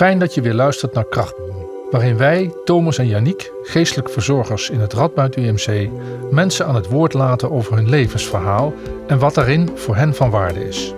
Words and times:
Fijn 0.00 0.18
dat 0.18 0.34
je 0.34 0.40
weer 0.40 0.54
luistert 0.54 0.94
naar 0.94 1.04
Krachtbron, 1.04 1.66
waarin 1.90 2.16
wij, 2.16 2.54
Thomas 2.64 2.98
en 2.98 3.06
Janiek, 3.06 3.52
geestelijk 3.62 4.10
verzorgers 4.10 4.70
in 4.70 4.80
het 4.80 4.92
Radboud 4.92 5.36
UMC, 5.36 5.90
mensen 6.30 6.66
aan 6.66 6.74
het 6.74 6.88
woord 6.88 7.12
laten 7.12 7.50
over 7.50 7.74
hun 7.74 7.88
levensverhaal 7.88 8.74
en 9.06 9.18
wat 9.18 9.34
daarin 9.34 9.70
voor 9.74 9.96
hen 9.96 10.14
van 10.14 10.30
waarde 10.30 10.68
is. 10.68 10.94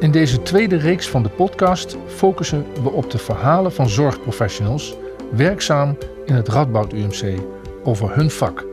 In 0.00 0.10
deze 0.10 0.42
tweede 0.42 0.76
reeks 0.76 1.08
van 1.08 1.22
de 1.22 1.28
podcast 1.28 1.96
focussen 2.06 2.66
we 2.82 2.90
op 2.90 3.10
de 3.10 3.18
verhalen 3.18 3.72
van 3.72 3.88
zorgprofessionals 3.88 4.96
werkzaam 5.30 5.96
in 6.26 6.34
het 6.34 6.48
Radboud 6.48 6.92
UMC 6.92 7.40
over 7.84 8.14
hun 8.14 8.30
vak. 8.30 8.64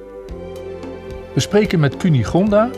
We 1.34 1.40
spreken 1.40 1.80
met 1.80 1.98
Cunie 1.98 2.24
Gonda, 2.24 2.70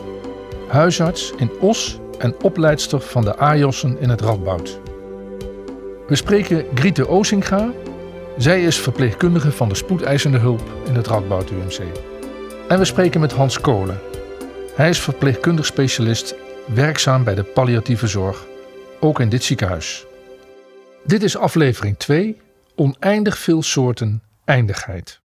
huisarts 0.68 1.32
in 1.36 1.50
Os 1.60 1.98
en 2.18 2.34
opleidster 2.42 3.00
van 3.00 3.24
de 3.24 3.36
AJOS'en 3.36 3.96
in 3.98 4.08
het 4.08 4.20
Radboud. 4.20 4.80
We 6.10 6.16
spreken 6.16 6.64
Griete 6.74 7.08
Ozinga. 7.08 7.72
Zij 8.38 8.62
is 8.62 8.78
verpleegkundige 8.78 9.52
van 9.52 9.68
de 9.68 9.74
spoedeisende 9.74 10.38
hulp 10.38 10.62
in 10.86 10.94
het 10.94 11.06
Radboud 11.06 11.50
UMC. 11.50 11.78
En 12.68 12.78
we 12.78 12.84
spreken 12.84 13.20
met 13.20 13.32
Hans 13.32 13.60
Kolen. 13.60 14.00
Hij 14.74 14.88
is 14.88 15.00
verpleegkundig 15.00 15.66
specialist 15.66 16.34
werkzaam 16.74 17.24
bij 17.24 17.34
de 17.34 17.42
palliatieve 17.42 18.06
zorg, 18.06 18.46
ook 19.00 19.20
in 19.20 19.28
dit 19.28 19.44
ziekenhuis. 19.44 20.06
Dit 21.04 21.22
is 21.22 21.36
aflevering 21.36 21.98
2, 21.98 22.40
Oneindig 22.74 23.38
veel 23.38 23.62
soorten 23.62 24.22
eindigheid. 24.44 25.20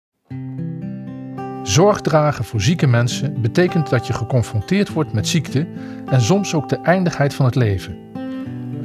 Zorg 1.63 2.01
dragen 2.01 2.45
voor 2.45 2.61
zieke 2.61 2.87
mensen 2.87 3.41
betekent 3.41 3.89
dat 3.89 4.07
je 4.07 4.13
geconfronteerd 4.13 4.93
wordt 4.93 5.13
met 5.13 5.27
ziekte 5.27 5.67
en 6.05 6.21
soms 6.21 6.53
ook 6.53 6.69
de 6.69 6.79
eindigheid 6.81 7.33
van 7.33 7.45
het 7.45 7.55
leven. 7.55 7.97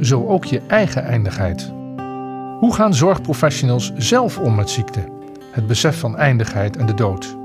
Zo 0.01 0.27
ook 0.27 0.45
je 0.45 0.61
eigen 0.67 1.05
eindigheid. 1.05 1.75
Hoe 2.57 2.75
gaan 2.75 2.95
zorgprofessionals 2.95 3.93
zelf 3.97 4.39
om 4.39 4.55
met 4.55 4.71
ziekte, 4.71 5.09
het 5.51 5.67
besef 5.67 5.99
van 5.99 6.17
eindigheid 6.17 6.77
en 6.77 6.87
de 6.87 6.95
dood? 6.95 7.37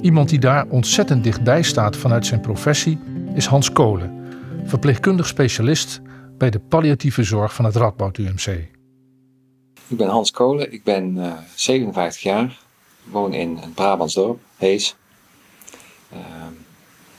Iemand 0.00 0.28
die 0.28 0.38
daar 0.38 0.66
ontzettend 0.68 1.24
dichtbij 1.24 1.62
staat 1.62 1.96
vanuit 1.96 2.26
zijn 2.26 2.40
professie 2.40 2.98
is 3.34 3.46
Hans 3.46 3.72
Kolen, 3.72 4.26
verpleegkundig 4.64 5.26
specialist 5.26 6.00
bij 6.38 6.50
de 6.50 6.58
palliatieve 6.58 7.22
zorg 7.22 7.54
van 7.54 7.64
het 7.64 7.76
Radboud 7.76 8.18
UMC. 8.18 8.46
Ik 9.88 9.96
ben 9.96 10.08
Hans 10.08 10.30
Kolen, 10.30 10.72
ik 10.72 10.84
ben 10.84 11.16
uh, 11.16 11.32
57 11.54 12.22
jaar, 12.22 12.58
woon 13.04 13.32
in 13.32 13.58
een 13.62 13.74
Brabants 13.74 14.14
dorp, 14.14 14.40
Hees. 14.56 14.96
Uh, 16.12 16.18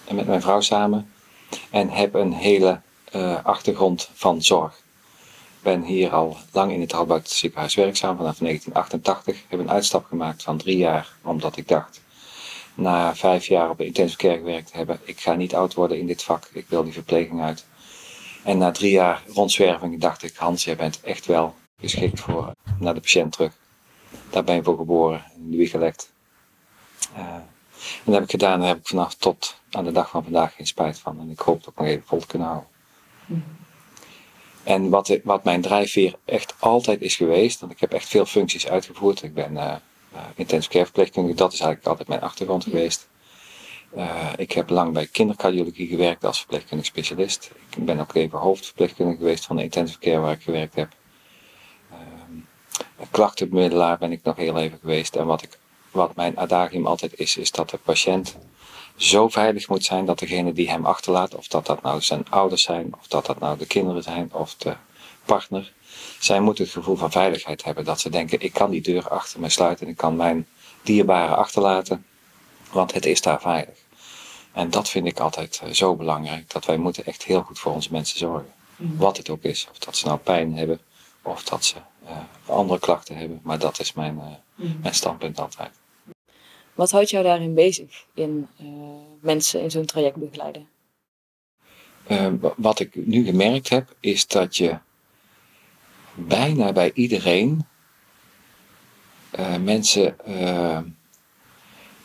en 0.06 0.16
met 0.16 0.28
mijn 0.28 0.42
vrouw 0.42 0.62
samen. 0.62 1.10
En 1.70 1.90
heb 1.90 2.14
een 2.14 2.34
hele 2.34 2.80
uh, 3.16 3.46
achtergrond 3.46 4.10
van 4.14 4.42
zorg. 4.42 4.82
Ik 5.60 5.66
ben 5.66 5.84
hier 5.84 6.12
al 6.12 6.38
lang 6.52 6.72
in 6.72 6.82
het 6.82 6.94
Radboud 6.94 7.30
ziekenhuis 7.30 7.76
werkzaam, 7.76 8.18
vanaf 8.18 8.38
1988. 8.38 9.44
Heb 9.48 9.60
een 9.60 9.70
uitstap 9.70 10.06
gemaakt 10.06 10.44
van 10.44 10.58
drie 10.58 10.78
jaar, 10.78 11.14
omdat 11.22 11.58
ik 11.58 11.68
dacht, 11.68 12.02
na 12.74 13.16
vijf 13.16 13.46
jaar 13.46 13.70
op 13.70 13.78
de 13.78 13.86
intensive 13.86 14.18
care 14.18 14.38
gewerkt 14.38 14.72
te 14.72 14.78
hebben, 14.78 15.00
ik 15.04 15.20
ga 15.20 15.34
niet 15.34 15.56
oud 15.56 15.74
worden 15.74 16.00
in 16.00 16.06
dit 16.06 16.24
vak, 16.24 16.50
ik 16.54 16.66
wil 16.68 16.84
die 16.84 16.94
verpleging 16.94 17.42
uit. 17.42 17.66
En 18.44 18.58
na 18.58 18.72
drie 18.72 18.92
jaar 18.92 19.24
rondzwerving 19.34 20.02
dacht 20.02 20.24
ik, 20.24 20.36
Hans, 20.36 20.64
jij 20.64 20.76
bent 20.76 21.02
echt 21.02 21.26
wel 21.26 21.56
geschikt 21.80 22.20
voor 22.20 22.54
naar 22.80 22.94
de 22.94 23.00
patiënt 23.00 23.32
terug. 23.32 23.54
Daar 24.30 24.44
ben 24.44 24.56
ik 24.56 24.64
voor 24.64 24.78
geboren, 24.78 25.24
in 25.36 25.52
de 25.52 25.58
wieg 25.58 25.72
gelegd. 25.72 26.12
Uh, 27.18 27.20
en 27.24 27.48
dat 28.04 28.14
heb 28.14 28.24
ik 28.24 28.30
gedaan 28.30 28.54
en 28.54 28.60
daar 28.60 28.68
heb 28.68 28.78
ik 28.80 28.88
vanaf 28.88 29.16
tot 29.16 29.56
aan 29.72 29.84
de 29.84 29.92
dag 29.92 30.10
van 30.10 30.24
vandaag 30.24 30.56
geen 30.56 30.68
spijt 30.68 31.00
van. 31.00 31.20
En 31.20 31.30
ik 31.30 31.40
hoop 31.40 31.58
het 31.58 31.70
ook 31.70 31.78
nog 31.78 31.88
even 31.88 32.08
vol 32.08 32.20
te 32.20 32.28
kunnen 32.28 32.48
houden. 32.48 32.70
En 34.70 34.90
wat, 34.90 35.20
wat 35.24 35.44
mijn 35.44 35.62
drijfveer 35.62 36.16
echt 36.26 36.56
altijd 36.60 37.02
is 37.02 37.16
geweest, 37.16 37.60
want 37.60 37.72
ik 37.72 37.80
heb 37.80 37.94
echt 37.94 38.08
veel 38.08 38.26
functies 38.26 38.68
uitgevoerd. 38.68 39.24
Ik 39.24 39.34
ben 39.34 39.54
uh, 39.54 39.76
uh, 40.14 40.20
intensive 40.36 40.72
care 40.72 40.84
verpleegkundige, 40.86 41.36
dat 41.36 41.54
is 41.54 41.60
eigenlijk 41.60 41.90
altijd 41.90 42.08
mijn 42.08 42.22
achtergrond 42.22 42.64
geweest. 42.64 43.08
Uh, 43.98 44.30
ik 44.38 44.52
heb 44.52 44.70
lang 44.70 44.94
bij 44.94 45.08
kindercardiologie 45.08 45.88
gewerkt 45.88 46.26
als 46.26 46.38
verpleegkundig 46.38 46.86
specialist. 46.86 47.52
Ik 47.76 47.86
ben 47.86 48.00
ook 48.00 48.14
even 48.14 48.40
hoofdverpleegkundige 48.40 49.18
geweest 49.18 49.46
van 49.46 49.56
de 49.56 49.64
intensive 49.64 50.00
care 50.00 50.20
waar 50.20 50.34
ik 50.34 50.42
gewerkt 50.42 50.76
heb. 50.76 50.90
Uh, 51.92 51.98
klachtenbemiddelaar 53.12 53.98
ben 53.98 54.12
ik 54.12 54.24
nog 54.24 54.36
heel 54.36 54.58
even 54.58 54.78
geweest. 54.82 55.16
En 55.16 55.26
wat, 55.26 55.42
ik, 55.42 55.58
wat 55.92 56.16
mijn 56.16 56.38
adagium 56.38 56.88
altijd 56.88 57.20
is, 57.20 57.38
is 57.38 57.52
dat 57.52 57.70
de 57.70 57.78
patiënt 57.78 58.38
zo 59.00 59.30
veilig 59.30 59.70
moet 59.70 59.84
zijn 59.84 60.06
dat 60.06 60.20
degene 60.20 60.54
die 60.54 60.70
hem 60.70 60.86
achterlaat, 60.86 61.36
of 61.36 61.48
dat 61.48 61.66
dat 61.66 61.82
nou 61.82 62.02
zijn 62.02 62.26
ouders 62.30 62.64
zijn, 62.64 62.94
of 63.00 63.08
dat 63.08 63.26
dat 63.26 63.40
nou 63.40 63.58
de 63.58 63.66
kinderen 63.66 64.04
zijn, 64.04 64.34
of 64.34 64.56
de 64.56 64.76
partner, 65.26 65.74
zij 66.20 66.40
moeten 66.40 66.64
het 66.64 66.74
gevoel 66.74 66.96
van 66.96 67.12
veiligheid 67.12 67.64
hebben. 67.64 67.86
Dat 67.86 68.00
ze 68.00 68.10
denken, 68.10 68.42
ik 68.42 68.54
kan 68.54 68.70
die 68.70 68.82
deur 68.82 69.10
achter 69.10 69.40
me 69.40 69.50
sluiten 69.50 69.86
en 69.86 69.92
ik 69.92 69.98
kan 69.98 70.16
mijn 70.16 70.48
dierbaren 70.82 71.38
achterlaten, 71.38 72.06
want 72.72 72.94
het 72.94 73.06
is 73.06 73.22
daar 73.22 73.42
veilig. 73.42 73.78
En 74.52 74.70
dat 74.70 74.90
vind 74.90 75.06
ik 75.06 75.20
altijd 75.20 75.62
uh, 75.64 75.72
zo 75.72 75.96
belangrijk, 75.96 76.52
dat 76.52 76.66
wij 76.66 76.78
moeten 76.78 77.06
echt 77.06 77.24
heel 77.24 77.42
goed 77.42 77.60
voor 77.60 77.74
onze 77.74 77.92
mensen 77.92 78.18
zorgen. 78.18 78.54
Mm. 78.76 78.98
Wat 78.98 79.18
het 79.18 79.30
ook 79.30 79.44
is, 79.44 79.68
of 79.72 79.78
dat 79.78 79.98
ze 79.98 80.06
nou 80.06 80.20
pijn 80.20 80.58
hebben, 80.58 80.80
of 81.22 81.44
dat 81.44 81.66
ze 81.66 81.76
uh, 82.04 82.18
andere 82.46 82.80
klachten 82.80 83.18
hebben. 83.18 83.40
Maar 83.44 83.60
dat 83.60 83.80
is 83.80 83.94
mijn, 83.94 84.16
uh, 84.16 84.24
mm. 84.56 84.80
mijn 84.82 84.96
standpunt 84.96 85.40
altijd. 85.40 85.72
Wat 86.80 86.92
houdt 86.92 87.10
jou 87.10 87.24
daarin 87.24 87.54
bezig, 87.54 88.06
in 88.14 88.48
mensen 89.22 89.62
in 89.62 89.72
zo'n 89.72 89.86
traject 89.86 90.16
begeleiden? 90.16 90.68
wat 92.56 92.80
ik 92.80 92.96
nu 92.96 93.26
gemerkt 93.26 93.70
heb, 93.70 93.96
is 94.00 94.28
dat 94.28 94.58
je 94.58 94.78
bijna 96.14 96.72
bij 96.72 96.92
iedereen 96.94 97.68
uh, 99.40 99.56
mensen 99.56 100.16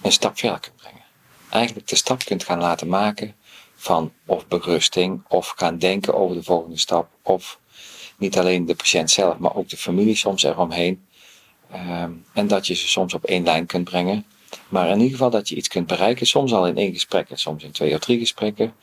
een 0.03 0.13
stap 0.13 0.39
verder 0.39 0.61
kunt 0.61 0.77
brengen. 0.77 1.05
Eigenlijk 1.51 1.89
de 1.89 1.97
stap 1.97 2.25
kunt 2.25 2.45
gaan 2.45 2.61
laten 2.61 2.89
maken 2.89 3.35
van 3.75 4.13
of 4.27 4.47
berusting, 4.47 5.23
of 5.29 5.49
gaan 5.57 5.79
denken 5.79 6.15
over 6.15 6.37
de 6.37 6.43
volgende 6.43 6.79
stap, 6.79 7.09
of 7.23 7.59
niet 8.17 8.39
alleen 8.39 8.67
de 8.67 8.75
patiënt 8.75 9.11
zelf, 9.11 9.39
maar 9.39 9.55
ook 9.57 9.69
de 9.69 9.77
familie 9.77 10.17
soms 10.17 10.43
eromheen. 10.43 11.07
Uh, 11.73 12.03
en 12.33 12.47
dat 12.47 12.67
je 12.67 12.75
ze 12.75 12.89
soms 12.89 13.15
op 13.15 13.25
één 13.25 13.45
lijn 13.45 13.67
kunt 13.67 13.85
brengen. 13.85 14.25
Maar 14.69 14.89
in 14.89 14.97
ieder 14.97 15.11
geval 15.11 15.31
dat 15.31 15.49
je 15.49 15.55
iets 15.55 15.69
kunt 15.69 15.87
bereiken, 15.87 16.27
soms 16.27 16.53
al 16.53 16.67
in 16.67 16.77
één 16.77 16.93
gesprek 16.93 17.31
en 17.31 17.39
soms 17.39 17.65
in 17.65 17.71
twee 17.71 17.95
of 17.95 18.01
drie 18.01 18.19
gesprekken 18.19 18.75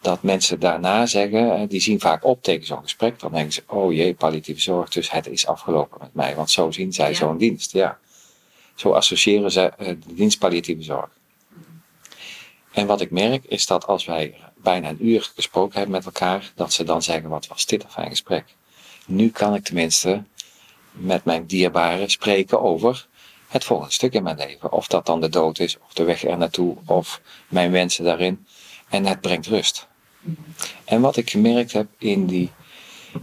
dat 0.00 0.22
mensen 0.22 0.60
daarna 0.60 1.06
zeggen, 1.06 1.68
die 1.68 1.80
zien 1.80 2.00
vaak 2.00 2.24
op 2.24 2.42
tegen 2.42 2.66
zo'n 2.66 2.82
gesprek, 2.82 3.20
dan 3.20 3.32
denken 3.32 3.52
ze, 3.52 3.62
oh 3.66 3.92
jee, 3.92 4.14
palliatieve 4.14 4.60
zorg, 4.60 4.88
dus 4.88 5.10
het 5.10 5.26
is 5.26 5.46
afgelopen 5.46 5.98
met 6.00 6.14
mij, 6.14 6.34
want 6.34 6.50
zo 6.50 6.70
zien 6.70 6.92
zij 6.92 7.14
zo'n 7.14 7.36
dienst, 7.36 7.72
ja. 7.72 7.98
Zo 8.74 8.92
associëren 8.92 9.50
ze 9.52 9.60
eh, 9.60 9.86
de 9.86 10.14
dienst 10.14 10.38
palliatieve 10.38 10.82
zorg. 10.82 11.08
En 12.72 12.86
wat 12.86 13.00
ik 13.00 13.10
merk 13.10 13.44
is 13.44 13.66
dat 13.66 13.86
als 13.86 14.04
wij 14.04 14.34
bijna 14.56 14.88
een 14.88 15.06
uur 15.06 15.30
gesproken 15.34 15.78
hebben 15.78 15.96
met 15.96 16.04
elkaar, 16.04 16.52
dat 16.54 16.72
ze 16.72 16.84
dan 16.84 17.02
zeggen, 17.02 17.28
wat 17.28 17.46
was 17.46 17.66
dit 17.66 17.82
een 17.82 17.90
fijn 17.90 18.10
gesprek. 18.10 18.44
Nu 19.06 19.30
kan 19.30 19.54
ik 19.54 19.64
tenminste 19.64 20.22
met 20.90 21.24
mijn 21.24 21.46
dierbaren 21.46 22.10
spreken 22.10 22.62
over 22.62 23.06
het 23.48 23.64
volgende 23.64 23.92
stuk 23.92 24.12
in 24.12 24.22
mijn 24.22 24.36
leven. 24.36 24.72
Of 24.72 24.86
dat 24.86 25.06
dan 25.06 25.20
de 25.20 25.28
dood 25.28 25.58
is, 25.58 25.76
of 25.86 25.92
de 25.92 26.04
weg 26.04 26.24
er 26.24 26.38
naartoe, 26.38 26.76
of 26.86 27.20
mijn 27.48 27.70
wensen 27.70 28.04
daarin. 28.04 28.46
En 28.88 29.06
het 29.06 29.20
brengt 29.20 29.46
rust. 29.46 29.86
En 30.84 31.00
wat 31.00 31.16
ik 31.16 31.30
gemerkt 31.30 31.72
heb 31.72 31.86
in 31.98 32.26
die, 32.26 32.50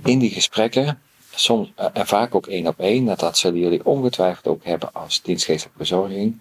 in 0.03 0.19
die 0.19 0.31
gesprekken, 0.31 1.01
soms, 1.35 1.71
eh, 1.75 1.85
en 1.93 2.07
vaak 2.07 2.35
ook 2.35 2.47
één 2.47 2.67
op 2.67 2.79
één, 2.79 3.05
dat, 3.05 3.19
dat 3.19 3.37
zullen 3.37 3.59
jullie 3.59 3.85
ongetwijfeld 3.85 4.47
ook 4.47 4.63
hebben 4.63 4.93
als 4.93 5.21
dienstgeestelijke 5.21 5.77
verzorging, 5.77 6.39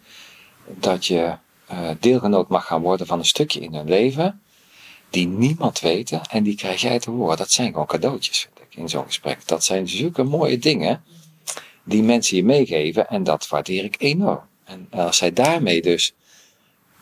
dat 0.66 1.06
je 1.06 1.36
uh, 1.72 1.90
deelgenoot 2.00 2.48
mag 2.48 2.66
gaan 2.66 2.82
worden 2.82 3.06
van 3.06 3.18
een 3.18 3.24
stukje 3.24 3.60
in 3.60 3.74
hun 3.74 3.88
leven, 3.88 4.40
die 5.10 5.26
niemand 5.26 5.80
weet 5.80 6.20
en 6.30 6.42
die 6.42 6.56
krijg 6.56 6.80
jij 6.80 6.98
te 6.98 7.10
horen. 7.10 7.36
Dat 7.36 7.50
zijn 7.50 7.70
gewoon 7.70 7.86
cadeautjes, 7.86 8.40
vind 8.40 8.66
ik, 8.70 8.78
in 8.78 8.88
zo'n 8.88 9.04
gesprek. 9.04 9.48
Dat 9.48 9.64
zijn 9.64 9.88
zulke 9.88 10.22
mooie 10.22 10.58
dingen 10.58 11.04
die 11.84 12.02
mensen 12.02 12.36
je 12.36 12.44
meegeven 12.44 13.08
en 13.08 13.24
dat 13.24 13.48
waardeer 13.48 13.84
ik 13.84 13.94
enorm. 13.98 14.40
En 14.64 14.86
als 14.90 15.16
zij 15.16 15.32
daarmee 15.32 15.82
dus 15.82 16.14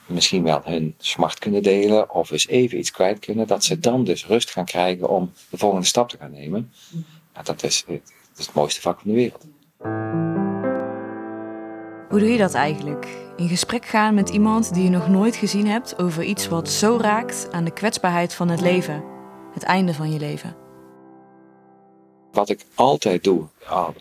misschien 0.06 0.42
wel 0.42 0.60
hun 0.64 0.94
smart 0.98 1.38
kunnen 1.38 1.62
delen 1.62 2.14
of 2.14 2.30
eens 2.30 2.48
even 2.48 2.78
iets 2.78 2.90
kwijt 2.90 3.18
kunnen, 3.18 3.46
dat 3.46 3.64
ze 3.64 3.78
dan 3.78 4.04
dus 4.04 4.26
rust 4.26 4.50
gaan 4.50 4.64
krijgen 4.64 5.08
om 5.08 5.32
de 5.50 5.58
volgende 5.58 5.86
stap 5.86 6.08
te 6.08 6.16
gaan 6.16 6.30
nemen. 6.30 6.72
Nou, 7.32 7.44
dat, 7.44 7.62
is, 7.62 7.84
dat 7.86 8.00
is 8.36 8.46
het 8.46 8.54
mooiste 8.54 8.80
vak 8.80 9.00
van 9.00 9.10
de 9.10 9.16
wereld. 9.16 9.46
Hoe 12.08 12.18
doe 12.18 12.28
je 12.28 12.38
dat 12.38 12.54
eigenlijk? 12.54 13.06
In 13.36 13.48
gesprek 13.48 13.86
gaan 13.86 14.14
met 14.14 14.28
iemand 14.28 14.74
die 14.74 14.84
je 14.84 14.90
nog 14.90 15.08
nooit 15.08 15.36
gezien 15.36 15.66
hebt 15.66 15.98
over 15.98 16.22
iets 16.22 16.48
wat 16.48 16.68
zo 16.68 16.98
raakt 17.00 17.48
aan 17.50 17.64
de 17.64 17.72
kwetsbaarheid 17.72 18.34
van 18.34 18.48
het 18.48 18.60
leven, 18.60 19.04
het 19.52 19.62
einde 19.62 19.94
van 19.94 20.12
je 20.12 20.18
leven. 20.18 20.56
Wat 22.32 22.48
ik 22.48 22.64
altijd 22.74 23.24
doe, 23.24 23.46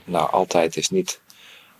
nou 0.06 0.32
altijd 0.32 0.78
is 0.78 0.90
niet 0.90 1.22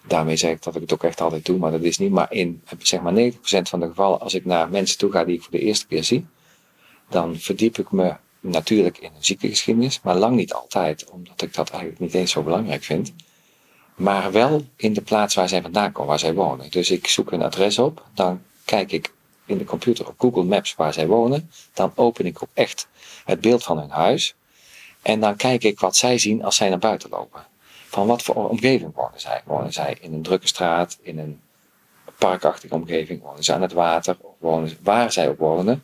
daarmee 0.10 0.36
zeg 0.36 0.52
ik 0.52 0.64
dat 0.64 0.76
ik 0.76 0.82
het 0.82 0.94
ook 0.94 1.04
echt 1.04 1.22
altijd 1.22 1.46
doe, 1.46 1.58
maar 1.58 1.72
dat 1.72 1.82
is 1.82 1.98
niet. 1.98 2.12
Maar 2.12 2.32
in 2.32 2.62
zeg 2.78 3.02
maar 3.02 3.32
90% 3.32 3.36
van 3.42 3.80
de 3.80 3.88
gevallen, 3.88 4.20
als 4.20 4.34
ik 4.34 4.46
naar 4.46 4.70
mensen 4.70 4.98
toe 4.98 5.12
ga 5.12 5.24
die 5.24 5.36
ik 5.36 5.42
voor 5.42 5.52
de 5.52 5.60
eerste 5.60 5.88
keer 5.88 6.04
zie, 6.04 6.26
dan 7.10 7.38
verdiep 7.38 7.78
ik 7.78 7.92
me 7.92 8.16
natuurlijk 8.40 8.98
in 8.98 9.12
een 9.16 9.24
ziektegeschiedenis, 9.24 10.02
maar 10.02 10.16
lang 10.16 10.36
niet 10.36 10.54
altijd, 10.54 11.10
omdat 11.10 11.42
ik 11.42 11.54
dat 11.54 11.70
eigenlijk 11.70 12.02
niet 12.02 12.14
eens 12.14 12.32
zo 12.32 12.44
belangrijk 12.44 12.84
vind. 12.84 13.14
Maar 13.96 14.32
wel 14.32 14.66
in 14.76 14.94
de 14.94 15.02
plaats 15.02 15.36
waar 15.36 15.50
zij 15.50 15.62
vandaan 15.62 15.92
komen, 15.92 16.10
waar 16.10 16.20
zij 16.20 16.34
wonen. 16.34 16.72
Dus 16.72 16.92
ik 16.92 17.08
zoek 17.08 17.32
een 17.32 17.42
adres 17.42 17.80
op, 17.80 18.06
dan 18.14 18.42
kijk 18.66 18.92
ik 18.92 19.14
in 19.46 19.58
de 19.58 19.64
computer 19.64 20.08
op 20.08 20.14
Google 20.18 20.44
Maps 20.44 20.76
waar 20.76 20.94
zij 20.94 21.08
wonen. 21.08 21.52
Dan 21.74 21.92
open 21.96 22.26
ik 22.26 22.44
ook 22.44 22.50
echt 22.54 22.88
het 23.26 23.42
beeld 23.42 23.64
van 23.64 23.78
hun 23.78 23.90
huis. 23.90 24.36
En 25.02 25.20
dan 25.20 25.36
kijk 25.36 25.64
ik 25.64 25.80
wat 25.80 25.96
zij 25.96 26.18
zien 26.18 26.44
als 26.44 26.56
zij 26.56 26.70
naar 26.70 26.80
buiten 26.80 27.10
lopen. 27.10 27.48
Van 27.88 28.08
wat 28.08 28.22
voor 28.22 28.50
omgeving 28.50 28.96
wonen 28.96 29.20
zij? 29.20 29.42
Wonen 29.46 29.74
zij 29.74 29.98
in 30.02 30.14
een 30.14 30.22
drukke 30.22 30.48
straat, 30.48 30.98
in 31.02 31.20
een 31.20 31.42
parkachtige 32.18 32.74
omgeving? 32.74 33.22
Wonen 33.22 33.44
ze 33.44 33.54
aan 33.54 33.62
het 33.62 33.74
water? 33.74 34.18
Wonen 34.38 34.78
waar 34.82 35.12
zij 35.12 35.30
ook 35.30 35.40
wonen? 35.40 35.84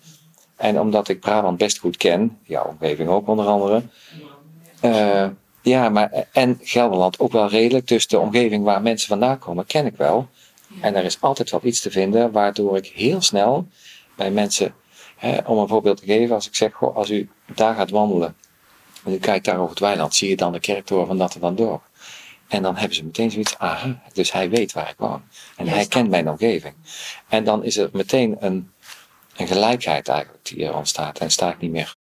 En 0.55 0.79
omdat 0.79 1.07
ik 1.07 1.19
Brabant 1.19 1.57
best 1.57 1.77
goed 1.77 1.97
ken, 1.97 2.39
jouw 2.43 2.65
omgeving 2.65 3.09
ook 3.09 3.27
onder 3.27 3.45
andere. 3.45 3.83
Uh, 4.81 5.27
ja, 5.61 5.89
maar 5.89 6.27
en 6.31 6.59
Gelderland 6.61 7.19
ook 7.19 7.31
wel 7.31 7.49
redelijk. 7.49 7.87
Dus 7.87 8.07
de 8.07 8.19
omgeving 8.19 8.63
waar 8.63 8.81
mensen 8.81 9.07
vandaan 9.07 9.39
komen, 9.39 9.65
ken 9.65 9.85
ik 9.85 9.95
wel. 9.97 10.27
En 10.81 10.95
er 10.95 11.03
is 11.03 11.21
altijd 11.21 11.51
wel 11.51 11.59
iets 11.63 11.81
te 11.81 11.91
vinden, 11.91 12.31
waardoor 12.31 12.77
ik 12.77 12.85
heel 12.85 13.21
snel 13.21 13.67
bij 14.15 14.31
mensen, 14.31 14.73
hè, 15.15 15.37
om 15.45 15.57
een 15.57 15.67
voorbeeld 15.67 15.97
te 15.97 16.05
geven, 16.05 16.35
als 16.35 16.47
ik 16.47 16.55
zeg, 16.55 16.73
goh, 16.73 16.95
als 16.95 17.09
u 17.09 17.29
daar 17.55 17.75
gaat 17.75 17.89
wandelen 17.89 18.35
en 19.05 19.13
u 19.13 19.17
kijkt 19.17 19.45
daar 19.45 19.57
over 19.57 19.69
het 19.69 19.79
weiland, 19.79 20.15
zie 20.15 20.29
je 20.29 20.35
dan 20.35 20.51
de 20.51 20.59
kerktoren 20.59 21.07
van 21.07 21.17
dat 21.17 21.35
en 21.35 21.41
dan 21.41 21.55
door. 21.55 21.81
En 22.47 22.61
dan 22.61 22.75
hebben 22.75 22.95
ze 22.95 23.03
meteen 23.03 23.31
zoiets, 23.31 23.57
aha, 23.57 24.01
dus 24.13 24.31
hij 24.31 24.49
weet 24.49 24.73
waar 24.73 24.89
ik 24.89 24.97
woon. 24.97 25.21
En 25.55 25.67
hij 25.67 25.85
kent 25.85 26.09
mijn 26.09 26.29
omgeving. 26.29 26.73
En 27.27 27.43
dan 27.43 27.63
is 27.63 27.77
er 27.77 27.89
meteen 27.93 28.37
een, 28.39 28.71
een 29.35 29.47
gelijkheid 29.47 30.07
eigenlijk 30.07 30.45
die 30.45 30.65
er 30.65 30.75
ontstaat. 30.75 31.19
En 31.19 31.31
sta 31.31 31.51
ik 31.51 31.59
niet 31.59 31.71
meer. 31.71 31.95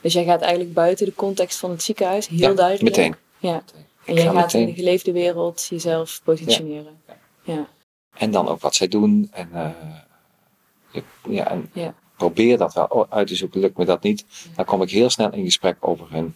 Dus 0.00 0.12
jij 0.12 0.24
gaat 0.24 0.40
eigenlijk 0.40 0.74
buiten 0.74 1.06
de 1.06 1.14
context 1.14 1.58
van 1.58 1.70
het 1.70 1.82
ziekenhuis, 1.82 2.28
heel 2.28 2.38
ja, 2.38 2.54
duidelijk. 2.54 2.96
meteen. 2.96 3.16
Ja. 3.38 3.62
En 4.04 4.14
jij 4.14 4.24
gaat 4.24 4.34
meteen... 4.34 4.60
in 4.60 4.66
de 4.66 4.74
geleefde 4.74 5.12
wereld 5.12 5.66
jezelf 5.70 6.20
positioneren. 6.24 7.00
Ja. 7.06 7.14
ja. 7.42 7.68
En 8.16 8.30
dan 8.30 8.48
ook 8.48 8.60
wat 8.60 8.74
zij 8.74 8.88
doen. 8.88 9.28
En, 9.32 9.50
uh, 9.54 11.02
ja, 11.28 11.50
en 11.50 11.70
ja. 11.72 11.94
Probeer 12.20 12.58
dat 12.58 12.74
wel 12.74 13.06
uit 13.10 13.26
te 13.26 13.34
zoeken. 13.34 13.60
Lukt 13.60 13.76
me 13.76 13.84
dat 13.84 14.02
niet, 14.02 14.24
dan 14.56 14.64
kom 14.64 14.82
ik 14.82 14.90
heel 14.90 15.10
snel 15.10 15.32
in 15.32 15.44
gesprek 15.44 15.76
over 15.80 16.06
hun 16.10 16.34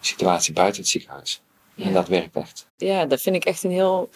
situatie 0.00 0.52
buiten 0.52 0.80
het 0.80 0.90
ziekenhuis. 0.90 1.42
En 1.76 1.92
dat 1.92 2.08
werkt 2.08 2.36
echt. 2.36 2.66
Ja, 2.76 3.06
dat 3.06 3.20
vind 3.20 3.36
ik 3.36 3.44
echt 3.44 3.64
een 3.64 3.70
heel 3.70 4.08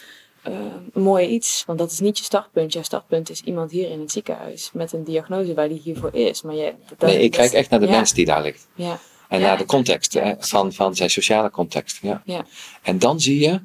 uh, 0.47 0.55
mooi 0.93 1.27
iets. 1.27 1.63
Want 1.65 1.79
dat 1.79 1.91
is 1.91 1.99
niet 1.99 2.17
je 2.17 2.23
startpunt. 2.23 2.73
Je 2.73 2.83
startpunt 2.83 3.29
is 3.29 3.41
iemand 3.41 3.71
hier 3.71 3.89
in 3.89 3.99
het 3.99 4.11
ziekenhuis 4.11 4.69
met 4.73 4.93
een 4.93 5.03
diagnose 5.03 5.53
waar 5.53 5.67
die 5.67 5.81
hiervoor 5.83 6.13
is. 6.13 6.41
Maar 6.41 6.55
je, 6.55 6.73
nee, 6.99 7.19
ik 7.19 7.31
kijk 7.31 7.51
echt 7.51 7.69
naar 7.69 7.79
de 7.79 7.89
mens 7.89 8.13
die 8.13 8.25
daar 8.25 8.41
ligt. 8.41 8.67
Ja. 8.75 8.99
En 9.29 9.41
naar 9.41 9.57
de 9.57 9.65
context 9.65 10.19
van, 10.39 10.73
van 10.73 10.95
zijn 10.95 11.09
sociale 11.09 11.49
context. 11.49 11.99
Ja. 12.01 12.21
Ja. 12.25 12.45
En 12.81 12.99
dan 12.99 13.19
zie 13.19 13.39
je 13.39 13.61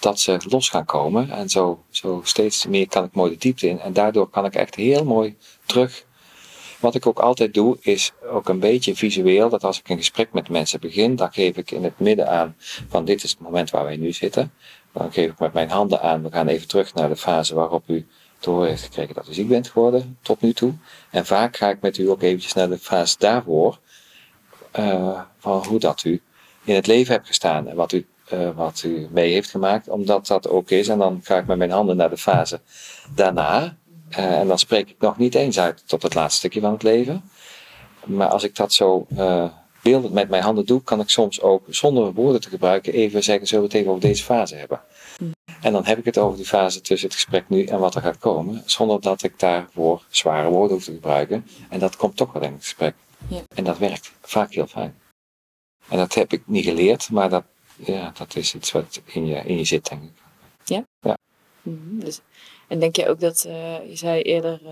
dat 0.00 0.20
ze 0.20 0.40
los 0.48 0.68
gaan 0.68 0.84
komen. 0.84 1.30
En 1.30 1.48
zo, 1.48 1.84
zo 1.90 2.20
steeds 2.24 2.66
meer 2.66 2.88
kan 2.88 3.04
ik 3.04 3.14
mooi 3.14 3.30
de 3.30 3.38
diepte 3.38 3.68
in. 3.68 3.80
En 3.80 3.92
daardoor 3.92 4.28
kan 4.28 4.44
ik 4.44 4.54
echt 4.54 4.74
heel 4.74 5.04
mooi 5.04 5.36
terug. 5.66 6.04
Wat 6.80 6.94
ik 6.94 7.06
ook 7.06 7.18
altijd 7.18 7.54
doe, 7.54 7.76
is 7.80 8.12
ook 8.30 8.48
een 8.48 8.58
beetje 8.58 8.96
visueel. 8.96 9.48
Dat 9.48 9.64
als 9.64 9.78
ik 9.78 9.88
een 9.88 9.96
gesprek 9.96 10.32
met 10.32 10.48
mensen 10.48 10.80
begin, 10.80 11.16
dan 11.16 11.32
geef 11.32 11.56
ik 11.56 11.70
in 11.70 11.84
het 11.84 11.98
midden 11.98 12.28
aan 12.28 12.56
van 12.88 13.04
dit 13.04 13.22
is 13.22 13.30
het 13.30 13.40
moment 13.40 13.70
waar 13.70 13.84
wij 13.84 13.96
nu 13.96 14.12
zitten. 14.12 14.52
Dan 14.92 15.12
geef 15.12 15.30
ik 15.30 15.38
met 15.38 15.52
mijn 15.52 15.70
handen 15.70 16.02
aan, 16.02 16.22
we 16.22 16.30
gaan 16.30 16.48
even 16.48 16.68
terug 16.68 16.94
naar 16.94 17.08
de 17.08 17.16
fase 17.16 17.54
waarop 17.54 17.82
u 17.86 18.06
te 18.38 18.50
horen 18.50 18.68
heeft 18.68 18.82
gekregen 18.82 19.14
dat 19.14 19.28
u 19.28 19.32
ziek 19.32 19.48
bent 19.48 19.68
geworden, 19.68 20.18
tot 20.22 20.40
nu 20.40 20.52
toe. 20.52 20.72
En 21.10 21.26
vaak 21.26 21.56
ga 21.56 21.68
ik 21.68 21.80
met 21.80 21.98
u 21.98 22.10
ook 22.10 22.22
eventjes 22.22 22.52
naar 22.52 22.68
de 22.68 22.78
fase 22.78 23.16
daarvoor, 23.18 23.78
uh, 24.78 25.20
van 25.38 25.64
hoe 25.66 25.78
dat 25.78 26.04
u 26.04 26.22
in 26.64 26.74
het 26.74 26.86
leven 26.86 27.12
hebt 27.12 27.26
gestaan 27.26 27.68
en 27.68 27.76
wat 27.76 27.92
u 27.92 28.06
uh, 28.32 28.50
wat 28.54 28.82
u 28.82 29.08
mee 29.10 29.32
heeft 29.32 29.50
gemaakt, 29.50 29.88
omdat 29.88 30.26
dat 30.26 30.48
ook 30.48 30.70
is. 30.70 30.88
En 30.88 30.98
dan 30.98 31.20
ga 31.22 31.36
ik 31.36 31.46
met 31.46 31.58
mijn 31.58 31.70
handen 31.70 31.96
naar 31.96 32.10
de 32.10 32.16
fase 32.16 32.60
daarna. 33.14 33.76
Uh, 34.10 34.38
en 34.38 34.48
dan 34.48 34.58
spreek 34.58 34.88
ik 34.90 34.96
nog 34.98 35.18
niet 35.18 35.34
eens 35.34 35.58
uit 35.58 35.82
tot 35.86 36.02
het 36.02 36.14
laatste 36.14 36.38
stukje 36.38 36.60
van 36.60 36.72
het 36.72 36.82
leven. 36.82 37.22
Maar 38.04 38.28
als 38.28 38.44
ik 38.44 38.54
dat 38.56 38.72
zo 38.72 39.06
uh, 39.08 39.50
beeldend 39.82 40.12
met 40.12 40.28
mijn 40.28 40.42
handen 40.42 40.66
doe, 40.66 40.82
kan 40.82 41.00
ik 41.00 41.08
soms 41.08 41.40
ook 41.40 41.64
zonder 41.68 42.12
woorden 42.12 42.40
te 42.40 42.48
gebruiken 42.48 42.92
even 42.92 43.22
zeggen: 43.22 43.46
zullen 43.46 43.62
we 43.64 43.70
het 43.70 43.78
even 43.78 43.90
over 43.90 44.08
deze 44.08 44.24
fase 44.24 44.54
hebben? 44.54 44.80
Hmm. 45.16 45.32
En 45.60 45.72
dan 45.72 45.84
heb 45.84 45.98
ik 45.98 46.04
het 46.04 46.18
over 46.18 46.36
die 46.36 46.46
fase 46.46 46.80
tussen 46.80 47.08
het 47.08 47.16
gesprek 47.16 47.48
nu 47.48 47.64
en 47.64 47.78
wat 47.78 47.94
er 47.94 48.02
gaat 48.02 48.18
komen, 48.18 48.62
zonder 48.64 49.00
dat 49.00 49.22
ik 49.22 49.38
daarvoor 49.38 50.02
zware 50.08 50.48
woorden 50.48 50.76
hoef 50.76 50.84
te 50.84 50.92
gebruiken. 50.92 51.46
En 51.68 51.78
dat 51.78 51.96
komt 51.96 52.16
toch 52.16 52.32
wel 52.32 52.42
in 52.42 52.52
het 52.52 52.62
gesprek. 52.62 52.94
Ja. 53.28 53.40
En 53.54 53.64
dat 53.64 53.78
werkt 53.78 54.12
vaak 54.22 54.52
heel 54.54 54.66
fijn. 54.66 54.94
En 55.88 55.96
dat 55.96 56.14
heb 56.14 56.32
ik 56.32 56.42
niet 56.46 56.64
geleerd, 56.64 57.10
maar 57.10 57.28
dat 57.28 57.44
ja, 57.84 58.12
dat 58.18 58.36
is 58.36 58.54
iets 58.54 58.72
wat 58.72 59.00
in 59.04 59.26
je, 59.26 59.42
in 59.44 59.56
je 59.56 59.64
zit, 59.64 59.88
denk 59.88 60.02
ik. 60.02 60.10
Ja? 60.64 60.84
Ja. 61.00 61.16
Mm 61.62 62.00
dus, 62.00 62.20
en 62.70 62.78
denk 62.78 62.96
je 62.96 63.08
ook 63.08 63.20
dat, 63.20 63.44
uh, 63.46 63.88
je 63.88 63.96
zei 63.96 64.22
eerder, 64.22 64.60
uh, 64.62 64.70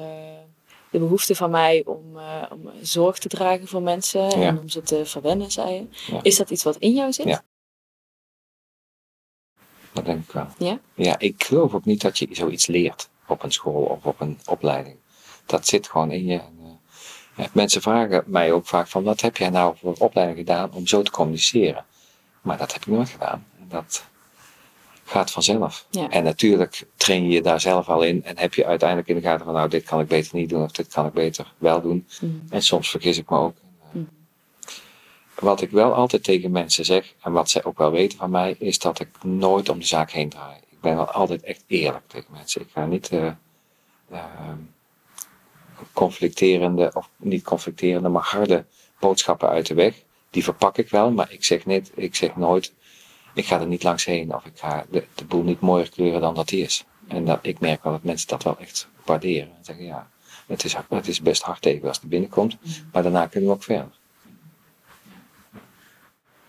de 0.91 0.99
behoefte 0.99 1.35
van 1.35 1.51
mij 1.51 1.83
om, 1.87 2.17
uh, 2.17 2.43
om 2.51 2.71
zorg 2.83 3.19
te 3.19 3.29
dragen 3.29 3.69
voor 3.69 3.83
mensen 3.83 4.41
ja. 4.41 4.47
en 4.47 4.59
om 4.59 4.69
ze 4.69 4.83
te 4.83 5.07
verwennen, 5.07 5.51
zei 5.51 5.75
je. 5.75 5.87
Ja. 6.13 6.23
Is 6.23 6.37
dat 6.37 6.51
iets 6.51 6.63
wat 6.63 6.77
in 6.77 6.95
jou 6.95 7.13
zit? 7.13 7.27
Ja. 7.27 7.45
Dat 9.93 10.05
denk 10.05 10.25
ik 10.25 10.33
wel. 10.33 10.47
Ja? 10.59 10.81
Ja, 10.95 11.19
ik 11.19 11.45
geloof 11.45 11.75
ook 11.75 11.85
niet 11.85 12.01
dat 12.01 12.19
je 12.19 12.29
zoiets 12.31 12.67
leert 12.67 13.09
op 13.27 13.43
een 13.43 13.53
school 13.53 13.83
of 13.83 14.05
op 14.05 14.21
een 14.21 14.39
opleiding. 14.47 14.97
Dat 15.47 15.67
zit 15.67 15.89
gewoon 15.89 16.11
in 16.11 16.27
je. 16.27 16.41
mensen 17.53 17.83
vragen 17.83 18.25
mij 18.27 18.53
ook 18.53 18.67
vaak 18.67 18.89
van, 18.89 19.03
wat 19.03 19.21
heb 19.21 19.37
jij 19.37 19.51
nou 19.51 19.77
voor 19.77 19.95
opleiding 19.99 20.39
gedaan 20.39 20.73
om 20.73 20.87
zo 20.87 21.03
te 21.03 21.11
communiceren? 21.11 21.85
Maar 22.41 22.59
dat 22.59 22.73
heb 22.73 22.81
ik 22.81 22.93
nooit 22.93 23.09
gedaan. 23.09 23.47
Dat 23.69 24.05
gaat 25.09 25.31
vanzelf. 25.31 25.87
En 26.11 26.25
natuurlijk 26.25 26.87
train 26.97 27.25
je 27.25 27.31
je 27.31 27.43
daar 27.43 27.61
zelf 27.61 27.89
al 27.89 28.03
in 28.03 28.25
en 28.25 28.39
heb 28.39 28.55
je 28.55 28.67
uiteindelijk 28.67 29.09
in 29.09 29.15
de 29.15 29.21
gaten 29.21 29.45
van 29.45 29.55
nou 29.55 29.69
dit 29.69 29.85
kan 29.85 30.01
ik 30.01 30.09
beter 30.09 30.37
niet 30.37 30.49
doen 30.49 30.63
of 30.63 30.73
dit 30.73 30.89
kan 30.89 31.07
ik 31.07 31.13
beter 31.13 31.53
wel 31.59 31.81
doen. 31.81 32.07
Mm. 32.21 32.43
En 32.51 32.63
soms 32.63 32.91
vergis 32.91 33.19
ik 33.19 33.31
me 33.31 33.39
ook. 33.39 33.57
Mm. 33.91 34.09
Wat 35.39 35.61
ik 35.61 35.71
wel 35.71 35.95
altijd 35.95 36.25
tegen 36.25 36.51
mensen 36.51 36.85
zeg 36.85 37.15
en 37.21 37.33
wat 37.33 37.51
zij 37.51 37.65
ook 37.65 37.79
wel 37.79 37.91
weten 37.91 38.19
van 38.19 38.31
mij 38.31 38.57
is 38.59 38.79
dat 38.79 39.01
ik 39.01 39.09
nooit 39.23 39.69
om 39.69 39.79
de 39.79 39.87
zaak 39.87 40.11
heen 40.11 40.29
draai. 40.29 40.57
Ik 40.69 40.81
ben 40.81 40.97
wel 40.97 41.11
altijd 41.11 41.43
echt 41.43 41.65
eerlijk 41.67 42.09
tegen 42.09 42.33
mensen. 42.33 42.61
Ik 42.61 42.69
ga 42.73 42.87
niet 42.87 43.13
uh, 43.13 43.31
uh, 44.13 44.21
conflicterende 45.93 46.91
of 46.95 47.09
niet 47.17 47.45
conflicterende 47.45 48.09
maar 48.09 48.23
harde 48.23 48.65
boodschappen 48.99 49.49
uit 49.49 49.67
de 49.67 49.75
weg 49.75 50.07
die 50.31 50.45
verpak 50.45 50.79
ik 50.79 50.91
wel, 50.91 51.11
maar 51.11 51.33
ik 51.33 51.45
zeg, 51.45 51.67
niet, 51.67 51.93
ik 51.95 52.15
zeg 52.15 52.37
nooit, 52.37 52.73
ik 53.39 53.47
ga 53.47 53.61
er 53.61 53.67
niet 53.67 53.83
langs 53.83 54.05
heen 54.05 54.35
of 54.35 54.45
ik 54.45 54.59
ga 54.59 54.85
de, 54.91 55.05
de 55.15 55.25
boel 55.25 55.43
niet 55.43 55.61
mooier 55.61 55.91
kleuren 55.91 56.21
dan 56.21 56.35
dat 56.35 56.49
die 56.49 56.63
is. 56.63 56.85
En 57.09 57.25
dat, 57.25 57.39
ik 57.43 57.61
merk 57.61 57.83
wel 57.83 57.93
dat 57.93 58.03
mensen 58.03 58.29
dat 58.29 58.43
wel 58.43 58.59
echt 58.59 58.89
waarderen. 59.05 59.49
En 59.49 59.65
zeggen, 59.65 59.85
ja, 59.85 60.09
het 60.47 60.65
is, 60.65 60.77
het 60.89 61.09
is 61.09 61.21
best 61.21 61.43
hard 61.43 61.63
tegen 61.63 61.89
als 61.89 62.01
het 62.01 62.09
binnenkomt, 62.09 62.57
maar 62.93 63.03
daarna 63.03 63.27
kunnen 63.27 63.49
we 63.49 63.55
ook 63.55 63.63
verder. 63.63 63.91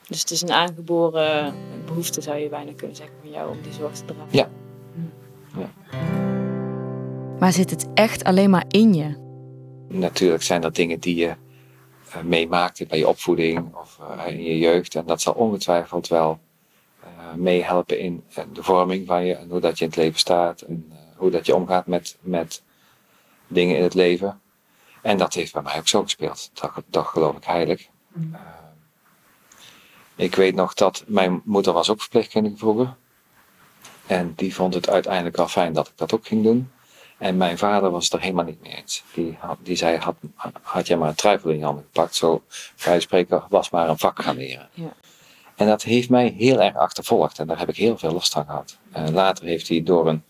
Dus 0.07 0.19
het 0.19 0.31
is 0.31 0.41
een 0.41 0.51
aangeboren 0.51 1.53
behoefte, 1.85 2.21
zou 2.21 2.37
je 2.37 2.49
bijna 2.49 2.71
kunnen 2.75 2.95
zeggen, 2.95 3.15
van 3.21 3.31
jou 3.31 3.49
om 3.49 3.61
die 3.61 3.73
zorg 3.73 3.93
te 3.93 4.05
dragen. 4.05 4.27
Ja. 4.31 4.49
ja. 5.57 5.69
Maar 7.39 7.53
zit 7.53 7.69
het 7.69 7.87
echt 7.93 8.23
alleen 8.23 8.49
maar 8.49 8.65
in 8.67 8.93
je? 8.93 9.27
Natuurlijk 9.87 10.43
zijn 10.43 10.61
dat 10.61 10.75
dingen 10.75 10.99
die 10.99 11.15
je 11.15 11.35
uh, 12.07 12.21
meemaakte 12.23 12.85
bij 12.85 12.97
je 12.97 13.07
opvoeding 13.07 13.75
of 13.75 13.99
uh, 14.01 14.27
in 14.27 14.43
je 14.43 14.57
jeugd. 14.57 14.95
En 14.95 15.05
dat 15.05 15.21
zal 15.21 15.33
ongetwijfeld 15.33 16.07
wel 16.07 16.39
meehelpen 17.35 17.99
in 17.99 18.23
de 18.53 18.63
vorming 18.63 19.07
van 19.07 19.25
je 19.25 19.35
en 19.35 19.49
hoe 19.49 19.59
dat 19.59 19.77
je 19.77 19.83
in 19.83 19.89
het 19.89 19.99
leven 19.99 20.19
staat 20.19 20.61
en 20.61 20.91
hoe 21.15 21.31
dat 21.31 21.45
je 21.45 21.55
omgaat 21.55 21.87
met, 21.87 22.17
met 22.21 22.63
dingen 23.47 23.77
in 23.77 23.83
het 23.83 23.93
leven. 23.93 24.41
En 25.01 25.17
dat 25.17 25.33
heeft 25.33 25.53
bij 25.53 25.61
mij 25.61 25.77
ook 25.77 25.87
zo 25.87 26.01
gespeeld. 26.01 26.49
Dat, 26.53 26.71
dat 26.87 27.05
geloof 27.05 27.35
ik 27.35 27.43
heilig. 27.43 27.87
Mm. 28.07 28.35
ik 30.15 30.35
weet 30.35 30.55
nog 30.55 30.73
dat 30.73 31.03
mijn 31.07 31.41
moeder 31.45 31.73
was 31.73 31.89
ook 31.89 32.01
verpleegkundige 32.01 32.57
vroeger. 32.57 32.95
En 34.07 34.33
die 34.35 34.55
vond 34.55 34.73
het 34.73 34.89
uiteindelijk 34.89 35.35
wel 35.35 35.47
fijn 35.47 35.73
dat 35.73 35.87
ik 35.87 35.93
dat 35.97 36.13
ook 36.13 36.27
ging 36.27 36.43
doen. 36.43 36.71
En 37.17 37.37
mijn 37.37 37.57
vader 37.57 37.91
was 37.91 38.03
het 38.03 38.13
er 38.13 38.19
helemaal 38.19 38.45
niet 38.45 38.61
mee 38.61 38.75
eens. 38.75 39.03
Die, 39.13 39.37
had, 39.39 39.57
die 39.61 39.75
zei, 39.75 39.97
had, 39.97 40.15
had 40.61 40.87
jij 40.87 40.97
maar 40.97 41.09
een 41.09 41.15
truifel 41.15 41.49
in 41.49 41.57
je 41.57 41.63
handen 41.63 41.83
gepakt, 41.83 42.15
zo 42.15 42.43
vrij 42.75 42.99
spreken, 42.99 43.43
was 43.49 43.69
maar 43.69 43.89
een 43.89 43.97
vak 43.97 44.21
gaan 44.21 44.37
leren. 44.37 44.69
Ja. 44.73 44.93
En 45.59 45.67
dat 45.67 45.83
heeft 45.83 46.09
mij 46.09 46.33
heel 46.37 46.61
erg 46.61 46.75
achtervolgd 46.75 47.39
en 47.39 47.47
daar 47.47 47.59
heb 47.59 47.69
ik 47.69 47.75
heel 47.75 47.97
veel 47.97 48.11
last 48.11 48.33
van 48.33 48.45
gehad. 48.45 48.77
En 48.91 49.13
later 49.13 49.45
heeft 49.45 49.67
hij 49.67 49.83
door 49.83 50.07
een 50.07 50.23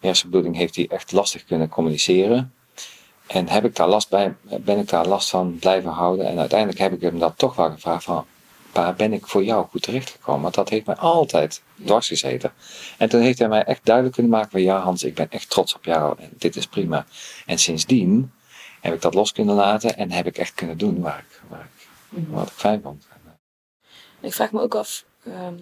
hersenbloeding 0.00 0.56
heeft 0.56 0.76
hij 0.76 0.88
echt 0.88 1.12
lastig 1.12 1.44
kunnen 1.44 1.68
communiceren. 1.68 2.52
En 3.26 3.48
heb 3.48 3.64
ik 3.64 3.76
daar 3.76 3.88
last 3.88 4.08
bij, 4.08 4.34
ben 4.60 4.78
ik 4.78 4.88
daar 4.88 5.06
last 5.06 5.30
van 5.30 5.56
blijven 5.58 5.90
houden. 5.90 6.26
En 6.26 6.38
uiteindelijk 6.38 6.78
heb 6.78 6.92
ik 6.92 7.00
hem 7.00 7.18
dat 7.18 7.38
toch 7.38 7.56
wel 7.56 7.70
gevraagd 7.70 8.04
van, 8.04 8.26
waar 8.72 8.94
ben 8.94 9.12
ik 9.12 9.26
voor 9.26 9.44
jou 9.44 9.66
goed 9.66 9.82
terechtgekomen? 9.82 10.42
Want 10.42 10.54
dat 10.54 10.68
heeft 10.68 10.86
mij 10.86 10.96
altijd 10.96 11.62
dwars 11.84 12.08
gezeten. 12.08 12.52
En 12.98 13.08
toen 13.08 13.20
heeft 13.20 13.38
hij 13.38 13.48
mij 13.48 13.64
echt 13.64 13.84
duidelijk 13.84 14.14
kunnen 14.14 14.32
maken 14.32 14.50
van 14.50 14.62
ja 14.62 14.78
Hans, 14.78 15.04
ik 15.04 15.14
ben 15.14 15.30
echt 15.30 15.50
trots 15.50 15.74
op 15.74 15.84
jou 15.84 16.18
en 16.18 16.30
dit 16.38 16.56
is 16.56 16.66
prima. 16.66 17.06
En 17.46 17.58
sindsdien 17.58 18.32
heb 18.80 18.94
ik 18.94 19.02
dat 19.02 19.14
los 19.14 19.32
kunnen 19.32 19.54
laten 19.54 19.96
en 19.96 20.10
heb 20.10 20.26
ik 20.26 20.38
echt 20.38 20.54
kunnen 20.54 20.78
doen 20.78 21.00
waar 21.00 21.18
ik, 21.18 21.40
waar 21.48 21.68
ik. 21.74 21.88
Wat 22.28 22.48
ik 22.48 22.52
fijn 22.52 22.80
vond. 22.82 23.07
Ik 24.20 24.32
vraag 24.32 24.52
me 24.52 24.60
ook 24.60 24.74
af 24.74 25.04
ehm, 25.24 25.58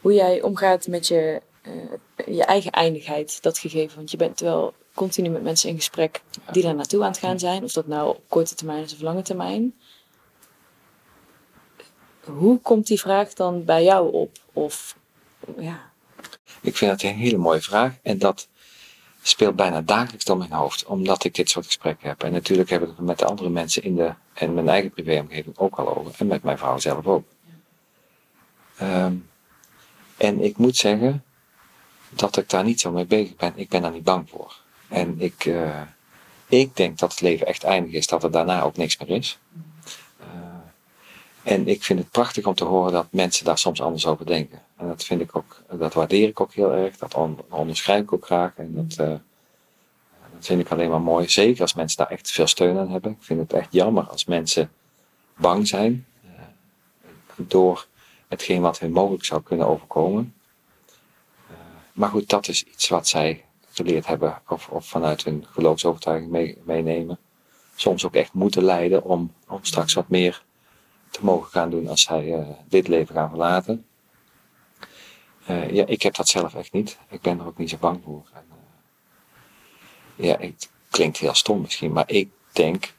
hoe 0.00 0.12
jij 0.12 0.42
omgaat 0.42 0.86
met 0.86 1.06
je, 1.06 1.42
uh, 1.62 2.36
je 2.36 2.44
eigen 2.44 2.70
eindigheid, 2.70 3.42
dat 3.42 3.58
gegeven. 3.58 3.96
Want 3.96 4.10
je 4.10 4.16
bent 4.16 4.40
wel 4.40 4.74
continu 4.94 5.28
met 5.28 5.42
mensen 5.42 5.68
in 5.68 5.76
gesprek 5.76 6.22
die 6.52 6.62
daar 6.62 6.74
naartoe 6.74 7.02
aan 7.02 7.10
het 7.10 7.18
gaan 7.18 7.38
zijn. 7.38 7.64
Of 7.64 7.72
dat 7.72 7.86
nou 7.86 8.08
op 8.08 8.22
korte 8.28 8.54
termijn 8.54 8.82
is 8.82 8.94
of 8.94 9.00
lange 9.00 9.22
termijn. 9.22 9.74
Hoe 12.24 12.60
komt 12.60 12.86
die 12.86 13.00
vraag 13.00 13.32
dan 13.32 13.64
bij 13.64 13.84
jou 13.84 14.12
op? 14.12 14.38
Of, 14.52 14.96
ja. 15.58 15.90
Ik 16.60 16.76
vind 16.76 16.90
dat 16.90 17.02
een 17.02 17.16
hele 17.16 17.36
mooie 17.36 17.60
vraag. 17.60 17.94
En 18.02 18.18
dat 18.18 18.48
speelt 19.22 19.56
bijna 19.56 19.80
dagelijks 19.80 20.24
door 20.24 20.36
mijn 20.36 20.52
hoofd, 20.52 20.84
omdat 20.84 21.24
ik 21.24 21.34
dit 21.34 21.50
soort 21.50 21.66
gesprekken 21.66 22.08
heb. 22.08 22.22
En 22.22 22.32
natuurlijk 22.32 22.70
heb 22.70 22.82
ik 22.82 22.88
het 22.88 22.98
met 22.98 23.18
de 23.18 23.24
andere 23.24 23.48
mensen 23.48 23.82
in 23.82 23.96
de, 23.96 24.14
en 24.34 24.54
mijn 24.54 24.68
eigen 24.68 24.90
privéomgeving 24.90 25.58
ook 25.58 25.76
al 25.76 25.96
over. 25.96 26.12
En 26.18 26.26
met 26.26 26.42
mijn 26.42 26.58
vrouw 26.58 26.78
zelf 26.78 27.06
ook. 27.06 27.24
Ehm, 28.82 29.14
en 30.16 30.40
ik 30.40 30.56
moet 30.56 30.76
zeggen 30.76 31.24
dat 32.08 32.36
ik 32.36 32.50
daar 32.50 32.64
niet 32.64 32.80
zo 32.80 32.90
mee 32.90 33.06
bezig 33.06 33.36
ben. 33.36 33.52
Ik 33.54 33.68
ben 33.68 33.82
daar 33.82 33.92
niet 33.92 34.04
bang 34.04 34.28
voor. 34.30 34.56
En 34.88 35.20
ik, 35.20 35.44
uh, 35.44 35.80
ik 36.46 36.76
denk 36.76 36.98
dat 36.98 37.10
het 37.10 37.20
leven 37.20 37.46
echt 37.46 37.64
eindig 37.64 37.92
is, 37.92 38.06
dat 38.06 38.22
er 38.22 38.30
daarna 38.30 38.62
ook 38.62 38.76
niks 38.76 38.98
meer 38.98 39.10
is. 39.10 39.38
Uh, 40.20 40.26
en 41.42 41.68
ik 41.68 41.84
vind 41.84 41.98
het 41.98 42.10
prachtig 42.10 42.46
om 42.46 42.54
te 42.54 42.64
horen 42.64 42.92
dat 42.92 43.06
mensen 43.10 43.44
daar 43.44 43.58
soms 43.58 43.82
anders 43.82 44.06
over 44.06 44.26
denken. 44.26 44.62
En 44.76 44.86
dat 44.86 45.04
vind 45.04 45.20
ik 45.20 45.36
ook, 45.36 45.62
dat 45.70 45.94
waardeer 45.94 46.28
ik 46.28 46.40
ook 46.40 46.52
heel 46.52 46.72
erg. 46.72 46.96
Dat 46.96 47.14
onderschrijf 47.48 48.02
ik 48.02 48.12
ook 48.12 48.24
graag. 48.24 48.52
En 48.56 48.74
dat, 48.74 49.06
uh, 49.06 49.14
dat 50.34 50.46
vind 50.46 50.60
ik 50.60 50.70
alleen 50.70 50.90
maar 50.90 51.00
mooi. 51.00 51.28
Zeker 51.28 51.60
als 51.60 51.74
mensen 51.74 51.96
daar 51.96 52.10
echt 52.10 52.30
veel 52.30 52.46
steun 52.46 52.78
aan 52.78 52.90
hebben. 52.90 53.10
Ik 53.10 53.22
vind 53.22 53.40
het 53.40 53.52
echt 53.52 53.72
jammer 53.72 54.04
als 54.04 54.24
mensen 54.24 54.70
bang 55.36 55.68
zijn 55.68 56.06
door 57.36 57.86
hetgeen 58.32 58.60
wat 58.60 58.78
hun 58.78 58.92
mogelijk 58.92 59.24
zou 59.24 59.42
kunnen 59.42 59.66
overkomen. 59.66 60.34
maar 61.92 62.08
goed, 62.08 62.28
dat 62.28 62.48
is 62.48 62.64
iets 62.64 62.88
wat 62.88 63.08
zij 63.08 63.44
geleerd 63.70 64.06
hebben 64.06 64.42
of, 64.48 64.68
of 64.68 64.86
vanuit 64.86 65.24
hun 65.24 65.46
geloofsovertuiging 65.50 66.30
mee, 66.30 66.58
meenemen. 66.64 67.18
Soms 67.74 68.04
ook 68.04 68.14
echt 68.14 68.32
moeten 68.32 68.64
leiden 68.64 69.04
om, 69.04 69.32
om 69.48 69.58
straks 69.62 69.92
wat 69.92 70.08
meer 70.08 70.42
te 71.10 71.24
mogen 71.24 71.50
gaan 71.50 71.70
doen 71.70 71.88
als 71.88 72.02
zij 72.02 72.26
uh, 72.26 72.48
dit 72.68 72.88
leven 72.88 73.14
gaan 73.14 73.28
verlaten. 73.28 73.86
Uh, 75.50 75.70
ja, 75.70 75.86
ik 75.86 76.02
heb 76.02 76.14
dat 76.14 76.28
zelf 76.28 76.54
echt 76.54 76.72
niet. 76.72 76.98
Ik 77.08 77.20
ben 77.20 77.38
er 77.38 77.46
ook 77.46 77.58
niet 77.58 77.70
zo 77.70 77.76
bang 77.80 78.00
voor. 78.04 78.22
En, 78.32 78.44
ja, 80.14 80.36
het 80.38 80.70
klinkt 80.90 81.18
heel 81.18 81.34
stom 81.34 81.60
misschien, 81.60 81.92
maar 81.92 82.10
ik 82.10 82.30
denk, 82.52 82.92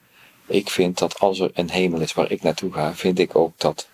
ik 0.45 0.69
vind 0.69 0.97
dat 0.97 1.19
als 1.19 1.39
er 1.39 1.51
een 1.53 1.69
hemel 1.69 2.01
is 2.01 2.13
waar 2.13 2.31
ik 2.31 2.41
naartoe 2.41 2.73
ga, 2.73 2.93
vind 2.93 3.19
ik 3.19 3.35
ook 3.35 3.59
dat 3.59 3.87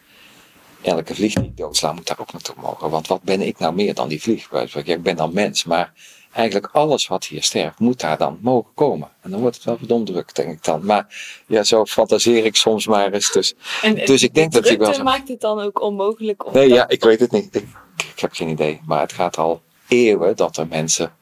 elke 0.81 1.15
vlieg 1.15 1.33
die 1.33 1.43
ik 1.43 1.57
doodsla 1.57 1.93
moet 1.93 2.07
daar 2.07 2.19
ook 2.19 2.31
naartoe 2.31 2.55
mogen. 2.61 2.89
Want 2.89 3.07
wat 3.07 3.23
ben 3.23 3.41
ik 3.41 3.59
nou 3.59 3.73
meer 3.73 3.93
dan 3.93 4.07
die 4.07 4.21
vlieg? 4.21 4.51
ik 4.73 5.03
ben 5.03 5.15
dan 5.15 5.33
mens, 5.33 5.63
maar 5.63 5.93
eigenlijk 6.31 6.69
alles 6.71 7.07
wat 7.07 7.25
hier 7.25 7.43
sterft, 7.43 7.79
moet 7.79 7.99
daar 7.99 8.17
dan 8.17 8.39
mogen 8.41 8.71
komen. 8.73 9.09
En 9.21 9.31
dan 9.31 9.39
wordt 9.39 9.55
het 9.55 9.65
wel 9.65 9.77
verdomd 9.77 10.05
druk, 10.05 10.35
denk 10.35 10.51
ik 10.51 10.63
dan. 10.63 10.85
Maar 10.85 11.15
ja, 11.47 11.63
zo 11.63 11.85
fantaseer 11.85 12.45
ik 12.45 12.55
soms 12.55 12.87
maar 12.87 13.11
eens. 13.11 13.31
Dus, 13.31 13.53
en, 13.81 13.95
dus 13.95 14.23
ik 14.23 14.33
denk 14.33 14.51
dat 14.51 14.69
ik 14.69 14.79
wel. 14.79 14.93
Zo... 14.93 15.03
maakt 15.03 15.27
het 15.27 15.41
dan 15.41 15.59
ook 15.59 15.81
onmogelijk? 15.81 16.45
Om 16.45 16.53
nee, 16.53 16.69
ja, 16.69 16.87
ik 16.87 17.03
weet 17.03 17.19
het 17.19 17.31
niet. 17.31 17.55
Ik, 17.55 17.67
ik, 18.15 18.19
heb 18.19 18.33
geen 18.33 18.49
idee. 18.49 18.81
Maar 18.85 19.01
het 19.01 19.13
gaat 19.13 19.37
al 19.37 19.61
eeuwen 19.87 20.35
dat 20.35 20.57
er 20.57 20.67
mensen 20.67 21.13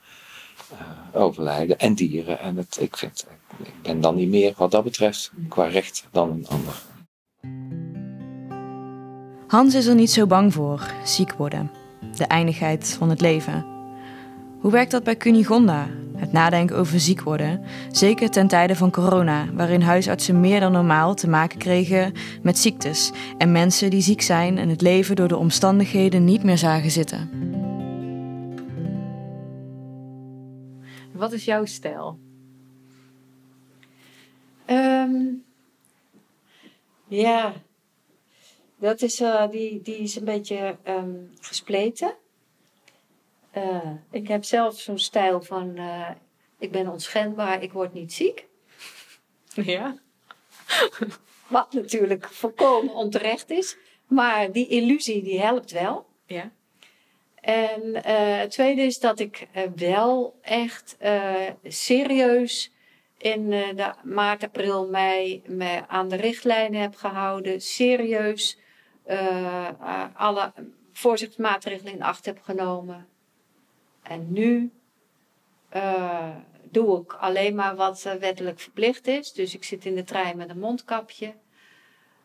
uh, 0.72 1.22
overlijden 1.22 1.80
en 1.80 1.96
dieren. 1.96 2.40
En 2.40 2.58
het, 2.58 2.78
ik, 2.80 2.98
vind, 2.98 3.28
ik 3.64 3.82
ben 3.82 4.02
dan 4.02 4.16
niet 4.16 4.30
meer 4.30 4.54
wat 4.58 4.72
dat 4.72 4.84
betreft 4.84 5.32
qua 5.50 5.66
recht 5.66 6.06
dan 6.12 6.30
een 6.30 6.48
ander. 6.48 6.74
Hans 9.48 9.75
is 9.75 9.86
er 9.86 9.96
niet 9.96 10.12
zo 10.12 10.25
bang 10.25 10.54
voor, 10.54 10.94
ziek 11.04 11.34
worden, 11.34 11.72
de 12.18 12.25
eindigheid 12.25 12.96
van 12.98 13.10
het 13.10 13.22
leven. 13.22 13.66
Hoe 14.60 14.72
werkt 14.72 14.92
dat 14.92 15.04
bij 15.04 15.18
Cunigonda? 15.18 15.88
Het 16.16 16.32
nadenken 16.32 16.77
over 16.77 17.00
ziek 17.00 17.22
worden, 17.22 17.62
zeker 17.92 18.30
ten 18.30 18.48
tijde 18.48 18.75
van 18.75 18.92
corona, 18.92 19.46
waarin 19.54 19.82
huisartsen 19.82 20.39
meer 20.39 20.60
dan 20.60 20.72
normaal 20.72 21.16
te 21.16 21.30
maken 21.30 21.58
kregen 21.58 22.13
met 22.42 22.58
ziektes 22.58 23.12
en 23.38 23.51
mensen 23.51 23.89
die 23.89 24.01
ziek 24.01 24.22
zijn 24.22 24.58
en 24.58 24.70
het 24.70 24.82
leven 24.82 25.16
door 25.16 25.27
de 25.27 25.38
omstandigheden 25.38 26.25
niet 26.25 26.44
meer 26.44 26.58
zagen 26.58 26.92
zitten. 26.92 27.30
Wat 31.12 31.32
is 31.32 31.46
jouw 31.46 31.66
stijl? 31.66 32.20
Um, 34.70 35.44
ja, 37.08 37.54
dat 38.78 39.02
is, 39.02 39.22
uh, 39.22 39.50
die, 39.50 39.82
die 39.82 39.98
is 39.98 40.16
een 40.16 40.26
beetje 40.26 40.78
um, 40.88 41.34
gespleten. 41.40 42.16
Uh, 43.56 43.92
ik 44.12 44.28
heb 44.28 44.44
zelf 44.44 44.80
zo'n 44.80 45.00
stijl 45.00 45.42
van: 45.42 45.78
uh, 45.78 46.10
ik 46.60 46.72
ben 46.72 46.88
onschendbaar, 46.88 47.64
ik 47.64 47.72
word 47.72 47.94
niet 47.94 48.14
ziek. 48.14 48.46
Ja. 49.54 49.98
Wat 51.48 51.74
natuurlijk 51.74 52.28
volkomen 52.30 52.94
onterecht 52.94 53.50
is, 53.50 53.78
maar 54.08 54.52
die 54.52 54.68
illusie 54.68 55.24
die 55.24 55.42
helpt 55.42 55.72
wel. 55.72 56.06
Ja. 56.26 56.52
En 57.42 58.06
het 58.42 58.52
tweede 58.52 58.82
is 58.82 59.00
dat 59.00 59.20
ik 59.20 59.48
wel 59.76 60.40
echt 60.42 60.98
serieus 61.64 62.72
in 63.18 63.50
de 63.50 63.94
maart, 64.04 64.44
april, 64.44 64.88
mei 64.88 65.44
me 65.46 65.88
aan 65.88 66.10
de 66.10 66.16
richtlijnen 66.16 66.82
heb 66.82 66.96
gehouden. 66.96 67.62
Serieus 67.62 68.58
alle 70.14 70.54
voorzichtsmaatregelen 70.92 71.94
in 71.94 72.04
acht 72.04 72.26
heb 72.26 72.40
genomen. 72.44 73.08
En 74.02 74.34
nu 74.34 74.72
uh, 75.76 76.36
doe 76.64 77.02
ik 77.02 77.14
alleen 77.14 77.56
maar 77.56 77.76
wat 77.76 78.04
uh, 78.08 78.14
wettelijk 78.14 78.60
verplicht 78.60 79.08
is. 79.08 79.34
Dus 79.34 79.56
ik 79.56 79.64
zit 79.64 79.86
in 79.86 79.96
de 79.96 80.04
trein 80.04 80.38
met 80.38 80.50
een 80.50 80.60
mondkapje. 80.60 81.34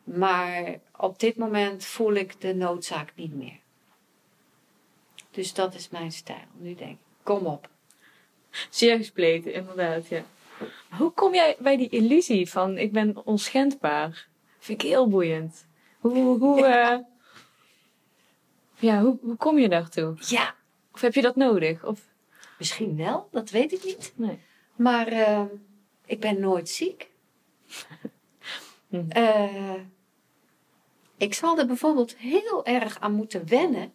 Maar 0.04 0.78
op 0.96 1.18
dit 1.18 1.36
moment 1.36 1.84
voel 1.84 2.12
ik 2.12 2.40
de 2.40 2.54
noodzaak 2.54 3.12
niet 3.14 3.34
meer. 3.34 3.58
Dus 5.30 5.54
dat 5.54 5.74
is 5.74 5.88
mijn 5.88 6.12
stijl. 6.12 6.46
Nu 6.52 6.74
denk 6.74 6.90
ik, 6.90 6.98
kom 7.22 7.46
op. 7.46 7.68
Zeer 8.70 8.96
gespleten, 8.96 9.52
inderdaad, 9.52 10.08
ja. 10.08 10.24
Hoe 10.90 11.10
kom 11.10 11.34
jij 11.34 11.56
bij 11.58 11.76
die 11.76 11.88
illusie 11.88 12.50
van 12.50 12.78
ik 12.78 12.92
ben 12.92 13.26
onschendbaar? 13.26 14.26
Vind 14.58 14.82
ik 14.82 14.88
heel 14.88 15.08
boeiend. 15.08 15.66
Hoe, 16.02 16.38
hoe, 16.38 16.58
ja. 16.58 16.92
Uh, 16.92 17.04
ja, 18.78 19.00
hoe, 19.00 19.18
hoe 19.22 19.36
kom 19.36 19.58
je 19.58 19.68
daartoe? 19.68 20.14
Ja, 20.18 20.54
of 20.92 21.00
heb 21.00 21.14
je 21.14 21.22
dat 21.22 21.36
nodig? 21.36 21.84
Of... 21.84 22.00
Misschien 22.58 22.96
wel, 22.96 23.28
dat 23.30 23.50
weet 23.50 23.72
ik 23.72 23.84
niet. 23.84 24.12
Nee. 24.16 24.38
Maar 24.76 25.12
uh, 25.12 25.42
ik 26.06 26.20
ben 26.20 26.40
nooit 26.40 26.68
ziek. 26.68 27.10
uh, 28.90 29.74
ik 31.16 31.34
zal 31.34 31.58
er 31.58 31.66
bijvoorbeeld 31.66 32.16
heel 32.16 32.64
erg 32.64 33.00
aan 33.00 33.12
moeten 33.12 33.48
wennen 33.48 33.92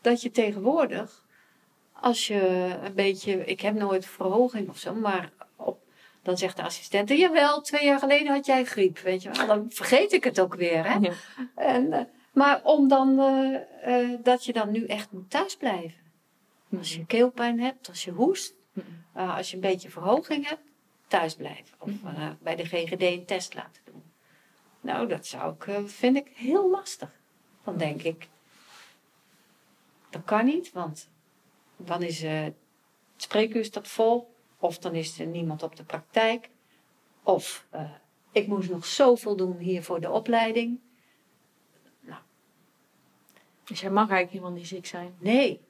dat 0.00 0.22
je 0.22 0.30
tegenwoordig, 0.30 1.24
als 1.92 2.26
je 2.26 2.40
een 2.82 2.94
beetje, 2.94 3.44
ik 3.44 3.60
heb 3.60 3.74
nooit 3.74 4.06
verhoging 4.06 4.68
of 4.68 4.78
zo, 4.78 4.94
maar 4.94 5.32
dan 6.28 6.38
zegt 6.38 6.56
de 6.56 6.62
assistent, 6.62 7.08
jawel, 7.08 7.60
twee 7.60 7.84
jaar 7.84 7.98
geleden 7.98 8.32
had 8.32 8.46
jij 8.46 8.64
griep, 8.64 8.98
weet 8.98 9.22
je 9.22 9.30
wel. 9.30 9.46
Dan 9.46 9.66
vergeet 9.68 10.12
ik 10.12 10.24
het 10.24 10.40
ook 10.40 10.54
weer, 10.54 10.90
hè. 10.90 10.98
Ja. 10.98 11.12
En, 11.54 11.86
uh, 11.86 12.00
maar 12.32 12.60
om 12.64 12.88
dan, 12.88 13.16
dat 14.22 14.44
je 14.44 14.52
dan 14.52 14.70
nu 14.70 14.86
echt 14.86 15.12
moet 15.12 15.30
thuisblijven. 15.30 16.00
Als 16.78 16.94
je 16.94 17.06
keelpijn 17.06 17.60
hebt, 17.60 17.88
als 17.88 18.04
je 18.04 18.10
hoest, 18.10 18.54
als 19.14 19.50
je 19.50 19.54
een 19.54 19.60
beetje 19.60 19.90
verhoging 19.90 20.48
hebt, 20.48 20.62
thuis 21.06 21.34
blijven. 21.34 21.74
Of 21.78 21.90
bij 22.40 22.56
de 22.56 22.64
GGD 22.64 23.02
een 23.02 23.24
test 23.24 23.54
laten 23.54 23.82
doen. 23.84 24.02
Nou, 24.80 25.08
dat 25.08 25.26
zou 25.26 25.54
ik, 25.54 25.88
vind 25.88 26.16
ik 26.16 26.30
heel 26.34 26.70
lastig. 26.70 27.10
Dan 27.64 27.76
denk 27.76 28.02
ik, 28.02 28.28
dat 30.10 30.24
kan 30.24 30.44
niet, 30.44 30.72
want 30.72 31.08
dan 31.76 32.02
is 32.02 32.22
het 32.22 32.54
spreekuur 33.16 33.64
staat 33.64 33.88
vol. 33.88 34.34
Of 34.58 34.78
dan 34.78 34.94
is 34.94 35.18
er 35.18 35.26
niemand 35.26 35.62
op 35.62 35.76
de 35.76 35.84
praktijk. 35.84 36.50
Of 37.22 37.66
ik 38.32 38.46
moest 38.46 38.70
nog 38.70 38.86
zoveel 38.86 39.36
doen 39.36 39.56
hier 39.58 39.82
voor 39.82 40.00
de 40.00 40.10
opleiding. 40.10 40.80
Nou. 42.00 42.20
Dus 43.64 43.80
jij 43.80 43.90
mag 43.90 44.10
eigenlijk 44.10 44.30
helemaal 44.30 44.58
niet 44.58 44.68
ziek 44.68 44.86
zijn? 44.86 45.14
Nee, 45.18 45.60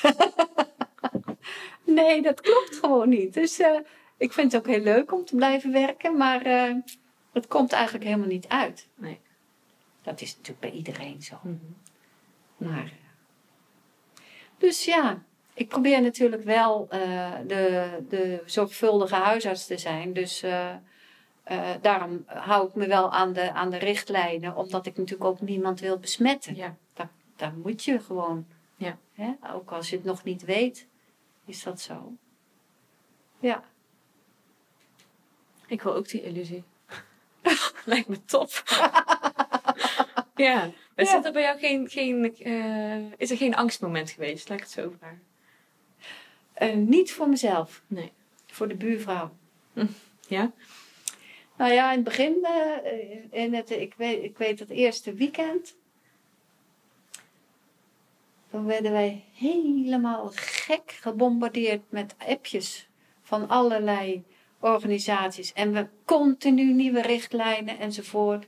nee, 1.84 2.22
dat 2.22 2.40
klopt 2.40 2.76
gewoon 2.76 3.08
niet. 3.08 3.34
Dus 3.34 3.60
uh, 3.60 3.78
ik 4.16 4.32
vind 4.32 4.52
het 4.52 4.60
ook 4.60 4.72
heel 4.72 4.82
leuk 4.82 5.12
om 5.12 5.24
te 5.24 5.36
blijven 5.36 5.72
werken, 5.72 6.16
maar 6.16 6.46
uh, 6.46 6.76
het 7.32 7.46
komt 7.46 7.72
eigenlijk 7.72 8.04
helemaal 8.04 8.26
niet 8.26 8.48
uit. 8.48 8.88
Nee. 8.94 9.20
Dat 10.02 10.20
is 10.20 10.30
natuurlijk 10.36 10.60
bij 10.60 10.70
iedereen 10.70 11.22
zo. 11.22 11.38
Mm 11.42 11.60
-hmm. 11.60 11.76
Maar. 12.68 12.92
Dus 14.58 14.84
ja, 14.84 15.22
ik 15.54 15.68
probeer 15.68 16.02
natuurlijk 16.02 16.42
wel 16.42 16.86
de, 17.46 17.88
de 18.08 18.42
zorgvuldige 18.46 19.14
huisarts 19.14 19.66
te 19.66 19.78
zijn. 19.78 20.12
Dus 20.12 20.42
uh, 21.50 21.70
daarom 21.80 22.24
hou 22.26 22.68
ik 22.68 22.74
me 22.74 22.86
wel 22.86 23.12
aan 23.12 23.32
de, 23.32 23.52
aan 23.52 23.70
de 23.70 23.76
richtlijnen, 23.78 24.56
omdat 24.56 24.86
ik 24.86 24.96
natuurlijk 24.96 25.30
ook 25.30 25.40
niemand 25.40 25.80
wil 25.80 25.98
besmetten. 25.98 26.56
Ja. 26.56 26.76
Daar 27.36 27.54
moet 27.54 27.84
je 27.84 28.00
gewoon. 28.00 28.46
Ja. 28.76 28.98
Hè? 29.14 29.32
Ook 29.54 29.70
als 29.70 29.90
je 29.90 29.96
het 29.96 30.04
nog 30.04 30.24
niet 30.24 30.44
weet, 30.44 30.86
is 31.44 31.62
dat 31.62 31.80
zo. 31.80 32.12
Ja. 33.38 33.64
Ik 35.66 35.82
wil 35.82 35.94
ook 35.94 36.08
die 36.08 36.22
illusie. 36.22 36.64
Lijkt 37.84 38.08
me 38.08 38.24
top. 38.24 38.50
ja. 40.36 40.70
Is 40.94 41.10
Ja. 41.10 41.24
er 41.24 41.32
bij 41.32 41.42
jou 41.42 41.58
geen, 41.58 41.88
geen, 41.88 42.36
eh, 42.36 43.12
is 43.16 43.30
er 43.30 43.36
geen 43.36 43.54
angstmoment 43.54 44.10
geweest? 44.10 44.48
Laat 44.48 44.58
ik 44.58 44.64
het 44.64 44.72
zo 44.72 44.94
vragen. 44.98 45.22
Eh, 46.62 46.74
niet 46.74 47.12
voor 47.12 47.28
mezelf, 47.28 47.82
Nee. 47.86 48.12
voor 48.46 48.68
de 48.68 48.74
buurvrouw. 48.74 49.30
Ja? 50.28 50.52
Nou 51.56 51.72
ja, 51.72 51.88
in 51.90 51.94
het 51.96 52.04
begin, 52.04 52.44
eh, 52.44 53.42
in 53.44 53.54
het, 53.54 53.70
ik, 53.70 53.94
weet, 53.96 54.22
ik 54.24 54.38
weet 54.38 54.58
het 54.58 54.70
eerste 54.70 55.14
weekend. 55.14 55.76
Toen 58.50 58.64
werden 58.64 58.92
wij 58.92 59.24
helemaal 59.34 60.30
gek 60.34 60.90
gebombardeerd 61.00 61.82
met 61.88 62.14
appjes 62.18 62.88
van 63.22 63.48
allerlei 63.48 64.24
organisaties. 64.60 65.52
En 65.52 65.72
we 65.72 65.88
continu 66.04 66.72
nieuwe 66.72 67.02
richtlijnen 67.02 67.78
enzovoort. 67.78 68.46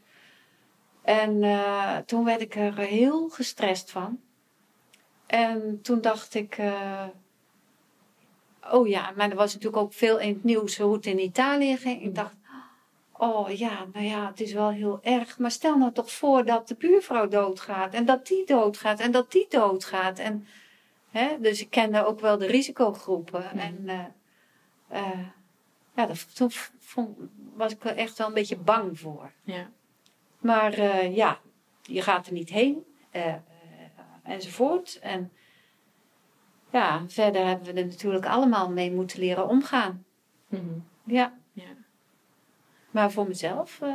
En 1.03 1.43
eh, 1.43 1.97
toen 1.97 2.25
werd 2.25 2.41
ik 2.41 2.55
er 2.55 2.77
heel 2.79 3.29
gestrest 3.29 3.91
van. 3.91 4.21
En 5.27 5.79
toen 5.83 6.01
dacht 6.01 6.35
ik. 6.35 6.59
eh, 6.59 7.07
oh 8.73 8.89
ja, 8.89 9.13
maar 9.17 9.31
er 9.31 9.37
was 9.37 9.55
natuurlijk 9.55 9.83
ook 9.83 9.93
veel 9.93 10.19
in 10.19 10.29
het 10.29 10.45
nieuws 10.45 10.79
hoe 10.79 10.95
het 10.95 11.07
in 11.07 11.19
Italië 11.19 11.77
ging. 11.77 12.03
Ik 12.03 12.15
dacht. 12.15 12.35
Oh 13.13 13.51
ja, 13.51 13.87
nou 13.93 14.07
ja, 14.07 14.27
het 14.27 14.41
is 14.41 14.53
wel 14.53 14.71
heel 14.71 14.99
erg. 15.03 15.39
Maar 15.39 15.51
stel 15.51 15.79
nou 15.79 15.93
toch 15.93 16.13
voor 16.13 16.45
dat 16.45 16.69
de 16.69 16.75
buurvrouw 16.75 17.29
doodgaat. 17.29 17.95
En 17.95 18.05
dat 18.05 18.27
die 18.27 18.47
doodgaat. 18.47 19.01
En 19.01 19.11
dat 19.11 19.33
die 19.33 19.47
doodgaat. 19.49 20.19
En, 20.19 20.47
hè, 21.11 21.41
dus 21.41 21.61
ik 21.61 21.71
kende 21.71 22.05
ook 22.05 22.21
wel 22.21 22.39
de 22.39 22.47
risicogroepen. 22.47 23.51
En 23.51 23.89
eh, 23.89 24.05
eh, 24.89 25.27
ja, 25.97 26.07
dat, 26.07 26.37
toen 26.37 26.51
vond, 26.79 27.19
was 27.55 27.73
ik 27.73 27.85
er 27.85 27.97
echt 27.97 28.19
wel 28.19 28.27
een 28.27 28.35
beetje 28.35 28.57
bang 28.57 28.99
voor. 28.99 29.33
Ja. 29.43 29.71
Maar 30.39 30.73
eh, 30.73 31.17
ja, 31.17 31.41
je 31.83 32.03
gaat 32.03 32.27
er 32.27 32.33
niet 32.33 32.51
heen. 32.51 32.85
enzovoort. 34.23 34.99
En 34.99 35.33
ja, 36.75 37.05
verder 37.09 37.47
hebben 37.47 37.75
we 37.75 37.81
er 37.81 37.87
natuurlijk 37.87 38.27
allemaal 38.27 38.71
mee 38.71 38.91
moeten 38.93 39.19
leren 39.19 39.49
omgaan. 39.49 40.05
Mhm. 40.49 40.63
Ja. 41.05 41.39
Ja. 41.53 41.77
Maar 42.91 43.13
voor 43.13 43.29
mezelf, 43.29 43.81
eh, 43.81 43.95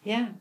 ja, 0.00 0.32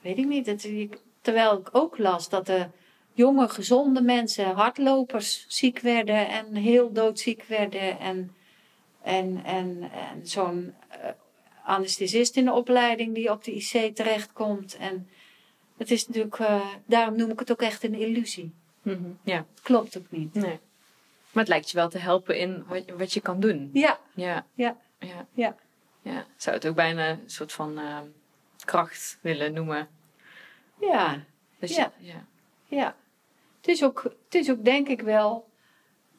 weet 0.00 0.18
ik 0.18 0.26
niet. 0.26 0.64
Ik- 0.64 1.00
terwijl 1.20 1.58
ik 1.58 1.68
ook 1.72 1.98
las 1.98 2.28
dat 2.28 2.46
de 2.46 2.66
jonge, 3.12 3.48
gezonde 3.48 4.02
mensen, 4.02 4.54
hardlopers, 4.54 5.44
ziek 5.48 5.78
werden 5.78 6.28
en 6.28 6.54
heel 6.54 6.92
doodziek 6.92 7.42
werden. 7.42 7.98
En, 7.98 8.34
en, 9.02 9.44
en, 9.44 9.90
en 9.90 10.26
zo'n 10.26 10.74
eh, 10.88 11.10
anesthesist 11.64 12.36
in 12.36 12.44
de 12.44 12.52
opleiding 12.52 13.14
die 13.14 13.30
op 13.30 13.44
de 13.44 13.52
IC 13.54 13.94
terechtkomt. 13.96 14.76
En 14.76 15.08
het 15.76 15.90
is 15.90 16.06
natuurlijk, 16.06 16.38
eh, 16.38 16.66
daarom 16.86 17.16
noem 17.16 17.30
ik 17.30 17.38
het 17.38 17.50
ook 17.50 17.62
echt 17.62 17.84
een 17.84 17.94
illusie. 17.94 18.54
Mhm. 18.94 19.10
Ja. 19.22 19.44
Klopt 19.62 19.98
ook 19.98 20.10
niet. 20.10 20.34
Nee. 20.34 20.58
Maar 21.32 21.44
het 21.44 21.48
lijkt 21.48 21.70
je 21.70 21.76
wel 21.76 21.88
te 21.88 21.98
helpen 21.98 22.38
in 22.38 22.64
wat, 22.68 22.82
wat 22.96 23.12
je 23.12 23.20
kan 23.20 23.40
doen. 23.40 23.70
Ja, 23.72 23.98
Ja. 24.14 24.46
Ja. 24.54 24.76
Ja. 25.32 25.56
Ja. 26.02 26.24
Zou 26.36 26.56
het 26.56 26.66
ook 26.66 26.74
bijna 26.74 27.08
een 27.10 27.22
soort 27.26 27.52
van 27.52 27.78
eh, 27.78 27.98
kracht 28.64 29.18
willen 29.20 29.52
noemen. 29.52 29.88
ja. 30.80 31.24
Dus 31.58 31.76
Ja. 31.76 31.92
Je, 31.98 32.06
ja. 32.06 32.24
Ja, 32.68 32.94
het 33.56 33.68
is 33.68 33.84
ook, 33.84 34.02
het 34.24 34.34
is 34.34 34.50
ook 34.50 34.64
denk 34.64 34.88
ik 34.88 35.00
wel, 35.00 35.48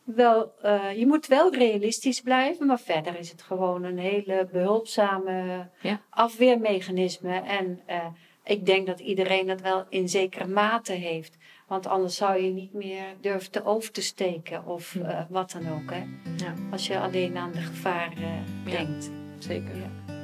wel 0.04 0.54
eh, 0.62 0.98
je 0.98 1.08
moet 1.08 1.28
wel 1.28 1.54
realistisch 1.54 2.22
blijven, 2.22 2.66
maar 2.66 2.80
verder 2.80 3.18
is 3.20 3.32
het 3.32 3.42
gewoon 3.42 3.84
een 3.84 3.98
hele 3.98 4.48
behulpzame 4.52 5.68
Ja. 5.82 6.02
afweermechanisme. 6.10 7.40
En 7.40 7.82
eh, 7.86 8.06
ik 8.48 8.66
denk 8.66 8.88
dat 8.88 9.00
iedereen 9.00 9.48
dat 9.48 9.62
wel 9.62 9.86
in 9.90 10.10
zekere 10.10 10.48
mate 10.48 10.94
heeft. 10.94 11.38
Want 11.68 11.88
anders 11.88 12.16
zou 12.16 12.42
je 12.44 12.52
niet 12.52 12.74
meer 12.74 13.04
durven 13.22 13.52
te 13.52 13.66
over 13.66 13.92
te 13.92 14.02
steken 14.02 14.66
of 14.66 14.92
Hm. 14.94 15.02
eh, 15.02 15.20
wat 15.30 15.52
dan 15.52 15.74
ook. 15.74 15.92
Hè? 15.92 16.04
Ja. 16.46 16.54
Als 16.72 16.88
je 16.88 17.00
alleen 17.00 17.38
aan 17.38 17.52
de 17.52 17.62
gevaren 17.62 18.22
Ja. 18.66 18.72
denkt. 18.72 19.10
Zeker. 19.40 19.76
Ja. 19.76 20.16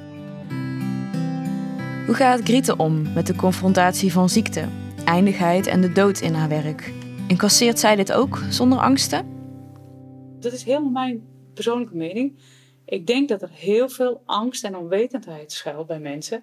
Hoe 2.06 2.14
gaat 2.14 2.40
Griete 2.40 2.76
om 2.76 3.12
met 3.12 3.26
de 3.26 3.34
confrontatie 3.36 4.12
van 4.12 4.28
ziekte, 4.28 4.68
eindigheid 5.04 5.66
en 5.66 5.80
de 5.80 5.92
dood 5.92 6.20
in 6.20 6.34
haar 6.34 6.48
werk? 6.48 6.92
Incasseert 7.28 7.78
zij 7.78 7.96
dit 7.96 8.12
ook 8.12 8.38
zonder 8.50 8.78
angsten? 8.78 9.26
Dat 10.40 10.52
is 10.52 10.64
helemaal 10.64 10.90
mijn 10.90 11.22
persoonlijke 11.54 11.96
mening. 11.96 12.38
Ik 12.84 13.06
denk 13.06 13.28
dat 13.28 13.42
er 13.42 13.50
heel 13.52 13.88
veel 13.88 14.22
angst 14.24 14.64
en 14.64 14.76
onwetendheid 14.76 15.52
schuilt 15.52 15.86
bij 15.86 15.98
mensen. 15.98 16.42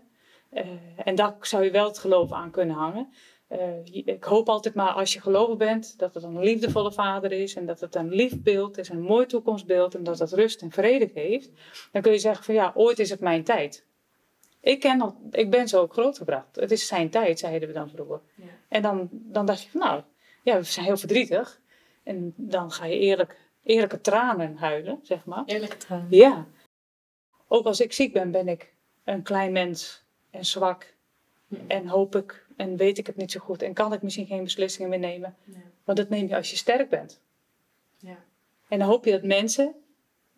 Eh, 0.51 0.67
en 1.03 1.15
daar 1.15 1.35
zou 1.41 1.63
je 1.63 1.71
wel 1.71 1.87
het 1.87 1.97
geloof 1.97 2.31
aan 2.31 2.51
kunnen 2.51 2.75
hangen. 2.75 3.13
Eh, 3.47 3.85
ik 3.85 4.23
hoop 4.23 4.49
altijd 4.49 4.75
maar 4.75 4.91
als 4.91 5.13
je 5.13 5.21
gelovig 5.21 5.57
bent, 5.57 5.99
dat 5.99 6.13
het 6.13 6.23
een 6.23 6.39
liefdevolle 6.39 6.91
vader 6.91 7.31
is 7.31 7.55
en 7.55 7.65
dat 7.65 7.79
het 7.79 7.95
een 7.95 8.09
lief 8.09 8.41
beeld 8.41 8.77
is, 8.77 8.89
een 8.89 9.01
mooi 9.01 9.25
toekomstbeeld 9.25 9.95
en 9.95 10.03
dat 10.03 10.19
het 10.19 10.31
rust 10.31 10.61
en 10.61 10.71
vrede 10.71 11.09
geeft. 11.13 11.49
Dan 11.91 12.01
kun 12.01 12.11
je 12.11 12.19
zeggen 12.19 12.43
van 12.43 12.53
ja, 12.53 12.71
ooit 12.75 12.99
is 12.99 13.09
het 13.09 13.19
mijn 13.19 13.43
tijd. 13.43 13.85
Ik, 14.59 14.79
ken 14.79 15.15
ik 15.31 15.49
ben 15.49 15.67
zo 15.67 15.81
ook 15.81 15.93
grootgebracht. 15.93 16.55
Het 16.55 16.71
is 16.71 16.87
zijn 16.87 17.09
tijd, 17.09 17.39
zeiden 17.39 17.67
we 17.67 17.73
dan 17.73 17.89
vroeger. 17.89 18.21
Ja. 18.35 18.43
En 18.67 18.81
dan, 18.81 19.09
dan 19.11 19.45
dacht 19.45 19.63
je 19.63 19.69
van 19.69 19.79
nou, 19.79 20.03
ja, 20.43 20.57
we 20.57 20.63
zijn 20.63 20.85
heel 20.85 20.97
verdrietig. 20.97 21.61
En 22.03 22.33
dan 22.37 22.71
ga 22.71 22.85
je 22.85 22.99
eerlijk, 22.99 23.37
eerlijke 23.63 24.01
tranen 24.01 24.57
huilen, 24.57 24.99
zeg 25.01 25.25
maar. 25.25 25.43
Eerlijk 25.45 25.73
trouwen. 25.73 26.07
Ja. 26.09 26.47
Ook 27.47 27.65
als 27.65 27.79
ik 27.79 27.93
ziek 27.93 28.13
ben, 28.13 28.31
ben 28.31 28.47
ik 28.47 28.73
een 29.03 29.23
klein 29.23 29.51
mens 29.51 30.03
en 30.31 30.45
zwak. 30.45 30.93
En 31.67 31.87
hoop 31.87 32.15
ik 32.15 32.45
en 32.55 32.77
weet 32.77 32.97
ik 32.97 33.07
het 33.07 33.15
niet 33.15 33.31
zo 33.31 33.39
goed. 33.39 33.61
En 33.61 33.73
kan 33.73 33.93
ik 33.93 34.01
misschien 34.01 34.25
geen 34.25 34.43
beslissingen 34.43 34.89
meer 34.89 34.99
nemen. 34.99 35.35
Ja. 35.43 35.57
Want 35.83 35.97
dat 35.97 36.09
neem 36.09 36.27
je 36.27 36.35
als 36.35 36.49
je 36.49 36.55
sterk 36.55 36.89
bent. 36.89 37.21
Ja. 37.97 38.17
En 38.67 38.79
dan 38.79 38.87
hoop 38.87 39.05
je 39.05 39.11
dat 39.11 39.23
mensen, 39.23 39.75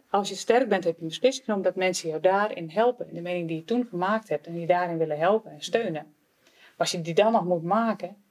als 0.09 0.29
je 0.29 0.35
sterk 0.35 0.69
bent, 0.69 0.83
heb 0.83 0.95
je 0.95 1.01
een 1.01 1.07
beslissing 1.07 1.45
genomen 1.45 1.65
dat 1.65 1.75
mensen 1.75 2.09
jou 2.09 2.21
daarin 2.21 2.69
helpen. 2.69 3.07
In 3.07 3.13
de 3.13 3.21
mening 3.21 3.47
die 3.47 3.57
je 3.57 3.63
toen 3.63 3.85
gemaakt 3.89 4.29
hebt 4.29 4.47
en 4.47 4.53
die 4.53 4.67
daarin 4.67 4.97
willen 4.97 5.17
helpen 5.17 5.51
en 5.51 5.61
steunen. 5.61 6.13
Maar 6.43 6.73
als 6.77 6.91
je 6.91 7.01
die 7.01 7.13
dan 7.13 7.31
nog 7.31 7.45
moet 7.45 7.63
maken, 7.63 8.23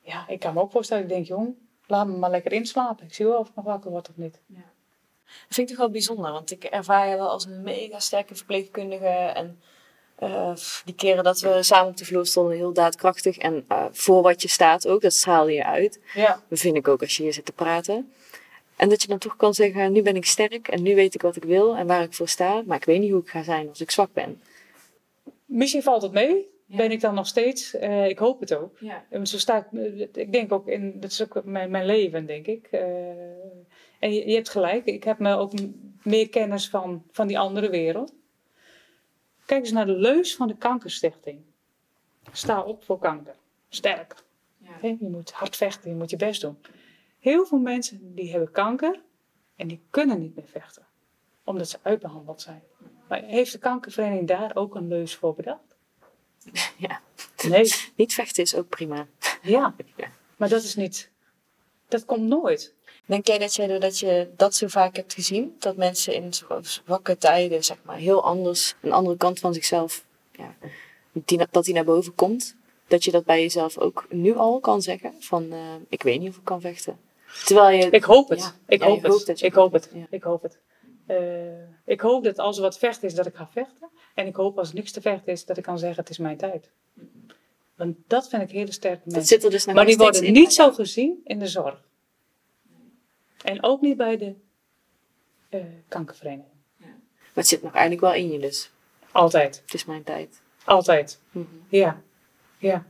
ja, 0.00 0.28
ik 0.28 0.40
kan 0.40 0.54
me 0.54 0.60
ook 0.60 0.70
voorstellen, 0.70 1.02
ik 1.02 1.08
denk, 1.08 1.26
jong, 1.26 1.54
laat 1.86 2.06
me 2.06 2.16
maar 2.16 2.30
lekker 2.30 2.52
inslapen. 2.52 3.06
Ik 3.06 3.14
zie 3.14 3.26
wel 3.26 3.38
of 3.38 3.48
ik 3.48 3.54
nog 3.54 3.64
wakker 3.64 3.90
word 3.90 4.08
of 4.08 4.16
niet. 4.16 4.40
Dat 5.24 5.54
vind 5.54 5.68
ik 5.68 5.74
toch 5.76 5.84
wel 5.84 5.92
bijzonder, 5.92 6.32
want 6.32 6.50
ik 6.50 6.64
ervaar 6.64 7.08
je 7.08 7.16
wel 7.16 7.28
als 7.28 7.44
een 7.44 7.62
mega 7.62 7.98
sterke 7.98 8.34
verpleegkundige. 8.34 9.06
En 9.06 9.60
eh, 10.22 10.52
die 10.84 10.94
keren 10.94 11.24
dat 11.24 11.40
we 11.40 11.62
samen 11.62 11.90
op 11.90 11.96
de 11.96 12.04
vloer 12.04 12.26
stonden, 12.26 12.56
heel 12.56 12.72
daadkrachtig. 12.72 13.38
En 13.38 13.64
eh, 13.68 13.84
voor 13.90 14.22
wat 14.22 14.42
je 14.42 14.48
staat 14.48 14.86
ook, 14.86 15.00
dat 15.00 15.12
straalde 15.12 15.52
je 15.52 15.64
uit. 15.64 16.00
Ja, 16.14 16.42
Dat 16.48 16.58
vind 16.58 16.76
ik 16.76 16.88
ook 16.88 17.00
als 17.00 17.16
je 17.16 17.22
hier 17.22 17.32
zit 17.32 17.44
te 17.44 17.52
praten. 17.52 18.12
En 18.76 18.88
dat 18.88 19.02
je 19.02 19.08
dan 19.08 19.18
toch 19.18 19.36
kan 19.36 19.54
zeggen, 19.54 19.92
nu 19.92 20.02
ben 20.02 20.16
ik 20.16 20.24
sterk 20.24 20.68
en 20.68 20.82
nu 20.82 20.94
weet 20.94 21.14
ik 21.14 21.22
wat 21.22 21.36
ik 21.36 21.44
wil 21.44 21.76
en 21.76 21.86
waar 21.86 22.02
ik 22.02 22.14
voor 22.14 22.28
sta. 22.28 22.62
Maar 22.66 22.76
ik 22.76 22.84
weet 22.84 23.00
niet 23.00 23.10
hoe 23.10 23.20
ik 23.20 23.28
ga 23.28 23.42
zijn 23.42 23.68
als 23.68 23.80
ik 23.80 23.90
zwak 23.90 24.12
ben. 24.12 24.40
misschien 25.44 25.82
valt 25.82 26.02
het 26.02 26.12
mee. 26.12 26.50
Ja. 26.66 26.76
Ben 26.76 26.90
ik 26.90 27.00
dan 27.00 27.14
nog 27.14 27.26
steeds? 27.26 27.74
Eh, 27.74 28.08
ik 28.08 28.18
hoop 28.18 28.40
het 28.40 28.54
ook. 28.54 28.78
Ja. 28.80 29.04
En 29.10 29.26
zo 29.26 29.38
sta 29.38 29.66
ik, 29.72 30.08
ik 30.16 30.32
denk 30.32 30.52
ook 30.52 30.68
in, 30.68 31.00
dat 31.00 31.10
is 31.10 31.22
ook 31.22 31.44
mijn, 31.44 31.70
mijn 31.70 31.86
leven, 31.86 32.26
denk 32.26 32.46
ik. 32.46 32.68
En 33.98 34.14
je, 34.14 34.28
je 34.28 34.34
hebt 34.34 34.48
gelijk, 34.48 34.84
ik 34.84 35.04
heb 35.04 35.18
me 35.18 35.36
ook 35.36 35.52
meer 36.02 36.28
kennis 36.28 36.68
van, 36.68 37.02
van 37.10 37.26
die 37.26 37.38
andere 37.38 37.70
wereld. 37.70 38.12
Kijk 39.52 39.64
eens 39.64 39.72
naar 39.72 39.86
de 39.86 39.92
leus 39.96 40.36
van 40.36 40.48
de 40.48 40.56
Kankerstichting. 40.56 41.40
Sta 42.32 42.62
op 42.62 42.84
voor 42.84 42.98
kanker. 42.98 43.34
Sterk. 43.68 44.14
Hè, 44.62 44.86
Je 44.86 45.08
moet 45.08 45.30
hard 45.32 45.56
vechten, 45.56 45.90
je 45.90 45.96
moet 45.96 46.10
je 46.10 46.16
best 46.16 46.40
doen. 46.40 46.58
Heel 47.18 47.46
veel 47.46 47.58
mensen 47.58 48.14
die 48.14 48.30
hebben 48.30 48.50
kanker 48.50 49.00
en 49.56 49.68
die 49.68 49.80
kunnen 49.90 50.18
niet 50.20 50.36
meer 50.36 50.46
vechten. 50.46 50.86
Omdat 51.44 51.68
ze 51.68 51.78
uitbehandeld 51.82 52.40
zijn. 52.40 52.62
Maar 53.08 53.22
heeft 53.22 53.52
de 53.52 53.58
kankervereniging 53.58 54.28
daar 54.28 54.56
ook 54.56 54.74
een 54.74 54.88
leus 54.88 55.14
voor 55.14 55.34
bedacht? 55.34 55.76
Ja. 56.76 57.00
Nee. 57.48 57.72
Niet 57.96 58.14
vechten 58.14 58.42
is 58.42 58.54
ook 58.54 58.68
prima. 58.68 59.06
Ja, 59.42 59.74
Ja. 59.96 60.08
maar 60.36 60.48
dat 60.48 60.62
is 60.62 60.74
niet. 60.74 61.10
Dat 61.88 62.04
komt 62.04 62.28
nooit. 62.28 62.74
Denk 63.06 63.26
jij 63.26 63.38
dat, 63.38 63.54
jij 63.54 63.66
doordat 63.66 63.98
je 63.98 64.28
dat 64.36 64.54
zo 64.54 64.66
vaak 64.66 64.96
hebt 64.96 65.14
gezien, 65.14 65.56
dat 65.58 65.76
mensen 65.76 66.14
in 66.14 66.32
zwakke 66.62 67.16
tijden, 67.18 67.64
zeg 67.64 67.76
maar, 67.82 67.96
heel 67.96 68.24
anders, 68.24 68.74
een 68.80 68.92
andere 68.92 69.16
kant 69.16 69.38
van 69.38 69.54
zichzelf, 69.54 70.04
ja, 70.32 70.54
die, 71.12 71.40
dat 71.50 71.64
die 71.64 71.74
naar 71.74 71.84
boven 71.84 72.14
komt, 72.14 72.56
dat 72.86 73.04
je 73.04 73.10
dat 73.10 73.24
bij 73.24 73.40
jezelf 73.40 73.78
ook 73.78 74.06
nu 74.10 74.36
al 74.36 74.60
kan 74.60 74.82
zeggen, 74.82 75.14
van 75.20 75.52
eh, 75.52 75.58
ik 75.88 76.02
weet 76.02 76.20
niet 76.20 76.28
of 76.28 76.36
ik 76.36 76.44
kan 76.44 76.60
vechten. 76.60 76.98
Terwijl 77.44 77.78
je, 77.78 77.90
Ik 77.90 78.04
hoop 78.04 78.28
het. 78.28 78.40
Ja. 78.40 78.54
Ik 78.66 78.80
Ja, 78.80 78.86
hoop 78.86 79.02
het. 79.02 79.42
ik 79.42 79.54
hoop 79.54 79.72
het. 79.72 79.90
ja. 79.94 80.06
Ik 80.10 80.22
hoop 80.22 80.42
het. 80.42 80.58
Ik 81.84 82.00
hoop 82.00 82.24
dat 82.24 82.38
als 82.38 82.56
er 82.56 82.62
wat 82.62 82.78
vecht 82.78 83.02
is, 83.02 83.14
dat 83.14 83.26
ik 83.26 83.34
ga 83.34 83.48
vechten. 83.52 83.88
En 84.14 84.26
ik 84.26 84.34
hoop 84.36 84.58
als 84.58 84.68
er 84.68 84.74
niks 84.74 84.92
te 84.92 85.00
vechten 85.00 85.32
is, 85.32 85.44
dat 85.44 85.56
ik 85.56 85.62
kan 85.62 85.78
zeggen, 85.78 86.00
het 86.00 86.10
is 86.10 86.18
mijn 86.18 86.36
tijd. 86.36 86.70
Want 87.76 87.96
dat 88.06 88.28
vind 88.28 88.42
ik 88.42 88.50
hele 88.50 88.72
sterke 88.72 89.00
mensen. 89.04 89.20
Dat 89.20 89.28
zit 89.28 89.44
er 89.44 89.50
dus 89.50 89.66
maar 89.66 89.86
die 89.86 89.96
worden 89.96 90.32
niet 90.32 90.52
zo 90.52 90.72
gezien 90.72 91.20
in 91.24 91.38
de 91.38 91.46
zorg. 91.46 91.80
En 93.42 93.62
ook 93.62 93.80
niet 93.80 93.96
bij 93.96 94.16
de 94.16 94.34
eh, 95.48 95.64
kankervereniging. 95.88 96.50
Maar 96.76 97.44
het 97.44 97.46
zit 97.46 97.62
nog 97.62 97.72
eigenlijk 97.72 98.02
wel 98.02 98.14
in 98.14 98.32
je 98.32 98.38
dus. 98.38 98.70
Altijd. 99.12 99.60
Het 99.64 99.74
is 99.74 99.84
mijn 99.84 100.02
tijd. 100.02 100.40
Altijd. 100.64 101.20
Mhm. 101.30 101.46
Ja. 101.68 102.02
Ja. 102.58 102.84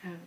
Ja. 0.00 0.18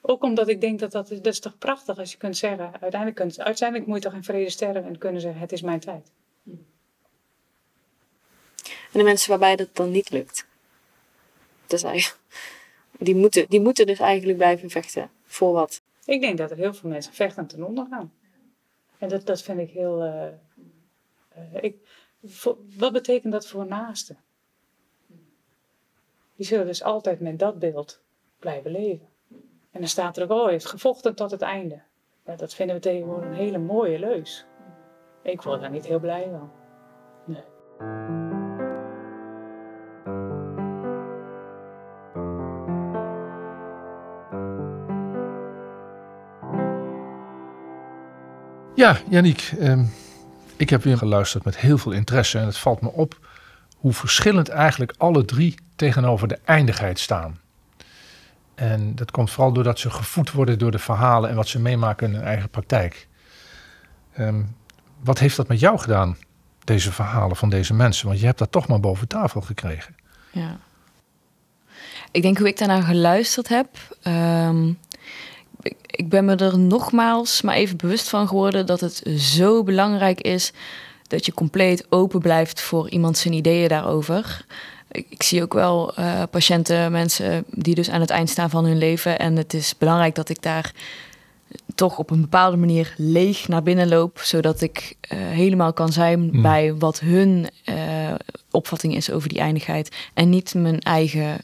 Ook 0.00 0.22
omdat 0.22 0.48
ik 0.48 0.60
denk 0.60 0.78
dat 0.78 0.92
dat, 0.92 1.08
dat 1.08 1.26
is 1.26 1.40
toch 1.40 1.58
prachtig 1.58 1.98
als 1.98 2.12
je 2.12 2.18
kunt 2.18 2.36
zeggen, 2.36 2.72
uiteindelijk, 2.80 3.14
kunt, 3.14 3.40
uiteindelijk 3.40 3.88
moet 3.88 4.02
je 4.02 4.08
toch 4.08 4.14
in 4.14 4.24
vrede 4.24 4.50
sterven 4.50 4.84
en 4.84 4.98
kunnen 4.98 5.20
zeggen, 5.20 5.40
het 5.40 5.52
is 5.52 5.62
mijn 5.62 5.80
tijd. 5.80 6.10
En 8.92 8.98
de 8.98 9.02
mensen 9.02 9.30
waarbij 9.30 9.56
dat 9.56 9.76
dan 9.76 9.90
niet 9.90 10.10
lukt. 10.10 10.46
Dus 11.66 11.82
eigenlijk, 11.82 12.20
die, 12.98 13.14
moeten, 13.14 13.46
die 13.48 13.60
moeten 13.60 13.86
dus 13.86 13.98
eigenlijk 13.98 14.38
blijven 14.38 14.70
vechten. 14.70 15.10
Voor 15.26 15.52
wat? 15.52 15.82
Ik 16.04 16.20
denk 16.20 16.38
dat 16.38 16.50
er 16.50 16.56
heel 16.56 16.74
veel 16.74 16.90
mensen 16.90 17.12
vechtend 17.12 17.48
ten 17.48 17.66
onder 17.66 17.86
gaan. 17.90 18.12
En 19.02 19.08
dat, 19.08 19.26
dat 19.26 19.42
vind 19.42 19.60
ik 19.60 19.70
heel. 19.70 20.02
eh, 20.02 20.26
eh, 21.28 21.54
ik, 21.60 21.88
wat 22.78 22.92
betekent 22.92 23.32
dat 23.32 23.46
voor 23.46 23.66
naasten? 23.66 24.18
Die 26.36 26.46
zullen 26.46 26.66
dus 26.66 26.82
altijd 26.82 27.20
met 27.20 27.38
dat 27.38 27.58
beeld 27.58 28.02
blijven 28.38 28.70
leven. 28.70 29.08
En 29.70 29.80
dan 29.80 29.88
staat 29.88 30.16
er 30.16 30.22
ook, 30.22 30.30
oh, 30.30 30.42
hij 30.42 30.52
heeft 30.52 30.66
gevochten 30.66 31.14
tot 31.14 31.30
het 31.30 31.42
einde. 31.42 31.82
Dat 32.36 32.54
vinden 32.54 32.76
we 32.76 32.82
tegenwoordig 32.82 33.28
een 33.28 33.34
hele 33.34 33.58
mooie 33.58 33.98
leus. 33.98 34.46
Ik 35.22 35.42
word 35.42 35.60
daar 35.60 35.70
niet 35.70 35.86
heel 35.86 36.00
blij 36.00 36.28
van. 36.30 36.52
Nee. 37.24 37.51
Ja, 48.82 48.98
Yannick, 49.08 49.52
ehm, 49.58 49.84
ik 50.56 50.70
heb 50.70 50.82
weer 50.82 50.98
geluisterd 50.98 51.44
met 51.44 51.56
heel 51.56 51.78
veel 51.78 51.92
interesse 51.92 52.38
en 52.38 52.46
het 52.46 52.58
valt 52.58 52.80
me 52.80 52.88
op 52.88 53.28
hoe 53.76 53.92
verschillend 53.92 54.48
eigenlijk 54.48 54.94
alle 54.98 55.24
drie 55.24 55.54
tegenover 55.76 56.28
de 56.28 56.38
eindigheid 56.44 56.98
staan. 56.98 57.40
En 58.54 58.94
dat 58.94 59.10
komt 59.10 59.30
vooral 59.30 59.52
doordat 59.52 59.78
ze 59.78 59.90
gevoed 59.90 60.32
worden 60.32 60.58
door 60.58 60.70
de 60.70 60.78
verhalen 60.78 61.30
en 61.30 61.36
wat 61.36 61.48
ze 61.48 61.60
meemaken 61.60 62.06
in 62.08 62.14
hun 62.14 62.24
eigen 62.24 62.48
praktijk. 62.48 63.08
Ehm, 64.12 64.42
wat 65.00 65.18
heeft 65.18 65.36
dat 65.36 65.48
met 65.48 65.60
jou 65.60 65.78
gedaan, 65.78 66.16
deze 66.64 66.92
verhalen 66.92 67.36
van 67.36 67.48
deze 67.48 67.74
mensen? 67.74 68.06
Want 68.06 68.20
je 68.20 68.26
hebt 68.26 68.38
dat 68.38 68.52
toch 68.52 68.68
maar 68.68 68.80
boven 68.80 69.08
tafel 69.08 69.40
gekregen. 69.40 69.94
Ja. 70.30 70.56
Ik 72.10 72.22
denk 72.22 72.38
hoe 72.38 72.48
ik 72.48 72.58
daarnaar 72.58 72.82
geluisterd 72.82 73.48
heb. 73.48 73.68
ehm, 74.02 74.72
ik, 75.62 75.76
ik 75.86 76.08
ben 76.08 76.24
me 76.24 76.36
er 76.36 76.58
nogmaals 76.58 77.42
maar 77.42 77.54
even 77.54 77.76
bewust 77.76 78.08
van 78.08 78.28
geworden 78.28 78.66
dat 78.66 78.80
het 78.80 79.02
zo 79.16 79.62
belangrijk 79.62 80.20
is 80.20 80.52
dat 81.12 81.26
je 81.26 81.34
compleet 81.34 81.86
open 81.88 82.20
blijft 82.20 82.60
voor 82.60 82.90
iemand 82.90 83.18
zijn 83.18 83.34
ideeën 83.34 83.68
daarover. 83.68 84.44
Ik, 84.90 85.06
ik 85.08 85.22
zie 85.22 85.42
ook 85.42 85.52
wel 85.52 85.94
eh, 85.94 86.22
patiënten, 86.30 86.92
mensen 86.92 87.44
die 87.46 87.74
dus 87.74 87.90
aan 87.90 88.00
het 88.00 88.10
eind 88.10 88.30
staan 88.30 88.50
van 88.50 88.64
hun 88.64 88.78
leven. 88.78 89.18
En 89.18 89.36
het 89.36 89.54
is 89.54 89.78
belangrijk 89.78 90.14
dat 90.14 90.28
ik 90.28 90.42
daar 90.42 90.72
toch 91.74 91.98
op 91.98 92.10
een 92.10 92.20
bepaalde 92.20 92.56
manier 92.56 92.94
leeg 92.96 93.48
naar 93.48 93.62
binnen 93.62 93.88
loop, 93.88 94.18
zodat 94.18 94.60
ik 94.60 94.96
eh, 95.00 95.18
helemaal 95.18 95.72
kan 95.72 95.92
zijn 95.92 96.20
Mm. 96.20 96.42
bij 96.42 96.74
wat 96.74 97.00
hun 97.00 97.48
eh, 97.64 97.74
opvatting 98.50 98.94
is 98.94 99.10
over 99.10 99.28
die 99.28 99.38
eindigheid. 99.38 99.96
En 100.14 100.30
niet 100.30 100.54
mijn 100.54 100.80
eigen 100.80 101.40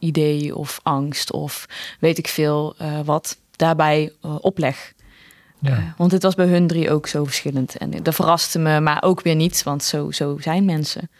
idee 0.00 0.56
of 0.56 0.80
angst 0.82 1.32
of 1.32 1.66
weet 2.00 2.18
ik 2.18 2.28
veel 2.28 2.74
eh, 2.78 3.00
wat 3.04 3.38
daarbij 3.50 4.12
eh, 4.20 4.36
opleg. 4.40 4.92
Ja. 5.58 5.76
Eh, 5.76 5.84
want 5.96 6.12
het 6.12 6.22
was 6.22 6.34
bij 6.34 6.46
hun 6.46 6.66
drie 6.66 6.90
ook 6.90 7.06
zo 7.06 7.24
verschillend. 7.24 7.76
En 7.76 8.02
dat 8.02 8.14
verraste 8.14 8.58
me, 8.58 8.80
maar 8.80 9.02
ook 9.02 9.22
weer 9.22 9.34
niet, 9.34 9.62
want 9.62 9.82
zo, 9.82 10.10
zo 10.10 10.38
zijn 10.38 10.64
mensen. 10.64 11.10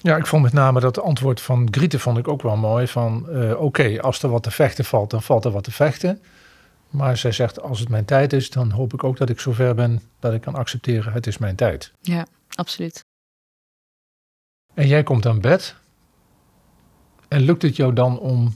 Ja, 0.00 0.16
ik 0.16 0.26
vond 0.26 0.42
met 0.42 0.52
name 0.52 0.80
dat 0.80 1.00
antwoord 1.00 1.40
van 1.40 1.68
Grieten 1.70 2.00
vond 2.00 2.18
ik 2.18 2.28
ook 2.28 2.42
wel 2.42 2.56
mooi. 2.56 2.86
Van 2.86 3.26
oké, 3.56 4.00
als 4.00 4.22
er 4.22 4.28
wat 4.28 4.42
te 4.42 4.50
vechten 4.50 4.84
valt, 4.84 5.10
dan 5.10 5.22
valt 5.22 5.44
er 5.44 5.50
wat 5.50 5.64
te 5.64 5.70
vechten. 5.70 6.22
Maar 6.90 7.16
zij 7.16 7.32
zegt, 7.32 7.60
als 7.60 7.80
het 7.80 7.88
mijn 7.88 8.04
tijd 8.04 8.32
is, 8.32 8.50
dan 8.50 8.70
hoop 8.70 8.92
ik 8.92 9.04
ook 9.04 9.16
dat 9.16 9.28
ik 9.28 9.40
zover 9.40 9.74
ben 9.74 10.02
dat 10.18 10.32
ik 10.32 10.40
kan 10.40 10.54
accepteren, 10.54 11.12
het 11.12 11.26
is 11.26 11.38
mijn 11.38 11.56
tijd. 11.56 11.92
Ja, 12.00 12.26
absoluut. 12.54 13.04
En 14.74 14.86
jij 14.86 15.02
komt 15.02 15.26
aan 15.26 15.40
bed. 15.40 15.74
En 17.28 17.40
lukt 17.40 17.62
het 17.62 17.76
jou 17.76 17.92
dan 17.92 18.18
om 18.18 18.54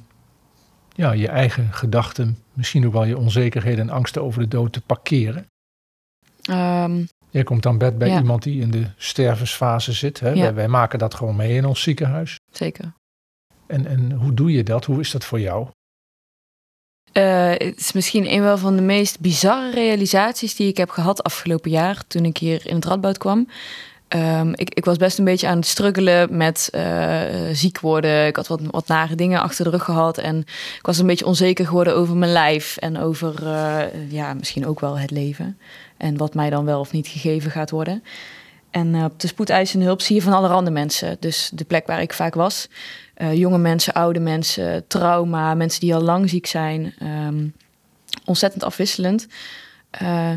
ja, 0.95 1.13
je 1.13 1.29
eigen 1.29 1.73
gedachten, 1.73 2.39
misschien 2.53 2.87
ook 2.87 2.93
wel 2.93 3.05
je 3.05 3.19
onzekerheden 3.19 3.89
en 3.89 3.95
angsten 3.95 4.23
over 4.23 4.41
de 4.41 4.49
dood 4.49 4.73
te 4.73 4.81
parkeren? 4.81 5.47
Ehm, 6.43 7.05
Jij 7.31 7.43
komt 7.43 7.67
aan 7.67 7.79
bed 7.79 7.99
bij 7.99 8.09
Ja. 8.09 8.19
iemand 8.19 8.43
die 8.43 8.61
in 8.61 8.71
de 8.71 8.87
stervensfase 8.97 9.93
zit. 9.93 10.21
Hè? 10.21 10.29
Ja. 10.29 10.41
Wij, 10.41 10.55
wij 10.55 10.69
maken 10.69 10.99
dat 10.99 11.15
gewoon 11.15 11.37
mee 11.37 11.55
in 11.57 11.65
ons 11.65 11.83
ziekenhuis. 11.83 12.37
zeker. 12.53 12.93
En, 13.67 13.87
en 13.87 14.13
hoe 14.13 14.35
doe 14.35 14.53
je 14.53 14.63
dat? 14.63 14.85
Hoe 14.85 15.01
is 15.01 15.11
dat 15.11 15.25
voor 15.25 15.41
jou? 15.41 15.69
Eh, 17.13 17.51
het 17.51 17.79
is 17.79 17.93
misschien 17.93 18.33
een 18.33 18.43
wel 18.43 18.59
van 18.59 18.77
de 18.77 18.83
meest 18.83 19.21
bizarre 19.21 19.71
realisaties 19.71 20.55
die 20.57 20.69
ik 20.69 20.77
heb 20.77 20.91
gehad 20.91 21.23
afgelopen 21.23 21.71
jaar 21.71 22.07
toen 22.07 22.25
ik 22.25 22.37
hier 22.37 22.67
in 22.67 22.75
het 22.75 22.85
Radboud 22.85 23.19
kwam. 23.19 23.49
Ehm, 24.13 24.53
ik, 24.55 24.75
ik 24.75 24.85
was 24.85 24.97
best 24.97 25.19
een 25.19 25.25
beetje 25.25 25.49
aan 25.49 25.57
het 25.57 25.67
struggelen 25.67 26.37
met 26.37 26.69
eh, 26.73 27.21
ziek 27.53 27.81
worden. 27.81 28.27
Ik 28.27 28.37
had 28.37 28.47
wat, 28.47 28.61
wat 28.71 28.87
nare 28.87 29.15
dingen 29.15 29.41
achter 29.41 29.65
de 29.65 29.71
rug 29.71 29.85
gehad. 29.85 30.19
En 30.19 30.39
ik 30.79 30.87
was 30.87 30.99
een 30.99 31.07
beetje 31.07 31.27
onzeker 31.27 31.67
geworden 31.67 31.97
over 31.97 32.17
mijn 32.17 32.33
lijf. 32.33 32.77
En 32.77 32.99
over 32.99 33.47
eh, 33.47 34.11
ja, 34.11 34.35
misschien 34.35 34.67
ook 34.67 34.81
wel 34.81 34.99
het 34.99 35.11
leven. 35.11 35.59
En 35.97 36.17
wat 36.17 36.35
mij 36.35 36.51
dan 36.51 36.65
wel 36.65 36.81
of 36.81 36.93
niet 36.93 37.07
gegeven 37.07 37.51
gaat 37.51 37.71
worden. 37.71 38.03
En 38.71 38.95
eh, 38.95 39.05
op 39.05 39.21
de 39.21 39.27
spoedeisende 39.27 39.85
hulp 39.85 40.01
zie 40.01 40.17
je 40.17 40.23
van 40.23 40.33
allerhande 40.33 40.71
mensen. 40.71 41.17
Dus 41.21 41.51
de 41.55 41.65
plek 41.65 41.87
waar 41.87 42.03
ik 42.03 42.13
vaak 42.13 42.35
was. 42.35 42.69
Jonge 43.33 43.59
mensen, 43.59 43.93
oude 43.93 44.21
mensen, 44.21 44.87
trauma, 44.87 45.55
mensen 45.55 45.81
die 45.81 45.95
al 45.95 46.03
lang 46.03 46.29
ziek 46.31 46.47
zijn. 46.47 46.95
Ehm, 46.99 47.47
ontzettend 48.25 48.65
afwisselend. 48.65 49.27
Eh, 49.91 50.31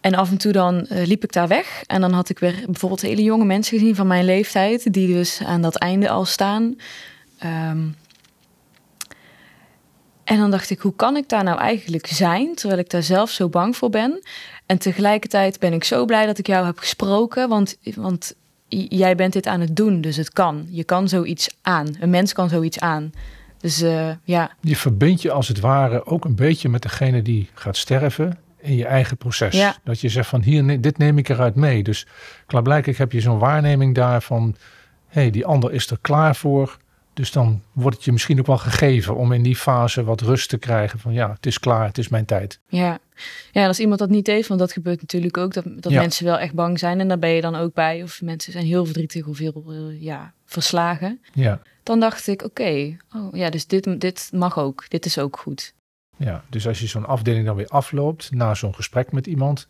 en 0.00 0.14
af 0.14 0.30
en 0.30 0.38
toe 0.38 0.52
dan 0.52 0.86
eh, 0.86 1.06
liep 1.06 1.24
ik 1.24 1.32
daar 1.32 1.48
weg. 1.48 1.82
En 1.86 2.00
dan 2.00 2.12
had 2.12 2.28
ik 2.28 2.38
weer 2.38 2.62
bijvoorbeeld 2.64 3.00
hele 3.00 3.22
jonge 3.22 3.44
mensen 3.44 3.78
gezien 3.78 3.94
van 3.94 4.06
mijn 4.06 4.24
leeftijd. 4.24 4.92
Die 4.92 5.14
dus 5.14 5.42
aan 5.44 5.62
dat 5.62 5.76
einde 5.76 6.08
al 6.08 6.24
staan. 6.24 6.76
Ehm, 7.38 7.86
en 10.24 10.38
dan 10.38 10.50
dacht 10.50 10.70
ik, 10.70 10.80
hoe 10.80 10.94
kan 10.96 11.16
ik 11.16 11.28
daar 11.28 11.44
nou 11.44 11.58
eigenlijk 11.58 12.06
zijn? 12.06 12.54
Terwijl 12.54 12.80
ik 12.80 12.90
daar 12.90 13.02
zelf 13.02 13.30
zo 13.30 13.48
bang 13.48 13.76
voor 13.76 13.90
ben. 13.90 14.22
En 14.66 14.78
tegelijkertijd 14.78 15.58
ben 15.58 15.72
ik 15.72 15.84
zo 15.84 16.04
blij 16.04 16.26
dat 16.26 16.38
ik 16.38 16.46
jou 16.46 16.66
heb 16.66 16.78
gesproken. 16.78 17.48
Want, 17.48 17.76
want 17.94 18.34
jij 18.68 19.14
bent 19.14 19.32
dit 19.32 19.46
aan 19.46 19.60
het 19.60 19.76
doen, 19.76 20.00
dus 20.00 20.16
het 20.16 20.30
kan. 20.30 20.66
Je 20.70 20.84
kan 20.84 21.08
zoiets 21.08 21.56
aan. 21.62 21.96
Een 22.00 22.10
mens 22.10 22.32
kan 22.32 22.48
zoiets 22.48 22.78
aan. 22.78 23.12
Dus 23.60 23.80
eh, 23.80 24.10
ja, 24.24 24.50
Je 24.60 24.76
verbindt 24.76 25.22
je 25.22 25.30
als 25.30 25.48
het 25.48 25.60
ware 25.60 26.06
ook 26.06 26.24
een 26.24 26.34
beetje 26.34 26.68
met 26.68 26.82
degene 26.82 27.22
die 27.22 27.48
gaat 27.54 27.76
sterven 27.76 28.38
in 28.60 28.76
je 28.76 28.86
eigen 28.86 29.16
proces. 29.16 29.54
Ja. 29.56 29.76
Dat 29.84 30.00
je 30.00 30.08
zegt 30.08 30.28
van 30.28 30.42
hier, 30.42 30.80
dit 30.80 30.98
neem 30.98 31.18
ik 31.18 31.28
eruit 31.28 31.54
mee. 31.54 31.82
Dus 31.82 32.06
klaarblijkelijk 32.46 32.98
heb 32.98 33.12
je 33.12 33.20
zo'n 33.20 33.38
waarneming 33.38 33.94
daar 33.94 34.22
van, 34.22 34.56
hé, 35.06 35.20
hey, 35.20 35.30
die 35.30 35.46
ander 35.46 35.72
is 35.72 35.90
er 35.90 35.98
klaar 36.00 36.36
voor. 36.36 36.76
Dus 37.14 37.32
dan 37.32 37.62
wordt 37.72 37.96
het 37.96 38.04
je 38.04 38.12
misschien 38.12 38.38
ook 38.38 38.46
wel 38.46 38.58
gegeven 38.58 39.16
om 39.16 39.32
in 39.32 39.42
die 39.42 39.56
fase 39.56 40.04
wat 40.04 40.20
rust 40.20 40.48
te 40.48 40.58
krijgen 40.58 40.98
van 40.98 41.12
ja, 41.12 41.30
het 41.32 41.46
is 41.46 41.58
klaar, 41.58 41.86
het 41.86 41.98
is 41.98 42.08
mijn 42.08 42.24
tijd. 42.24 42.60
ja. 42.68 42.98
ja, 43.52 43.66
als 43.66 43.80
iemand 43.80 43.98
dat 43.98 44.08
niet 44.10 44.26
heeft, 44.26 44.48
want 44.48 44.60
dat 44.60 44.72
gebeurt 44.72 45.00
natuurlijk 45.00 45.36
ook, 45.36 45.52
dat, 45.54 45.64
dat 45.76 45.92
Ja. 45.92 46.00
mensen 46.00 46.24
wel 46.24 46.38
echt 46.38 46.54
bang 46.54 46.78
zijn. 46.78 47.00
En 47.00 47.08
daar 47.08 47.18
ben 47.18 47.30
je 47.30 47.40
dan 47.40 47.54
ook 47.56 47.74
bij. 47.74 48.02
Of 48.02 48.22
mensen 48.22 48.52
zijn 48.52 48.64
heel 48.64 48.84
verdrietig 48.84 49.26
of 49.26 49.38
heel 49.38 49.64
eh, 49.68 50.02
ja, 50.02 50.32
verslagen. 50.44 51.20
Ja, 51.32 51.60
Dan 51.82 52.00
dacht 52.00 52.26
ik, 52.26 52.42
oké, 52.42 52.96
oh, 53.16 53.28
ja, 53.36 53.50
dus 53.50 53.66
dit, 53.66 54.00
dit 54.00 54.28
mag 54.32 54.58
ook. 54.58 54.84
Dit 54.88 55.06
is 55.06 55.18
ook 55.18 55.38
goed. 55.38 55.74
Ja. 56.18 56.44
dus 56.48 56.66
als 56.66 56.80
je 56.80 56.86
zo'n 56.86 57.06
afdeling 57.06 57.46
dan 57.46 57.56
weer 57.56 57.68
afloopt 57.68 58.30
na 58.30 58.54
zo'n 58.54 58.74
gesprek 58.74 59.12
met 59.12 59.26
iemand, 59.26 59.66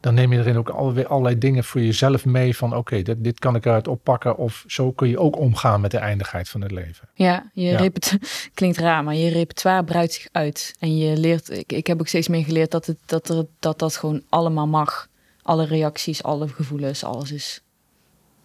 dan 0.00 0.14
neem 0.14 0.32
je 0.32 0.38
erin 0.38 0.56
ook 0.56 0.68
alweer 0.68 1.06
allerlei 1.06 1.38
dingen 1.38 1.64
voor 1.64 1.80
jezelf 1.80 2.24
mee 2.24 2.56
van 2.56 2.76
oké, 2.76 3.02
dit, 3.02 3.24
dit 3.24 3.38
kan 3.38 3.54
ik 3.54 3.66
eruit 3.66 3.88
oppakken 3.88 4.36
of 4.36 4.64
zo 4.66 4.92
kun 4.92 5.08
je 5.08 5.18
ook 5.18 5.38
omgaan 5.38 5.80
met 5.80 5.90
de 5.90 5.98
eindigheid 5.98 6.48
van 6.48 6.60
het 6.60 6.70
leven. 6.70 7.08
Ja, 7.14 7.50
je 7.52 7.62
Ja. 7.62 7.88
klinkt 8.54 8.78
raar, 8.78 9.04
maar 9.04 9.14
je 9.14 9.30
repertoire 9.30 9.84
breidt 9.84 10.12
zich 10.12 10.28
uit. 10.32 10.74
En 10.78 10.98
je 10.98 11.16
leert, 11.16 11.50
ik, 11.50 11.72
ik 11.72 11.86
heb 11.86 12.00
ook 12.00 12.08
steeds 12.08 12.28
meer 12.28 12.44
geleerd 12.44 12.70
dat, 12.70 12.86
het, 12.86 12.98
dat, 13.06 13.28
er, 13.28 13.46
dat 13.58 13.78
dat 13.78 13.96
gewoon 13.96 14.22
allemaal 14.28 14.66
mag. 14.66 15.08
Alle 15.42 15.66
reacties, 15.66 16.22
alle 16.22 16.48
gevoelens, 16.48 17.04
alles 17.04 17.32
is, 17.32 17.62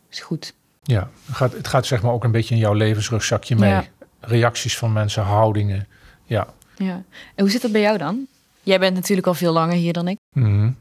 is 0.10 0.20
goed. 0.20 0.54
Ja, 0.84 1.10
het 1.26 1.36
gaat, 1.36 1.54
het 1.54 1.68
gaat 1.68 1.86
zeg 1.86 2.02
maar 2.02 2.12
ook 2.12 2.24
een 2.24 2.32
beetje 2.32 2.56
in 2.56 2.62
jouw 2.62 2.74
levensrugzakje 2.74 3.56
mee. 3.56 3.70
Ja. 3.70 3.86
Reacties 4.20 4.78
van 4.78 4.94
mensen, 4.94 5.24
houdingen. 5.24 5.88
Ja. 6.24 6.48
Ja. 6.78 7.04
En 7.36 7.44
hoe 7.44 7.50
zit 7.50 7.62
dat 7.62 7.72
bij 7.72 7.82
jou 7.82 7.98
dan? 7.98 8.28
Jij 8.64 8.80
bent 8.80 8.96
natuurlijk 8.96 9.28
al 9.28 9.34
veel 9.34 9.54
langer 9.54 9.76
hier 9.76 9.94
dan 9.94 10.08
ik. 10.08 10.18
Mhm. 10.34 10.72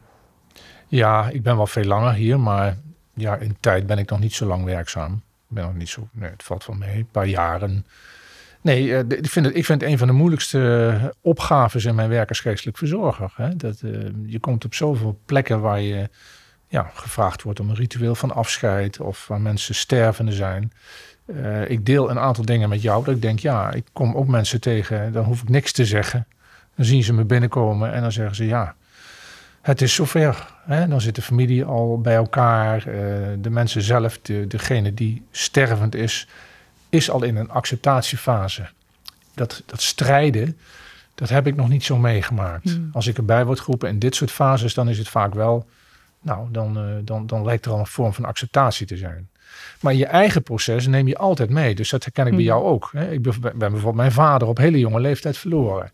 Ja, 0.89 1.29
ik 1.29 1.43
ben 1.43 1.57
wel 1.57 1.67
veel 1.67 1.85
langer 1.85 2.13
hier, 2.13 2.41
maar 2.41 2.77
ja, 3.15 3.37
in 3.37 3.57
tijd 3.61 3.87
ben 3.87 3.99
ik 3.99 4.11
nog 4.11 4.21
niet 4.21 4.35
zo 4.35 4.47
lang 4.47 4.65
werkzaam. 4.65 5.23
Ben 5.49 5.65
nog 5.65 5.75
niet 5.75 5.89
zo, 5.89 6.09
nee, 6.13 6.31
het 6.31 6.43
valt 6.43 6.67
wel 6.67 6.77
mee, 6.77 6.97
een 6.97 7.09
paar 7.11 7.27
jaren. 7.27 7.87
Nee, 8.61 8.87
uh, 8.87 8.99
ik, 8.99 9.29
vind 9.29 9.47
het, 9.47 9.57
ik 9.57 9.65
vind 9.65 9.81
het 9.81 9.91
een 9.91 9.99
van 9.99 10.07
de 10.07 10.13
moeilijkste 10.13 11.15
opgaves 11.21 11.85
in 11.85 11.95
mijn 11.95 12.09
werk 12.09 12.29
als 12.29 12.41
geestelijk 12.41 12.79
verzorger. 12.79 13.33
Hè? 13.37 13.57
Dat, 13.57 13.81
uh, 13.85 14.09
je 14.27 14.39
komt 14.39 14.65
op 14.65 14.75
zoveel 14.75 15.19
plekken 15.25 15.61
waar 15.61 15.81
je 15.81 16.09
ja, 16.69 16.91
gevraagd 16.95 17.43
wordt 17.43 17.61
om 17.61 17.69
een 17.69 17.75
ritueel 17.75 18.15
van 18.15 18.35
afscheid 18.35 19.01
of 19.01 19.27
waar 19.29 19.41
mensen 19.41 19.75
stervende 19.75 20.33
zijn. 20.33 20.73
Uh, 21.27 21.71
ik 21.71 21.87
deel 21.87 22.11
een 22.11 22.19
aantal 22.19 22.45
dingen 22.45 22.69
met 22.69 22.83
jou 22.83 23.05
dat 23.05 23.15
ik 23.15 23.23
denk, 23.23 23.39
ja, 23.39 23.73
ik 23.73 23.85
kom 23.93 24.15
ook 24.15 24.27
mensen 24.27 24.61
tegen, 24.61 25.13
dan 25.13 25.25
hoef 25.25 25.43
ik 25.43 25.49
niks 25.49 25.73
te 25.73 25.85
zeggen. 25.85 26.27
Dan 26.77 26.85
zien 26.85 27.03
ze 27.03 27.13
me 27.13 27.25
binnenkomen 27.25 27.93
en 27.93 28.01
dan 28.01 28.13
zeggen 28.13 28.37
ze, 28.37 28.47
ja, 28.47 28.75
het 29.61 29.83
is 29.83 29.95
zover. 29.95 30.47
Hè? 30.65 30.89
Dan 30.89 31.01
zit 31.01 31.15
de 31.15 31.23
familie 31.23 31.65
al 31.65 32.01
bij 32.01 32.15
elkaar. 32.15 32.89
Uh, 32.89 32.95
de 33.39 33.51
mensen 33.51 33.83
zelf, 33.83 34.19
de, 34.23 34.47
degene 34.47 34.95
die 34.95 35.23
stervend 35.31 35.95
is, 35.95 36.29
is 36.89 37.11
al 37.11 37.23
in 37.23 37.37
een 37.37 37.51
acceptatiefase. 37.51 38.69
Dat, 39.35 39.63
dat 39.67 39.83
strijden, 39.83 40.59
dat 41.15 41.29
heb 41.29 41.47
ik 41.47 41.57
nog 41.57 41.69
niet 41.69 41.85
zo 41.85 41.99
meegemaakt. 41.99 42.71
Hmm. 42.71 42.89
Als 42.93 43.07
ik 43.07 43.17
erbij 43.17 43.45
word 43.45 43.61
geroepen 43.61 43.89
in 43.89 43.99
dit 43.99 44.15
soort 44.15 44.31
fases, 44.31 44.75
dan 44.75 44.89
is 44.89 44.99
het 44.99 45.09
vaak 45.09 45.35
wel, 45.35 45.67
nou, 46.21 46.49
dan, 46.51 46.89
uh, 46.89 46.95
dan, 47.05 47.27
dan 47.27 47.45
lijkt 47.45 47.65
er 47.65 47.73
al 47.73 47.79
een 47.79 47.87
vorm 47.87 48.13
van 48.13 48.25
acceptatie 48.25 48.87
te 48.87 48.97
zijn. 48.97 49.29
Maar 49.81 49.95
je 49.95 50.07
eigen 50.07 50.43
proces 50.43 50.87
neem 50.87 51.09
je 51.09 51.17
altijd 51.17 51.51
mee. 51.51 51.75
Dus 51.75 51.91
dat 51.91 52.05
herken 52.05 52.27
ik 52.27 52.35
bij 52.35 52.45
jou 52.45 52.65
ook. 52.65 52.91
Hè? 52.93 53.11
Ik 53.11 53.23
ben, 53.23 53.41
ben 53.41 53.59
bijvoorbeeld 53.59 53.95
mijn 53.95 54.13
vader 54.13 54.49
op 54.49 54.57
hele 54.57 54.79
jonge 54.79 55.01
leeftijd 55.01 55.37
verloren. 55.37 55.91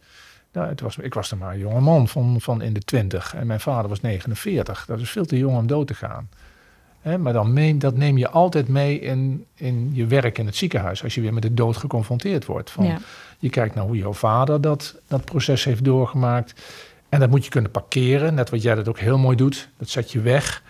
Nou, 0.52 0.68
het 0.68 0.80
was, 0.80 0.96
ik 0.96 1.14
was 1.14 1.28
dan 1.28 1.38
maar 1.38 1.52
een 1.52 1.58
jonge 1.58 1.80
man 1.80 2.08
van, 2.08 2.36
van 2.40 2.62
in 2.62 2.72
de 2.72 2.80
twintig. 2.80 3.34
En 3.34 3.46
mijn 3.46 3.60
vader 3.60 3.88
was 3.88 4.00
49. 4.00 4.84
Dat 4.86 5.00
is 5.00 5.10
veel 5.10 5.24
te 5.24 5.38
jong 5.38 5.56
om 5.56 5.66
dood 5.66 5.86
te 5.86 5.94
gaan. 5.94 6.28
maar 7.18 7.32
dan 7.32 7.52
neem, 7.52 7.78
dat 7.78 7.96
neem 7.96 8.18
je 8.18 8.28
altijd 8.28 8.68
mee 8.68 9.00
in, 9.00 9.44
in 9.54 9.90
je 9.92 10.06
werk 10.06 10.38
in 10.38 10.46
het 10.46 10.56
ziekenhuis. 10.56 11.02
Als 11.02 11.14
je 11.14 11.20
weer 11.20 11.32
met 11.32 11.42
de 11.42 11.54
dood 11.54 11.76
geconfronteerd 11.76 12.46
wordt. 12.46 12.70
Van, 12.70 12.98
Je 13.38 13.50
kijkt 13.50 13.74
naar 13.74 13.84
hoe 13.84 13.96
jouw 13.96 14.12
vader 14.12 14.60
dat, 14.60 15.00
dat 15.08 15.24
proces 15.24 15.64
heeft 15.64 15.84
doorgemaakt. 15.84 16.60
En 17.08 17.20
dat 17.20 17.30
moet 17.30 17.44
je 17.44 17.50
kunnen 17.50 17.70
parkeren. 17.70 18.34
Net 18.34 18.50
wat 18.50 18.62
jij 18.62 18.74
dat 18.74 18.88
ook 18.88 18.98
heel 18.98 19.18
mooi 19.18 19.36
doet. 19.36 19.68
Dat 19.78 19.88
zet 19.88 20.12
je 20.12 20.20
weg. 20.20 20.62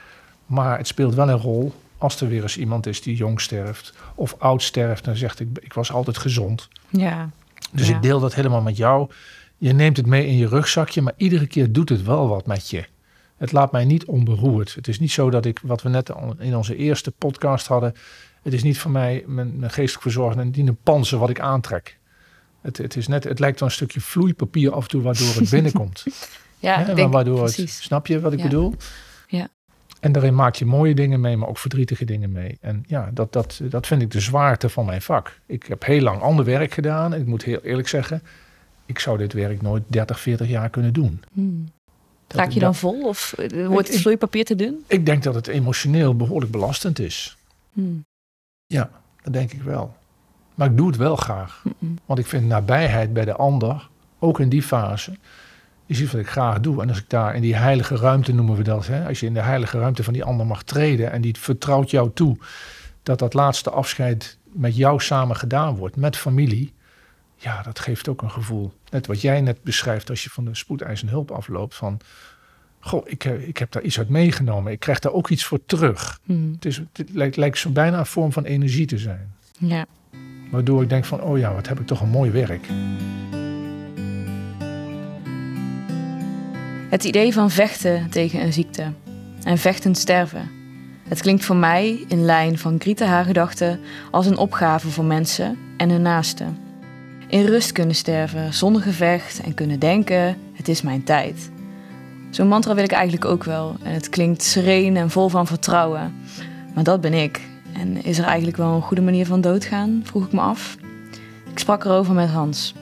Maar 0.47 0.79
het 0.79 0.87
speelt 0.87 1.15
wel 1.15 1.29
een 1.29 1.39
rol 1.39 1.73
als 2.01 2.21
er 2.21 2.29
weer 2.29 2.43
eens 2.43 2.57
iemand 2.57 2.87
is 2.87 3.03
die 3.03 3.17
jong 3.17 3.41
sterft. 3.41 3.95
Of 4.15 4.35
oud 4.39 4.63
sterft. 4.63 5.05
Dan 5.05 5.17
zegt 5.17 5.41
ik, 5.41 5.49
ik 5.61 5.73
was 5.73 5.93
altijd 5.93 6.19
gezond. 6.19 6.69
Ja. 6.89 7.31
Dus 7.73 7.89
ik 7.89 8.03
deel 8.03 8.21
dat 8.21 8.35
helemaal 8.35 8.63
met 8.63 8.77
jou. 8.77 9.11
Je 9.57 9.73
neemt 9.73 9.97
het 9.97 10.07
mee 10.07 10.27
in 10.27 10.37
je 10.37 10.49
rugzakje, 10.49 11.03
maar 11.03 11.13
iedere 11.17 11.47
keer 11.47 11.73
doet 11.73 11.89
het 11.89 12.03
wel 12.03 12.29
wat 12.29 12.47
met 12.47 12.71
je. 12.71 12.85
Het 13.37 13.53
laat 13.53 13.73
mij 13.73 13.85
niet 13.85 14.05
onberoerd. 14.05 14.75
Het 14.75 14.89
is 14.89 15.01
niet 15.01 15.11
zo 15.11 15.31
dat 15.31 15.45
ik, 15.45 15.61
wat 15.63 15.83
we 15.83 15.89
net 15.89 16.13
in 16.39 16.57
onze 16.57 16.77
eerste 16.77 17.11
podcast 17.11 17.67
hadden, 17.67 17.95
het 18.43 18.53
is 18.53 18.63
niet 18.63 18.79
voor 18.79 18.91
mij, 18.91 19.25
mijn, 19.27 19.59
mijn 19.59 19.71
geestelijk 19.71 20.03
verzorger, 20.03 20.47
niet 20.47 20.69
een 20.69 20.79
panzer 20.83 21.19
wat 21.19 21.31
ik 21.31 21.41
aantrek. 21.41 21.99
Het, 22.61 22.77
het, 22.77 22.97
is 22.97 23.07
net, 23.07 23.25
het 23.25 23.39
lijkt 23.39 23.61
wel 23.61 23.69
een 23.69 23.75
stukje 23.75 24.01
vloeipapier 24.01 24.73
af 24.73 24.83
en 24.83 24.89
toe 24.89 25.03
waardoor 25.03 25.35
het 25.35 25.51
binnenkomt. 25.61 26.05
ja, 26.59 26.85
He, 26.85 27.09
waardoor 27.09 27.45
het, 27.45 27.71
snap 27.71 28.07
je 28.07 28.21
wat 28.21 28.33
ik 28.33 28.43
bedoel? 28.43 28.75
En 30.01 30.13
daarin 30.13 30.35
maak 30.35 30.55
je 30.55 30.65
mooie 30.65 30.95
dingen 30.95 31.21
mee, 31.21 31.37
maar 31.37 31.49
ook 31.49 31.59
verdrietige 31.59 32.05
dingen 32.05 32.33
mee. 32.33 32.59
En 32.61 32.85
ja, 32.87 33.11
dat, 33.15 33.33
dat, 33.33 33.61
dat 33.63 33.87
vind 33.87 34.03
ik 34.03 34.11
de 34.11 34.21
zwaarte 34.21 34.69
van 34.69 34.85
mijn 34.85 35.03
vak. 35.03 35.41
Ik 35.47 35.67
heb 35.67 35.85
heel 35.85 36.01
lang 36.01 36.21
ander 36.21 36.45
werk 36.45 36.73
gedaan. 36.73 37.15
Ik 37.15 37.27
moet 37.27 37.43
heel 37.43 37.61
eerlijk 37.61 37.89
zeggen, 37.89 38.23
ik 38.87 38.99
zou 38.99 39.19
dit 39.19 39.33
werk 39.33 39.63
nooit 39.63 39.83
30, 39.87 40.21
40 40.21 40.49
jaar 40.49 40.71
kunnen 40.71 40.93
doen. 40.93 41.23
Hmm. 41.33 41.69
Raak 42.29 42.51
je 42.51 42.61
dan 42.61 42.75
vol 42.75 43.09
of 43.09 43.33
eh, 43.33 43.67
wordt 43.67 43.89
het 43.89 44.01
vloeipapier 44.01 44.45
te 44.45 44.55
dun? 44.55 44.85
Ik 44.87 45.07
denk 45.07 45.23
dat 45.23 45.35
het 45.35 45.47
emotioneel 45.47 46.17
behoorlijk 46.17 46.53
belastend 46.53 46.99
is. 46.99 47.37
Hmm. 47.73 48.05
Ja, 48.67 48.91
dat 49.23 49.33
denk 49.33 49.53
ik 49.53 49.63
wel. 49.63 49.95
Maar 50.55 50.71
ik 50.71 50.77
doe 50.77 50.87
het 50.87 50.97
wel 50.97 51.17
graag. 51.17 51.65
Hmm. 51.79 51.99
Want 52.07 52.19
ik 52.19 52.27
vind 52.27 52.47
nabijheid 52.47 53.13
bij 53.13 53.25
de 53.25 53.37
ander, 53.37 53.89
ook 54.19 54.41
in 54.41 54.49
die 54.49 54.63
fase, 54.63 55.13
is 55.91 56.01
iets 56.01 56.13
wat 56.13 56.21
ik 56.21 56.29
graag 56.29 56.61
doe. 56.61 56.83
En 56.83 56.89
als 56.89 56.99
ik 56.99 57.09
daar 57.09 57.35
in 57.35 57.43
die 57.43 57.57
heilige 57.57 57.97
ruimte 57.97 58.33
noemen 58.33 58.57
we 58.57 58.63
dat, 58.63 58.87
hè, 58.87 59.07
als 59.07 59.21
je 59.21 59.27
in 59.27 59.35
de 59.35 59.41
heilige 59.41 59.79
ruimte 59.79 60.05
van 60.05 60.13
die 60.13 60.25
ander 60.25 60.47
mag 60.47 60.63
treden 60.63 61.13
en 61.13 61.21
die 61.21 61.39
vertrouwt 61.39 61.91
jou 61.91 62.11
toe 62.15 62.37
dat 63.03 63.19
dat 63.19 63.35
laatste 63.35 63.71
afscheid 63.71 64.39
met 64.53 64.77
jou 64.77 65.01
samen 65.01 65.37
gedaan 65.37 65.77
wordt, 65.77 65.97
met 65.97 66.17
familie, 66.17 66.73
ja, 67.37 67.63
dat 67.63 67.79
geeft 67.79 68.09
ook 68.09 68.23
een 68.23 68.31
gevoel. 68.31 68.73
Net 68.91 69.07
wat 69.07 69.21
jij 69.21 69.41
net 69.41 69.63
beschrijft 69.63 70.11
als 70.11 70.23
je 70.23 70.31
van 70.31 70.45
de 70.45 70.55
spoedeisende 70.55 71.13
hulp 71.13 71.31
afloopt. 71.31 71.75
Van, 71.75 72.01
goh, 72.81 73.09
ik, 73.09 73.25
eh, 73.25 73.49
ik 73.49 73.57
heb 73.57 73.73
daar 73.73 73.83
iets 73.83 73.99
uit 73.99 74.09
meegenomen. 74.09 74.73
Ik 74.73 74.81
krijg 74.81 74.99
daar 74.99 75.13
ook 75.13 75.29
iets 75.29 75.45
voor 75.45 75.61
terug. 75.67 76.21
Hmm. 76.25 76.53
Het, 76.53 76.65
is, 76.65 76.77
het 76.93 77.11
lijkt, 77.13 77.37
lijkt 77.37 77.59
zo 77.59 77.71
bijna 77.71 77.99
een 77.99 78.07
vorm 78.07 78.33
van 78.33 78.45
energie 78.45 78.87
te 78.87 78.99
zijn. 78.99 79.35
Ja. 79.59 79.87
Waardoor 80.51 80.83
ik 80.83 80.89
denk 80.89 81.05
van, 81.05 81.23
oh 81.23 81.39
ja, 81.39 81.55
wat 81.55 81.69
heb 81.69 81.81
ik 81.81 81.87
toch 81.87 82.01
een 82.01 82.09
mooi 82.09 82.31
werk. 82.31 82.67
Het 86.91 87.05
idee 87.05 87.33
van 87.33 87.51
vechten 87.51 88.11
tegen 88.11 88.43
een 88.43 88.53
ziekte 88.53 88.93
en 89.43 89.59
vechtend 89.59 89.99
sterven. 89.99 90.51
Het 91.09 91.21
klinkt 91.21 91.45
voor 91.45 91.57
mij 91.57 92.05
in 92.09 92.25
lijn 92.25 92.59
van 92.59 92.81
Grieter 92.81 93.07
haar 93.07 93.25
gedachten 93.25 93.81
als 94.11 94.27
een 94.27 94.37
opgave 94.37 94.89
voor 94.89 95.05
mensen 95.05 95.59
en 95.77 95.91
hun 95.91 96.03
naasten. 96.03 96.59
In 97.29 97.45
rust 97.45 97.73
kunnen 97.73 97.95
sterven, 97.95 98.55
zonder 98.55 98.83
gevecht 98.83 99.41
en 99.41 99.55
kunnen 99.55 99.79
denken: 99.79 100.37
het 100.53 100.69
is 100.69 100.83
mijn 100.83 101.05
tijd. 101.05 101.51
Zo'n 102.31 102.49
mantra 102.49 102.75
wil 102.75 102.85
ik 102.85 102.93
eigenlijk 102.93 103.25
ook 103.25 103.45
wel. 103.45 103.77
En 103.83 103.93
het 103.93 104.09
klinkt 104.09 104.43
sereen 104.43 104.97
en 104.97 105.11
vol 105.11 105.29
van 105.29 105.47
vertrouwen. 105.47 106.15
Maar 106.75 106.85
dat 106.85 107.01
ben 107.01 107.15
ik. 107.15 107.41
En 107.73 108.05
is 108.05 108.19
er 108.19 108.25
eigenlijk 108.25 108.57
wel 108.57 108.75
een 108.75 108.83
goede 108.83 109.03
manier 109.03 109.27
van 109.27 109.41
doodgaan? 109.41 110.01
Vroeg 110.05 110.27
ik 110.27 110.33
me 110.33 110.41
af. 110.41 110.77
Ik 111.51 111.59
sprak 111.59 111.85
erover 111.85 112.15
met 112.15 112.29
Hans. 112.29 112.75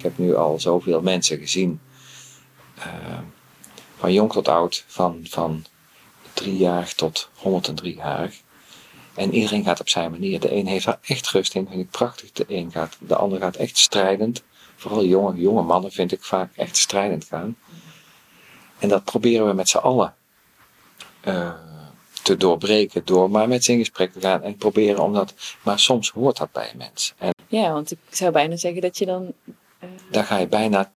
Ik 0.00 0.06
heb 0.06 0.18
nu 0.18 0.36
al 0.36 0.60
zoveel 0.60 1.00
mensen 1.00 1.38
gezien. 1.38 1.80
Uh, 2.78 3.18
van 3.96 4.12
jong 4.12 4.32
tot 4.32 4.48
oud. 4.48 4.84
Van, 4.86 5.20
van 5.28 5.64
driejarig 6.32 6.92
tot 6.92 7.28
103-jarig. 7.38 8.40
En 9.14 9.34
iedereen 9.34 9.64
gaat 9.64 9.80
op 9.80 9.88
zijn 9.88 10.10
manier. 10.10 10.40
De 10.40 10.54
een 10.54 10.66
heeft 10.66 10.84
daar 10.84 10.98
echt 11.02 11.28
rust 11.28 11.54
in, 11.54 11.66
vind 11.68 11.80
ik 11.80 11.90
prachtig. 11.90 12.32
De 12.32 12.44
een 12.48 12.70
gaat, 12.70 12.96
de 13.00 13.16
ander 13.16 13.38
gaat 13.38 13.56
echt 13.56 13.78
strijdend. 13.78 14.42
Vooral 14.76 15.04
jonge, 15.04 15.40
jonge 15.40 15.62
mannen 15.62 15.92
vind 15.92 16.12
ik 16.12 16.22
vaak 16.22 16.56
echt 16.56 16.76
strijdend 16.76 17.24
gaan. 17.24 17.56
En 18.78 18.88
dat 18.88 19.04
proberen 19.04 19.46
we 19.46 19.52
met 19.52 19.68
z'n 19.68 19.76
allen 19.76 20.14
uh, 21.24 21.52
te 22.22 22.36
doorbreken. 22.36 23.02
Door 23.04 23.30
maar 23.30 23.48
met 23.48 23.64
ze 23.64 23.72
in 23.72 23.78
gesprek 23.78 24.12
te 24.12 24.20
gaan 24.20 24.42
en 24.42 24.56
proberen 24.56 25.02
om 25.02 25.12
dat. 25.12 25.34
Maar 25.62 25.78
soms 25.78 26.10
hoort 26.10 26.36
dat 26.36 26.52
bij 26.52 26.70
een 26.70 26.78
mens. 26.78 27.14
En 27.18 27.30
ja, 27.48 27.72
want 27.72 27.90
ik 27.90 27.98
zou 28.10 28.32
bijna 28.32 28.56
zeggen 28.56 28.80
dat 28.80 28.98
je 28.98 29.06
dan. 29.06 29.32
Dan 30.10 30.24
ga 30.24 30.36
je 30.36 30.46
bijna 30.46 30.92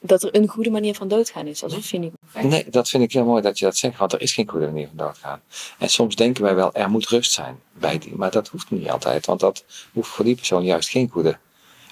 dat 0.00 0.22
er 0.22 0.34
een 0.34 0.48
goede 0.48 0.70
manier 0.70 0.94
van 0.94 1.08
doodgaan 1.08 1.46
is. 1.46 1.62
Alsof 1.62 1.90
je 1.90 1.98
niet... 1.98 2.12
Nee, 2.42 2.66
dat 2.70 2.88
vind 2.88 3.02
ik 3.02 3.12
heel 3.12 3.24
mooi 3.24 3.42
dat 3.42 3.58
je 3.58 3.64
dat 3.64 3.76
zegt, 3.76 3.98
want 3.98 4.12
er 4.12 4.20
is 4.20 4.32
geen 4.32 4.48
goede 4.48 4.66
manier 4.66 4.86
van 4.86 4.96
doodgaan. 4.96 5.40
En 5.78 5.88
soms 5.88 6.16
denken 6.16 6.42
wij 6.42 6.54
wel, 6.54 6.74
er 6.74 6.90
moet 6.90 7.08
rust 7.08 7.32
zijn 7.32 7.60
bij 7.72 7.98
die, 7.98 8.14
maar 8.14 8.30
dat 8.30 8.48
hoeft 8.48 8.70
niet 8.70 8.90
altijd, 8.90 9.26
want 9.26 9.40
dat 9.40 9.64
hoeft 9.92 10.08
voor 10.08 10.24
die 10.24 10.34
persoon 10.34 10.64
juist 10.64 10.88
geen 10.88 11.08
goede 11.10 11.38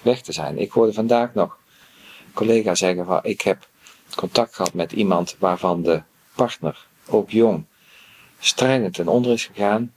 weg 0.03 0.21
te 0.21 0.31
zijn. 0.31 0.59
Ik 0.59 0.71
hoorde 0.71 0.93
vandaag 0.93 1.33
nog 1.33 1.57
een 2.25 2.33
collega 2.33 2.75
zeggen 2.75 3.05
van, 3.05 3.19
ik 3.23 3.41
heb 3.41 3.67
contact 4.15 4.55
gehad 4.55 4.73
met 4.73 4.91
iemand 4.91 5.35
waarvan 5.39 5.81
de 5.81 6.01
partner, 6.35 6.87
ook 7.07 7.29
jong, 7.29 7.65
strijdend 8.39 8.93
ten 8.93 9.07
onder 9.07 9.31
is 9.31 9.45
gegaan. 9.45 9.93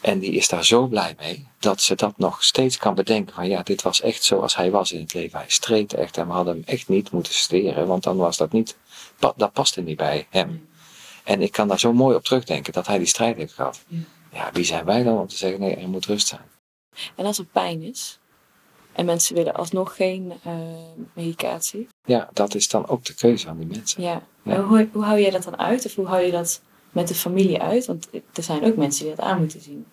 En 0.00 0.18
die 0.18 0.32
is 0.32 0.48
daar 0.48 0.64
zo 0.64 0.86
blij 0.86 1.14
mee 1.18 1.48
dat 1.58 1.80
ze 1.80 1.94
dat 1.94 2.18
nog 2.18 2.44
steeds 2.44 2.76
kan 2.76 2.94
bedenken. 2.94 3.34
Van 3.34 3.48
ja, 3.48 3.62
dit 3.62 3.82
was 3.82 4.00
echt 4.00 4.22
zoals 4.22 4.56
hij 4.56 4.70
was 4.70 4.92
in 4.92 5.00
het 5.00 5.14
leven. 5.14 5.38
Hij 5.38 5.48
streed 5.50 5.94
echt 5.94 6.16
en 6.16 6.26
we 6.26 6.32
hadden 6.32 6.54
hem 6.54 6.62
echt 6.66 6.88
niet 6.88 7.10
moeten 7.10 7.34
steren. 7.34 7.86
Want 7.86 8.02
dan 8.02 8.16
was 8.16 8.36
dat 8.36 8.52
niet, 8.52 8.76
dat 9.36 9.52
paste 9.52 9.80
niet 9.80 9.96
bij 9.96 10.26
hem. 10.30 10.68
En 11.24 11.42
ik 11.42 11.52
kan 11.52 11.68
daar 11.68 11.78
zo 11.78 11.92
mooi 11.92 12.16
op 12.16 12.24
terugdenken 12.24 12.72
dat 12.72 12.86
hij 12.86 12.98
die 12.98 13.06
strijd 13.06 13.36
heeft 13.36 13.52
gehad. 13.52 13.84
Ja, 14.32 14.50
wie 14.52 14.64
zijn 14.64 14.84
wij 14.84 15.02
dan 15.02 15.18
om 15.18 15.26
te 15.26 15.36
zeggen 15.36 15.60
nee, 15.60 15.76
er 15.76 15.88
moet 15.88 16.06
rust 16.06 16.26
zijn. 16.26 16.40
En 17.14 17.26
als 17.26 17.38
er 17.38 17.44
pijn 17.44 17.82
is 17.82 18.18
en 18.92 19.04
mensen 19.04 19.34
willen 19.34 19.54
alsnog 19.54 19.96
geen 19.96 20.32
uh, 20.46 20.52
medicatie. 21.12 21.88
Ja, 22.04 22.28
dat 22.32 22.54
is 22.54 22.68
dan 22.68 22.88
ook 22.88 23.04
de 23.04 23.14
keuze 23.14 23.46
van 23.46 23.58
die 23.58 23.66
mensen. 23.66 24.02
Ja. 24.02 24.22
ja. 24.42 24.62
Hoe, 24.62 24.88
hoe 24.92 25.04
hou 25.04 25.20
jij 25.20 25.30
dat 25.30 25.42
dan 25.42 25.58
uit? 25.58 25.84
Of 25.84 25.94
hoe 25.94 26.06
hou 26.06 26.22
je 26.22 26.30
dat 26.30 26.62
met 26.96 27.08
de 27.08 27.14
familie 27.14 27.60
uit? 27.60 27.86
Want 27.86 28.08
er 28.12 28.42
zijn 28.42 28.64
ook 28.64 28.76
mensen 28.76 29.06
die 29.06 29.14
dat 29.14 29.24
aan 29.24 29.38
moeten 29.38 29.60
zien. 29.60 29.86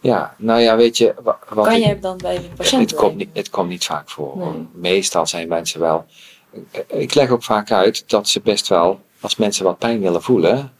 Ja, 0.00 0.34
nou 0.38 0.60
ja, 0.60 0.76
weet 0.76 0.98
je. 0.98 1.14
Wat 1.22 1.38
kan 1.48 1.80
je 1.80 1.98
dan 1.98 2.16
bij 2.16 2.34
de 2.34 2.48
patiënt? 2.56 2.90
Het 2.90 3.00
komt, 3.00 3.16
niet, 3.16 3.28
het 3.32 3.50
komt 3.50 3.68
niet 3.68 3.84
vaak 3.84 4.10
voor. 4.10 4.36
Nee. 4.36 4.66
Meestal 4.72 5.26
zijn 5.26 5.48
mensen 5.48 5.80
wel. 5.80 6.06
Ik 6.86 7.14
leg 7.14 7.30
ook 7.30 7.42
vaak 7.42 7.70
uit 7.70 8.04
dat 8.06 8.28
ze 8.28 8.40
best 8.40 8.68
wel, 8.68 9.00
als 9.20 9.36
mensen 9.36 9.64
wat 9.64 9.78
pijn 9.78 10.00
willen 10.00 10.22
voelen. 10.22 10.72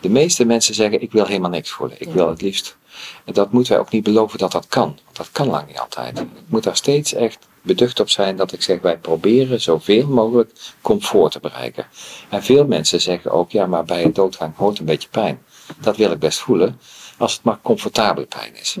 De 0.00 0.08
meeste 0.08 0.44
mensen 0.44 0.74
zeggen: 0.74 1.02
Ik 1.02 1.12
wil 1.12 1.26
helemaal 1.26 1.50
niks 1.50 1.70
voelen. 1.70 2.00
Ik 2.00 2.12
wil 2.12 2.28
het 2.28 2.42
liefst. 2.42 2.76
En 3.24 3.32
dat 3.32 3.52
moeten 3.52 3.72
wij 3.72 3.80
ook 3.80 3.90
niet 3.90 4.02
beloven 4.02 4.38
dat 4.38 4.52
dat 4.52 4.66
kan. 4.66 4.98
Want 5.04 5.16
dat 5.16 5.28
kan 5.32 5.46
lang 5.46 5.66
niet 5.66 5.78
altijd. 5.78 6.18
Ik 6.18 6.26
moet 6.46 6.62
daar 6.62 6.76
steeds 6.76 7.14
echt 7.14 7.48
beducht 7.68 8.00
op 8.00 8.10
zijn 8.10 8.36
dat 8.36 8.52
ik 8.52 8.62
zeg, 8.62 8.80
wij 8.80 8.98
proberen 8.98 9.60
zoveel 9.60 10.06
mogelijk 10.06 10.50
comfort 10.80 11.32
te 11.32 11.40
bereiken. 11.40 11.86
En 12.28 12.42
veel 12.42 12.66
mensen 12.66 13.00
zeggen 13.00 13.30
ook, 13.30 13.50
ja, 13.50 13.66
maar 13.66 13.84
bij 13.84 14.02
het 14.02 14.14
doodgaan 14.14 14.54
hoort 14.56 14.78
een 14.78 14.84
beetje 14.84 15.08
pijn. 15.08 15.42
Dat 15.80 15.96
wil 15.96 16.10
ik 16.10 16.18
best 16.18 16.38
voelen, 16.38 16.80
als 17.18 17.32
het 17.32 17.42
maar 17.42 17.58
comfortabele 17.62 18.26
pijn 18.26 18.56
is. 18.56 18.76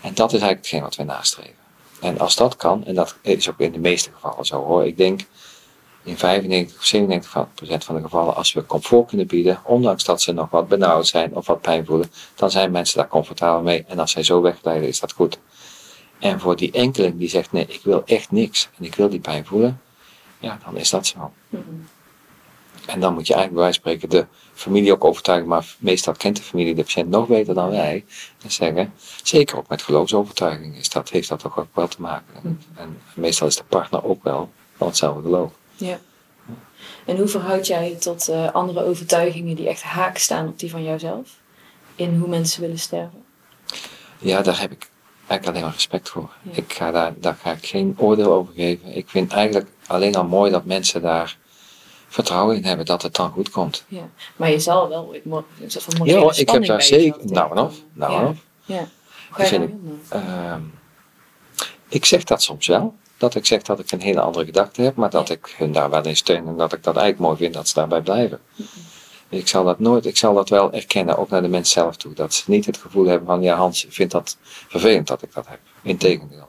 En 0.00 0.14
dat 0.14 0.32
is 0.32 0.40
eigenlijk 0.40 0.56
hetgeen 0.56 0.82
wat 0.82 0.96
we 0.96 1.02
nastreven. 1.02 1.62
En 2.00 2.18
als 2.18 2.36
dat 2.36 2.56
kan, 2.56 2.84
en 2.84 2.94
dat 2.94 3.16
is 3.22 3.50
ook 3.50 3.58
in 3.58 3.72
de 3.72 3.78
meeste 3.78 4.10
gevallen 4.14 4.44
zo 4.44 4.64
hoor, 4.64 4.86
ik 4.86 4.96
denk 4.96 5.20
in 6.02 6.18
95 6.18 6.78
of 6.78 6.84
97 6.84 7.54
procent 7.54 7.84
van 7.84 7.94
de 7.96 8.02
gevallen, 8.02 8.34
als 8.34 8.52
we 8.52 8.66
comfort 8.66 9.08
kunnen 9.08 9.26
bieden, 9.26 9.60
ondanks 9.64 10.04
dat 10.04 10.22
ze 10.22 10.32
nog 10.32 10.50
wat 10.50 10.68
benauwd 10.68 11.06
zijn 11.06 11.36
of 11.36 11.46
wat 11.46 11.60
pijn 11.60 11.86
voelen, 11.86 12.10
dan 12.34 12.50
zijn 12.50 12.70
mensen 12.70 12.98
daar 12.98 13.08
comfortabel 13.08 13.62
mee. 13.62 13.84
En 13.88 13.98
als 13.98 14.10
zij 14.10 14.22
zo 14.22 14.40
wegleiden, 14.40 14.88
is 14.88 15.00
dat 15.00 15.12
goed. 15.12 15.38
En 16.24 16.40
voor 16.40 16.56
die 16.56 16.72
enkeling 16.72 17.18
die 17.18 17.28
zegt, 17.28 17.52
nee, 17.52 17.66
ik 17.66 17.80
wil 17.82 18.02
echt 18.04 18.30
niks 18.30 18.68
en 18.78 18.84
ik 18.84 18.94
wil 18.94 19.08
die 19.08 19.20
pijn 19.20 19.46
voelen, 19.46 19.80
ja, 20.38 20.58
dan 20.64 20.76
is 20.76 20.90
dat 20.90 21.06
zo. 21.06 21.32
En 22.86 23.00
dan 23.00 23.14
moet 23.14 23.26
je 23.26 23.34
eigenlijk 23.34 23.52
bij 23.52 23.62
wijze 23.62 23.80
van 23.80 23.92
spreken 23.92 24.08
de 24.08 24.26
familie 24.54 24.92
ook 24.92 25.04
overtuigen, 25.04 25.48
maar 25.48 25.74
meestal 25.78 26.12
kent 26.12 26.36
de 26.36 26.42
familie 26.42 26.74
de 26.74 26.82
patiënt 26.82 27.10
nog 27.10 27.26
beter 27.26 27.54
dan 27.54 27.70
wij. 27.70 28.04
En 28.42 28.50
zeggen, 28.50 28.92
zeker 29.22 29.56
ook 29.56 29.68
met 29.68 29.82
geloofsovertuiging 29.82 30.76
is 30.76 30.88
dat, 30.88 31.10
heeft 31.10 31.28
dat 31.28 31.38
toch 31.38 31.58
ook 31.58 31.74
wel 31.74 31.88
te 31.88 32.00
maken. 32.00 32.60
En 32.74 32.98
meestal 33.14 33.46
is 33.46 33.56
de 33.56 33.64
partner 33.64 34.04
ook 34.04 34.22
wel 34.22 34.50
van 34.76 34.86
hetzelfde 34.86 35.22
geloof. 35.22 35.52
Ja. 35.74 35.98
En 37.04 37.16
hoe 37.16 37.28
verhoud 37.28 37.66
jij 37.66 37.88
je 37.88 37.96
tot 37.96 38.28
uh, 38.28 38.52
andere 38.52 38.84
overtuigingen 38.84 39.56
die 39.56 39.68
echt 39.68 39.82
haak 39.82 40.18
staan 40.18 40.48
op 40.48 40.58
die 40.58 40.70
van 40.70 40.82
jouzelf? 40.84 41.38
In 41.94 42.18
hoe 42.18 42.28
mensen 42.28 42.60
willen 42.60 42.78
sterven? 42.78 43.24
Ja, 44.18 44.42
daar 44.42 44.60
heb 44.60 44.72
ik 44.72 44.92
eigenlijk 45.26 45.46
alleen 45.46 45.62
maar 45.62 45.72
respect 45.72 46.08
voor. 46.08 46.30
Ik 46.50 46.72
ga 46.72 46.90
daar, 46.90 47.14
daar 47.16 47.36
ga 47.42 47.52
ik 47.52 47.66
geen 47.66 47.94
oordeel 47.98 48.32
over 48.32 48.54
geven. 48.54 48.96
Ik 48.96 49.08
vind 49.08 49.32
eigenlijk 49.32 49.68
alleen 49.86 50.14
al 50.14 50.24
mooi 50.24 50.50
dat 50.50 50.64
mensen 50.64 51.02
daar 51.02 51.36
vertrouwen 52.08 52.56
in 52.56 52.64
hebben 52.64 52.86
dat 52.86 53.02
het 53.02 53.14
dan 53.14 53.30
goed 53.30 53.50
komt. 53.50 53.84
Ja, 53.88 54.08
maar 54.36 54.50
je 54.50 54.58
zal 54.58 54.88
wel 54.88 55.14
soort 55.66 55.84
van 55.84 56.06
Ja, 56.06 56.32
ik 56.34 56.50
heb 56.50 56.66
daar 56.66 56.82
zeker. 56.82 57.20
Nou 57.24 57.50
en 57.50 57.62
of. 57.62 57.74
Nou 57.92 58.20
en 58.20 58.26
of. 58.26 58.36
Ja. 58.64 58.88
Hoe 59.30 59.46
ga 59.46 59.54
je 59.54 59.62
ik, 59.62 59.70
uh, 60.14 60.54
ik 61.88 62.04
zeg 62.04 62.24
dat 62.24 62.42
soms 62.42 62.66
wel. 62.66 62.94
Dat 63.16 63.34
ik 63.34 63.46
zeg 63.46 63.62
dat 63.62 63.78
ik 63.78 63.92
een 63.92 64.00
hele 64.00 64.20
andere 64.20 64.44
gedachte 64.44 64.82
heb, 64.82 64.94
maar 64.96 65.10
dat 65.10 65.30
ik 65.30 65.54
hun 65.56 65.72
daar 65.72 65.90
wel 65.90 66.04
in 66.04 66.16
steun 66.16 66.46
en 66.46 66.56
dat 66.56 66.72
ik 66.72 66.82
dat 66.82 66.96
eigenlijk 66.96 67.26
mooi 67.26 67.36
vind 67.36 67.54
dat 67.54 67.68
ze 67.68 67.74
daarbij 67.74 68.00
blijven. 68.00 68.40
Ik 69.34 69.48
zal 69.48 69.64
dat 69.64 69.78
nooit, 69.78 70.06
ik 70.06 70.16
zal 70.16 70.34
dat 70.34 70.48
wel 70.48 70.72
erkennen, 70.72 71.16
ook 71.16 71.28
naar 71.28 71.42
de 71.42 71.48
mens 71.48 71.70
zelf 71.70 71.96
toe. 71.96 72.14
Dat 72.14 72.34
ze 72.34 72.42
niet 72.46 72.66
het 72.66 72.76
gevoel 72.76 73.06
hebben 73.06 73.26
van, 73.26 73.42
ja 73.42 73.56
Hans 73.56 73.86
vindt 73.88 74.12
dat 74.12 74.36
vervelend 74.68 75.06
dat 75.06 75.22
ik 75.22 75.34
dat 75.34 75.48
heb. 75.48 75.58
Integendeel. 75.82 76.48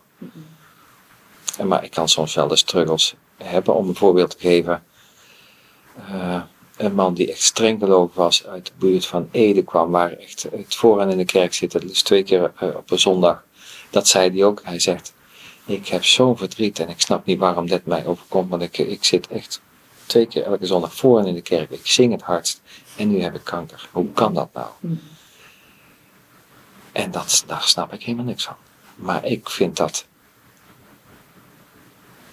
En 1.57 1.67
maar 1.67 1.83
ik 1.83 1.91
kan 1.91 2.09
soms 2.09 2.35
wel 2.35 2.47
de 2.47 2.55
struggles 2.55 3.15
hebben, 3.37 3.75
om 3.75 3.87
een 3.87 3.95
voorbeeld 3.95 4.29
te 4.29 4.37
geven. 4.39 4.83
Uh, 6.11 6.41
een 6.77 6.93
man 6.93 7.13
die 7.13 7.31
echt 7.31 7.41
streng 7.41 7.79
gelovig 7.79 8.15
was, 8.15 8.45
uit 8.45 8.65
de 8.65 8.71
buurt 8.77 9.05
van 9.05 9.29
Ede 9.31 9.63
kwam, 9.63 9.91
waar 9.91 10.11
echt 10.11 10.47
het 10.51 10.75
vooraan 10.75 11.11
in 11.11 11.17
de 11.17 11.25
kerk 11.25 11.53
zit, 11.53 11.71
dat 11.71 11.83
is 11.83 12.01
twee 12.01 12.23
keer 12.23 12.51
uh, 12.63 12.75
op 12.75 12.91
een 12.91 12.99
zondag. 12.99 13.43
Dat 13.89 14.07
zei 14.07 14.29
hij 14.31 14.45
ook. 14.45 14.61
Hij 14.63 14.79
zegt, 14.79 15.13
ik 15.65 15.87
heb 15.87 16.03
zo'n 16.03 16.37
verdriet 16.37 16.79
en 16.79 16.89
ik 16.89 17.01
snap 17.01 17.25
niet 17.25 17.39
waarom 17.39 17.67
dit 17.67 17.85
mij 17.85 18.05
overkomt, 18.05 18.49
want 18.49 18.61
ik, 18.61 18.77
ik 18.77 19.03
zit 19.03 19.27
echt 19.27 19.61
twee 20.05 20.25
keer 20.25 20.43
elke 20.43 20.65
zondag 20.65 20.95
vooraan 20.95 21.27
in 21.27 21.33
de 21.33 21.41
kerk. 21.41 21.71
Ik 21.71 21.87
zing 21.87 22.11
het 22.11 22.21
hardst 22.21 22.61
en 22.97 23.07
nu 23.07 23.21
heb 23.21 23.35
ik 23.35 23.43
kanker. 23.43 23.89
Hoe 23.91 24.11
kan 24.11 24.33
dat 24.33 24.53
nou? 24.53 24.69
En 26.91 27.11
dat, 27.11 27.43
daar 27.47 27.63
snap 27.63 27.93
ik 27.93 28.03
helemaal 28.03 28.25
niks 28.25 28.43
van. 28.43 28.55
Maar 28.95 29.25
ik 29.25 29.49
vind 29.49 29.77
dat. 29.77 30.05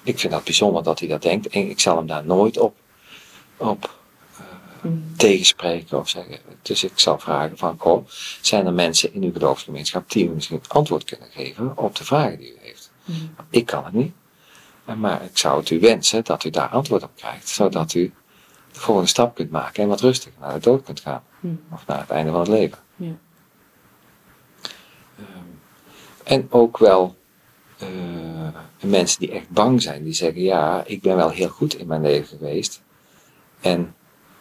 Ik 0.02 0.18
vind 0.18 0.32
dat 0.32 0.44
bijzonder 0.44 0.82
dat 0.82 0.98
hij 0.98 1.08
dat 1.08 1.22
denkt. 1.22 1.48
En 1.48 1.70
ik 1.70 1.80
zal 1.80 1.96
hem 1.96 2.06
daar 2.06 2.24
nooit 2.24 2.58
op, 2.58 2.76
op 3.56 3.98
uh, 4.84 4.92
tegenspreken 5.16 5.98
of 5.98 6.08
zeggen. 6.08 6.38
Dus 6.62 6.84
ik 6.84 6.98
zal 6.98 7.18
vragen 7.18 7.58
van, 7.58 7.76
goh, 7.78 8.08
zijn 8.40 8.66
er 8.66 8.72
mensen 8.72 9.14
in 9.14 9.22
uw 9.22 9.32
geloofsgemeenschap 9.32 10.10
die 10.10 10.28
u 10.28 10.28
misschien 10.28 10.62
antwoord 10.68 11.04
kunnen 11.04 11.30
geven 11.30 11.78
op 11.78 11.96
de 11.96 12.04
vragen 12.04 12.38
die 12.38 12.52
u 12.52 12.56
heeft? 12.60 12.90
Ik 13.50 13.66
kan 13.66 13.84
het 13.84 13.92
niet. 13.92 14.12
Maar 14.84 15.24
ik 15.24 15.38
zou 15.38 15.58
het 15.58 15.70
u 15.70 15.80
wensen 15.80 16.24
dat 16.24 16.44
u 16.44 16.50
daar 16.50 16.68
antwoord 16.68 17.02
op 17.02 17.10
krijgt, 17.14 17.48
zodat 17.48 17.94
u 17.94 18.12
de 18.72 18.80
volgende 18.80 19.08
stap 19.08 19.34
kunt 19.34 19.50
maken 19.50 19.82
en 19.82 19.88
wat 19.88 20.00
rustiger 20.00 20.40
naar 20.40 20.52
de 20.52 20.60
dood 20.60 20.82
kunt 20.84 21.00
gaan. 21.00 21.22
Of 21.72 21.86
naar 21.86 21.98
het 21.98 22.10
einde 22.10 22.30
van 22.30 22.40
het 22.40 22.48
leven. 22.48 22.78
Ja. 22.96 23.06
Um, 25.18 25.60
en 26.24 26.46
ook 26.50 26.78
wel 26.78 27.16
uh, 27.82 27.88
mensen 28.80 29.20
die 29.20 29.30
echt 29.30 29.48
bang 29.48 29.82
zijn, 29.82 30.02
die 30.02 30.12
zeggen: 30.12 30.42
Ja, 30.42 30.82
ik 30.86 31.02
ben 31.02 31.16
wel 31.16 31.30
heel 31.30 31.48
goed 31.48 31.74
in 31.74 31.86
mijn 31.86 32.00
leven 32.00 32.26
geweest. 32.26 32.82
En, 33.60 33.94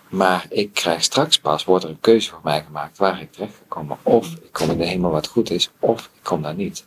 maar 0.10 0.46
ik 0.50 0.74
krijg 0.74 1.04
straks 1.04 1.40
pas, 1.40 1.66
wordt 1.66 1.84
er 1.84 1.90
een 1.90 2.00
keuze 2.00 2.30
voor 2.30 2.40
mij 2.44 2.64
gemaakt 2.64 2.98
waar 2.98 3.22
ik 3.22 3.32
terecht 3.32 3.54
kan 3.68 3.68
komen. 3.68 3.98
Of 4.04 4.34
ik 4.34 4.52
kom 4.52 4.70
in 4.70 4.78
de 4.78 4.86
hemel 4.86 5.12
wat 5.12 5.28
goed 5.28 5.50
is, 5.50 5.72
of 5.80 6.10
ik 6.14 6.24
kom 6.24 6.42
daar 6.42 6.56
niet. 6.56 6.86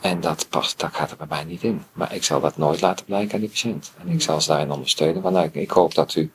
En 0.00 0.20
dat, 0.20 0.46
past, 0.48 0.80
dat 0.80 0.94
gaat 0.94 1.10
er 1.10 1.16
bij 1.16 1.26
mij 1.26 1.44
niet 1.44 1.62
in. 1.62 1.84
Maar 1.92 2.14
ik 2.14 2.24
zal 2.24 2.40
dat 2.40 2.56
nooit 2.56 2.80
laten 2.80 3.04
blijken 3.04 3.34
aan 3.34 3.40
die 3.40 3.48
patiënt. 3.48 3.92
En 4.00 4.08
ik 4.08 4.22
zal 4.22 4.40
ze 4.40 4.48
daarin 4.48 4.70
ondersteunen. 4.70 5.22
Want 5.22 5.34
nou, 5.34 5.48
ik 5.52 5.70
hoop 5.70 5.94
dat 5.94 6.14
u, 6.14 6.30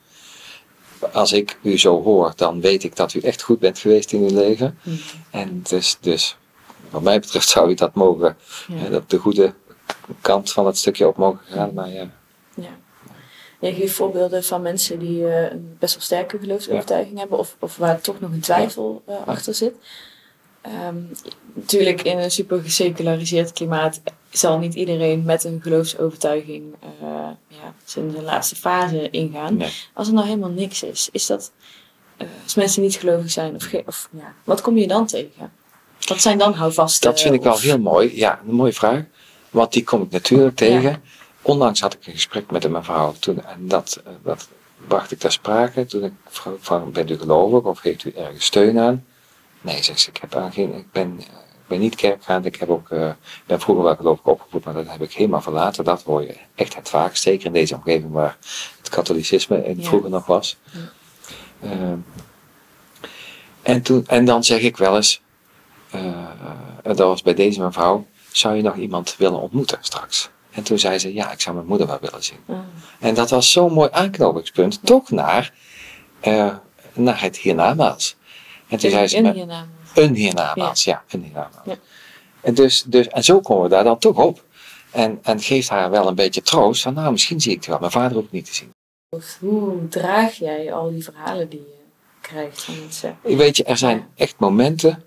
als 1.12 1.32
ik 1.32 1.58
u 1.62 1.78
zo 1.78 2.02
hoor, 2.02 2.32
dan 2.36 2.60
weet 2.60 2.84
ik 2.84 2.96
dat 2.96 3.14
u 3.14 3.20
echt 3.20 3.42
goed 3.42 3.58
bent 3.58 3.78
geweest 3.78 4.12
in 4.12 4.20
uw 4.20 4.34
leven. 4.34 4.78
Mm. 4.82 4.98
En 5.30 5.60
dus, 5.62 5.96
dus, 6.00 6.36
wat 6.90 7.02
mij 7.02 7.20
betreft 7.20 7.48
zou 7.48 7.70
u 7.70 7.74
dat 7.74 7.94
mogen, 7.94 8.36
ja. 8.68 8.96
op 8.96 9.10
de 9.10 9.18
goede 9.18 9.54
kant 10.20 10.52
van 10.52 10.66
het 10.66 10.78
stukje 10.78 11.08
op 11.08 11.16
mogen 11.16 11.40
gaan. 11.44 11.74
Maar 11.74 11.88
ja. 11.88 12.10
ja. 12.54 12.78
Je 13.60 13.74
geeft 13.74 13.94
voorbeelden 13.94 14.44
van 14.44 14.62
mensen 14.62 14.98
die 14.98 15.20
uh, 15.22 15.50
een 15.50 15.76
best 15.78 15.94
wel 15.94 16.02
sterke 16.02 16.38
geloofsovertuiging 16.38 17.18
hebben, 17.18 17.38
of, 17.38 17.56
of 17.58 17.76
waar 17.76 18.00
toch 18.00 18.20
nog 18.20 18.30
een 18.30 18.40
twijfel 18.40 19.02
uh, 19.08 19.14
achter 19.26 19.54
zit. 19.54 19.74
Um, 20.66 21.10
natuurlijk, 21.54 22.02
in 22.02 22.18
een 22.18 22.30
super 22.30 22.62
geseculariseerd 22.62 23.52
klimaat 23.52 24.00
zal 24.30 24.58
niet 24.58 24.74
iedereen 24.74 25.24
met 25.24 25.44
een 25.44 25.60
geloofsovertuiging 25.62 26.74
uh, 27.02 27.28
ja, 27.48 27.74
zijn, 27.84 28.10
zijn 28.10 28.24
laatste 28.24 28.56
fase 28.56 29.10
ingaan. 29.10 29.56
Nee. 29.56 29.70
Als 29.94 30.08
er 30.08 30.14
nou 30.14 30.26
helemaal 30.26 30.50
niks 30.50 30.82
is, 30.82 31.08
is 31.12 31.26
dat. 31.26 31.52
Uh, 32.18 32.28
als 32.42 32.54
mensen 32.54 32.82
niet 32.82 32.94
gelovig 32.94 33.30
zijn, 33.30 33.54
of, 33.54 33.72
of 33.86 34.08
ja, 34.12 34.34
wat 34.44 34.60
kom 34.60 34.76
je 34.76 34.86
dan 34.86 35.06
tegen? 35.06 35.52
Wat 36.06 36.20
zijn 36.20 36.38
dan 36.38 36.52
houvasten? 36.52 37.10
Dat 37.10 37.20
vind 37.20 37.34
ik 37.34 37.42
wel 37.42 37.52
of... 37.52 37.62
heel 37.62 37.78
mooi. 37.78 38.16
Ja, 38.16 38.40
een 38.48 38.54
mooie 38.54 38.72
vraag. 38.72 39.02
Want 39.50 39.72
die 39.72 39.84
kom 39.84 40.02
ik 40.02 40.10
natuurlijk 40.10 40.56
tegen. 40.56 40.90
Ja. 40.90 41.00
Onlangs 41.42 41.80
had 41.80 41.94
ik 41.94 42.06
een 42.06 42.12
gesprek 42.12 42.50
met 42.50 42.64
een 42.64 42.72
mevrouw 42.72 43.14
toen, 43.18 43.44
en 43.44 43.68
dat, 43.68 44.02
dat 44.22 44.48
bracht 44.86 45.10
ik 45.10 45.18
ter 45.18 45.32
sprake. 45.32 45.86
Toen 45.86 46.04
ik 46.04 46.12
vroeg 46.28 46.56
van, 46.60 46.92
bent 46.92 47.10
u 47.10 47.18
gelovig 47.18 47.62
of 47.62 47.80
heeft 47.80 48.04
u 48.04 48.12
ergens 48.16 48.44
steun 48.44 48.78
aan? 48.78 49.04
Nee, 49.60 49.82
zegt 49.82 50.00
ze, 50.00 50.10
ik, 50.10 50.16
heb 50.30 50.52
geen, 50.52 50.74
ik, 50.74 50.92
ben, 50.92 51.18
ik 51.20 51.26
ben 51.66 51.80
niet 51.80 51.94
kerkgaand. 51.94 52.44
Ik 52.46 52.56
heb 52.56 52.68
ook, 52.68 52.90
uh, 52.90 53.10
ben 53.46 53.60
vroeger 53.60 53.84
wel 53.84 53.96
geloof 53.96 54.18
ik 54.18 54.26
opgevoed, 54.26 54.64
maar 54.64 54.74
dat 54.74 54.88
heb 54.88 55.02
ik 55.02 55.12
helemaal 55.12 55.40
verlaten. 55.40 55.84
Dat 55.84 56.02
hoor 56.02 56.22
je 56.22 56.36
echt 56.54 56.74
het 56.74 56.88
vaakst, 56.88 57.22
zeker 57.22 57.46
in 57.46 57.52
deze 57.52 57.74
omgeving 57.74 58.12
waar 58.12 58.36
het 58.78 58.88
katholicisme 58.88 59.64
in 59.64 59.80
Ja. 59.80 59.84
vroeger 59.86 60.10
nog 60.10 60.26
was. 60.26 60.56
Ja. 60.70 60.78
Uh, 61.62 61.92
en, 63.62 63.82
toen, 63.82 64.04
en 64.06 64.24
dan 64.24 64.44
zeg 64.44 64.60
ik 64.60 64.76
wel 64.76 64.96
eens, 64.96 65.20
uh, 65.94 66.28
dat 66.82 66.98
was 66.98 67.22
bij 67.22 67.34
deze 67.34 67.60
mevrouw, 67.62 68.06
zou 68.32 68.56
je 68.56 68.62
nog 68.62 68.76
iemand 68.76 69.16
willen 69.16 69.40
ontmoeten 69.40 69.78
straks? 69.80 70.30
En 70.50 70.62
toen 70.62 70.78
zei 70.78 70.98
ze, 70.98 71.14
ja, 71.14 71.32
ik 71.32 71.40
zou 71.40 71.54
mijn 71.54 71.66
moeder 71.68 71.86
wel 71.86 71.98
willen 72.00 72.24
zien. 72.24 72.38
Ah, 72.46 72.56
En 72.98 73.14
dat 73.14 73.30
was 73.30 73.52
zo'n 73.52 73.72
mooi 73.72 73.88
aanknopingspunt, 73.92 74.80
toch 74.86 75.10
naar, 75.10 75.52
uh, 76.24 76.54
naar 76.92 77.20
het 77.20 77.36
hiernamaals. 77.36 78.16
En 78.70 78.78
toen 78.78 78.90
zei 78.90 79.06
ze, 79.06 79.20
naam. 79.20 79.68
een 79.94 80.14
hiernamaals, 80.14 80.84
ja, 80.84 81.02
een 81.08 81.22
hiernamaals. 81.22 81.64
Ja. 81.64 81.76
En, 82.40 82.54
dus, 82.54 82.82
dus, 82.82 83.08
en 83.08 83.24
zo 83.24 83.40
komen 83.40 83.62
we 83.62 83.68
daar 83.68 83.84
dan 83.84 83.98
toch 83.98 84.16
op. 84.16 84.44
En, 84.90 85.18
en 85.22 85.40
geeft 85.40 85.68
haar 85.68 85.90
wel 85.90 86.08
een 86.08 86.14
beetje 86.14 86.42
troost 86.42 86.82
van, 86.82 86.94
nou, 86.94 87.10
misschien 87.12 87.40
zie 87.40 87.50
ik 87.50 87.56
het 87.56 87.66
wel. 87.66 87.78
Mijn 87.78 87.90
vader 87.90 88.16
ook 88.16 88.30
niet 88.30 88.44
te 88.44 88.54
zien. 88.54 88.70
Hoe 89.40 89.88
draag 89.88 90.34
jij 90.34 90.72
al 90.72 90.90
die 90.90 91.04
verhalen 91.04 91.48
die 91.48 91.60
je 91.60 91.78
krijgt 92.20 92.62
van 92.62 92.78
mensen? 92.80 93.18
Weet 93.22 93.56
je, 93.56 93.64
er 93.64 93.76
zijn 93.76 94.08
echt 94.14 94.34
momenten, 94.38 95.02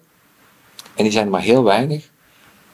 en 0.95 1.03
die 1.03 1.11
zijn 1.11 1.25
er 1.25 1.31
maar 1.31 1.41
heel 1.41 1.63
weinig, 1.63 2.09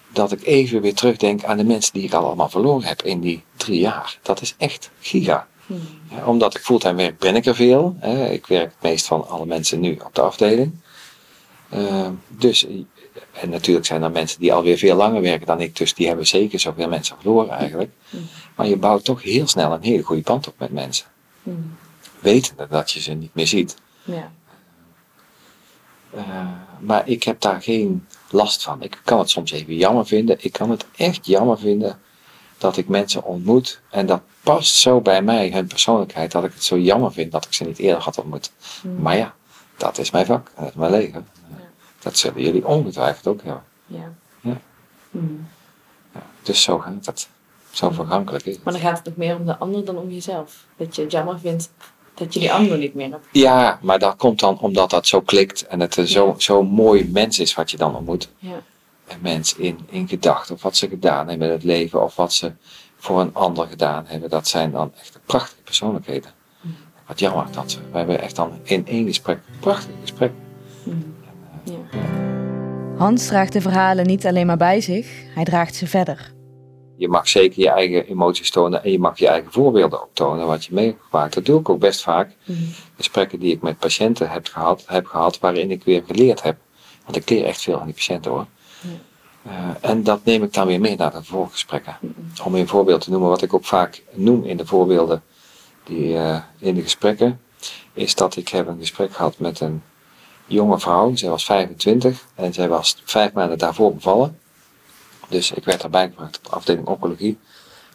dat 0.07 0.31
ik 0.31 0.43
even 0.43 0.81
weer 0.81 0.93
terugdenk 0.93 1.43
aan 1.43 1.57
de 1.57 1.63
mensen 1.63 1.93
die 1.93 2.03
ik 2.03 2.13
al 2.13 2.25
allemaal 2.25 2.49
verloren 2.49 2.87
heb 2.87 3.01
in 3.01 3.19
die 3.19 3.43
drie 3.55 3.79
jaar. 3.79 4.19
Dat 4.21 4.41
is 4.41 4.55
echt 4.57 4.91
giga. 4.99 5.47
Hmm. 5.70 6.26
Omdat 6.26 6.55
ik 6.55 6.61
fulltime 6.61 6.95
werk, 6.95 7.20
ben 7.20 7.36
ik 7.36 7.45
er 7.45 7.55
veel. 7.55 7.95
Ik 8.30 8.47
werk 8.47 8.72
het 8.72 8.82
meest 8.82 9.05
van 9.05 9.28
alle 9.28 9.45
mensen 9.45 9.80
nu 9.80 9.99
op 10.05 10.15
de 10.15 10.22
afdeling. 10.22 10.74
Uh, 11.74 12.07
dus, 12.28 12.67
en 13.32 13.49
natuurlijk 13.49 13.86
zijn 13.86 14.03
er 14.03 14.11
mensen 14.11 14.39
die 14.39 14.53
alweer 14.53 14.78
veel 14.78 14.95
langer 14.95 15.22
werken 15.22 15.47
dan 15.47 15.61
ik, 15.61 15.76
dus 15.76 15.93
die 15.93 16.07
hebben 16.07 16.28
zeker 16.28 16.59
zoveel 16.59 16.88
mensen 16.88 17.15
verloren 17.20 17.49
eigenlijk. 17.49 17.91
Hmm. 18.09 18.28
Maar 18.55 18.67
je 18.67 18.78
bouwt 18.78 19.05
toch 19.05 19.24
heel 19.24 19.47
snel 19.47 19.74
een 19.74 19.84
hele 19.84 20.03
goede 20.03 20.22
band 20.22 20.47
op 20.47 20.53
met 20.57 20.72
mensen. 20.72 21.05
Hmm. 21.43 21.78
Wetende 22.20 22.67
dat 22.70 22.91
je 22.91 23.01
ze 23.01 23.11
niet 23.11 23.34
meer 23.34 23.47
ziet. 23.47 23.76
Ja. 24.03 24.32
Uh, 26.15 26.47
maar 26.80 27.07
ik 27.07 27.24
heb 27.24 27.41
daar 27.41 27.61
geen 27.61 28.07
last 28.30 28.63
van. 28.63 28.84
Ik 28.84 29.01
kan 29.03 29.20
het 29.20 29.30
soms 29.30 29.51
even 29.51 29.76
jammer 29.76 30.05
vinden. 30.05 30.38
Ik 30.39 30.51
kan 30.51 30.70
het 30.70 30.86
echt 30.95 31.26
jammer 31.26 31.59
vinden 31.59 31.99
dat 32.60 32.78
ik 32.78 32.88
mensen 32.88 33.24
ontmoet 33.24 33.82
en 33.89 34.05
dat 34.05 34.22
past 34.43 34.76
zo 34.76 35.01
bij 35.01 35.22
mij, 35.22 35.51
hun 35.51 35.68
persoonlijkheid, 35.68 36.32
dat 36.32 36.43
ik 36.43 36.53
het 36.53 36.64
zo 36.64 36.78
jammer 36.78 37.12
vind 37.12 37.32
dat 37.32 37.45
ik 37.45 37.53
ze 37.53 37.64
niet 37.64 37.78
eerder 37.78 38.03
had 38.03 38.18
ontmoet. 38.18 38.51
Mm. 38.82 39.01
Maar 39.01 39.18
ja, 39.18 39.34
dat 39.78 39.97
is 39.97 40.12
mijn 40.12 40.26
vak, 40.26 40.51
dat 40.55 40.68
is 40.68 40.74
mijn 40.74 40.91
leven. 40.91 41.28
Dat 41.99 42.18
zullen 42.18 42.41
jullie 42.41 42.68
ongetwijfeld 42.68 43.28
ook 43.28 43.43
hebben. 43.43 43.64
Ja. 43.86 44.12
Ja. 44.41 44.57
Mm. 45.12 45.47
Ja, 46.14 46.22
dus 46.41 46.62
zo 46.62 46.80
gaat 46.80 47.05
het. 47.05 47.30
Zo 47.72 47.89
vergankelijk 47.89 48.45
is 48.45 48.55
het. 48.55 48.64
Maar 48.64 48.74
dan 48.74 48.82
gaat 48.82 48.97
het 48.97 49.05
nog 49.05 49.16
meer 49.16 49.36
om 49.36 49.45
de 49.45 49.57
ander 49.57 49.86
dan 49.86 49.97
om 49.97 50.10
jezelf. 50.10 50.66
Dat 50.78 50.95
je 50.95 51.01
het 51.01 51.12
jammer 51.12 51.39
vindt 51.39 51.70
dat 52.20 52.34
je 52.34 52.39
die 52.39 52.53
ander 52.53 52.78
niet 52.78 52.93
meer 52.93 53.10
hebt. 53.10 53.26
Ja, 53.32 53.80
maar 53.82 53.99
dat 53.99 54.16
komt 54.16 54.39
dan 54.39 54.60
omdat 54.60 54.89
dat 54.89 55.07
zo 55.07 55.22
klikt 55.22 55.68
en 55.68 55.80
het 55.80 55.93
zo, 55.93 56.36
zo 56.38 56.64
mooi 56.64 57.10
mens 57.12 57.39
is 57.39 57.53
wat 57.53 57.72
je 57.72 57.78
dan 57.78 57.95
ontmoet. 57.95 58.30
Ja. 58.38 58.62
Een 59.10 59.22
mens 59.22 59.55
in, 59.55 59.80
in 59.89 60.07
gedachten 60.07 60.55
of 60.55 60.62
wat 60.62 60.76
ze 60.76 60.88
gedaan 60.88 61.28
hebben 61.28 61.47
in 61.47 61.53
het 61.53 61.64
leven 61.64 62.03
of 62.03 62.16
wat 62.16 62.34
ze 62.34 62.51
voor 62.97 63.22
een 63.22 63.34
ander 63.34 63.68
gedaan 63.68 64.05
hebben. 64.07 64.30
Dat 64.30 64.47
zijn 64.47 64.72
dan 64.72 64.91
echt 64.99 65.20
prachtige 65.26 65.62
persoonlijkheden. 65.62 66.32
Mhm. 66.62 66.74
Wat 67.07 67.20
jammer 67.20 67.45
dat 67.51 67.74
we, 67.74 67.82
we 67.91 67.97
hebben 67.97 68.22
echt 68.22 68.36
dan 68.36 68.60
in 68.64 68.88
één 68.88 69.05
gesprek, 69.05 69.39
prachtig 69.60 69.93
gesprek. 70.01 70.32
Mm. 70.84 71.16
Ja. 71.64 71.74
Hans 72.97 73.28
draagt 73.28 73.53
de 73.53 73.62
verhalen 73.62 74.05
niet 74.05 74.26
alleen 74.26 74.45
maar 74.45 74.57
bij 74.57 74.82
zich, 74.82 75.07
hij 75.36 75.43
draagt 75.43 75.76
ze 75.76 75.88
verder. 75.88 76.34
Je 76.97 77.07
mag 77.07 77.28
zeker 77.28 77.62
je 77.62 77.70
eigen 77.70 78.05
emoties 78.05 78.51
tonen 78.51 78.84
en 78.84 78.91
je 78.91 78.99
mag 78.99 79.20
je 79.20 79.28
eigen 79.28 79.51
voorbeelden 79.51 80.01
ook 80.01 80.10
tonen 80.14 80.47
wat 80.47 80.66
je 80.66 80.74
meegemaakt. 80.74 81.34
Dat 81.34 81.45
doe 81.45 81.60
ik 81.60 81.70
ook 81.70 81.80
best 81.80 82.01
vaak. 82.01 82.32
Mm. 82.45 82.57
Gesprekken 82.95 83.39
die 83.39 83.51
ik 83.51 83.62
met 83.62 83.78
patiënten 83.78 84.30
heb 84.30 84.47
gehad, 84.47 84.84
heb 84.88 85.05
gehad 85.05 85.39
waarin 85.39 85.72
ik 85.72 85.84
weer 85.84 86.03
geleerd 86.07 86.41
heb. 86.43 86.57
Want 87.03 87.16
ik 87.16 87.30
leer 87.30 87.45
echt 87.45 87.62
veel 87.62 87.80
aan 87.80 87.86
die 87.86 87.93
patiënten 87.93 88.32
hoor. 88.32 88.45
Eh, 89.43 89.69
en 89.82 90.03
dat 90.03 90.25
neem 90.25 90.43
ik 90.43 90.53
dan 90.53 90.67
weer 90.67 90.80
mee 90.80 90.95
naar 90.95 91.11
de 91.11 91.23
voorgesprekken. 91.23 91.97
Mm. 91.99 92.13
Om 92.43 92.55
een 92.55 92.67
voorbeeld 92.67 93.01
te 93.01 93.09
noemen, 93.09 93.30
wat 93.30 93.41
ik 93.41 93.53
ook 93.53 93.65
vaak 93.65 94.03
noem 94.11 94.45
in 94.45 94.57
de 94.57 94.65
voorbeelden 94.65 95.23
die, 95.84 96.17
eh, 96.17 96.41
in 96.57 96.75
de 96.75 96.82
gesprekken, 96.82 97.39
is 97.93 98.15
dat 98.15 98.36
ik 98.36 98.49
heb 98.49 98.67
een 98.67 98.80
gesprek 98.80 99.13
gehad 99.13 99.39
met 99.39 99.59
een 99.59 99.84
jonge 100.45 100.80
vrouw. 100.80 101.15
Zij 101.15 101.30
was 101.30 101.45
25 101.45 102.25
en 102.36 102.53
zij 102.53 102.67
was 102.67 103.01
vijf 103.03 103.34
maanden 103.34 103.57
daarvoor 103.57 103.93
bevallen. 103.93 104.39
Dus 105.27 105.51
ik 105.51 105.63
werd 105.63 105.84
erbij 105.84 106.07
gebracht 106.09 106.38
op 106.38 106.43
de 106.43 106.49
afdeling 106.49 106.88
oncologie 106.88 107.38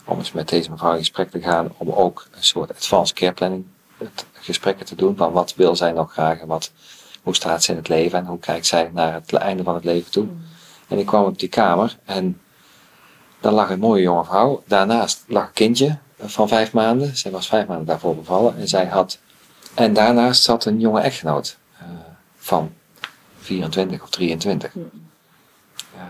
om 0.04 0.18
eens 0.18 0.32
met 0.32 0.48
deze 0.48 0.70
mevrouw 0.70 0.92
in 0.92 0.98
gesprek 0.98 1.30
te 1.30 1.40
gaan, 1.40 1.72
om 1.76 1.90
ook 1.90 2.26
een 2.30 2.44
soort 2.44 2.70
advanced 2.70 3.16
care 3.16 3.32
planning 3.32 3.64
het- 3.98 4.26
gesprekken 4.32 4.86
te 4.86 4.94
doen. 4.94 5.16
Van 5.16 5.32
wat 5.32 5.54
wil 5.54 5.76
zij 5.76 5.92
nog 5.92 6.12
graag 6.12 6.40
en 6.40 6.46
wat, 6.46 6.72
hoe 7.22 7.34
staat 7.34 7.62
ze 7.62 7.70
in 7.70 7.76
het 7.76 7.88
leven 7.88 8.18
en 8.18 8.26
hoe 8.26 8.38
kijkt 8.38 8.66
zij 8.66 8.90
naar 8.92 9.12
het 9.12 9.32
einde 9.32 9.62
van 9.62 9.74
het 9.74 9.84
leven 9.84 10.10
toe. 10.10 10.28
En 10.94 11.00
ik 11.00 11.06
kwam 11.06 11.24
op 11.24 11.38
die 11.38 11.48
kamer 11.48 11.98
en 12.04 12.40
daar 13.40 13.52
lag 13.52 13.70
een 13.70 13.78
mooie 13.78 14.02
jonge 14.02 14.24
vrouw. 14.24 14.62
Daarnaast 14.66 15.24
lag 15.26 15.46
een 15.46 15.52
kindje 15.52 15.98
van 16.18 16.48
vijf 16.48 16.72
maanden. 16.72 17.16
Zij 17.16 17.30
was 17.30 17.46
vijf 17.46 17.66
maanden 17.66 17.86
daarvoor 17.86 18.16
bevallen. 18.16 18.56
En, 18.56 18.68
zij 18.68 18.86
had, 18.86 19.18
en 19.74 19.92
daarnaast 19.92 20.42
zat 20.42 20.64
een 20.64 20.80
jonge 20.80 21.00
echtgenoot 21.00 21.58
eh, 21.78 21.86
van 22.36 22.72
24 23.38 24.02
of 24.02 24.10
23. 24.10 24.74
Mm. 24.74 24.90
Eh, 25.96 26.02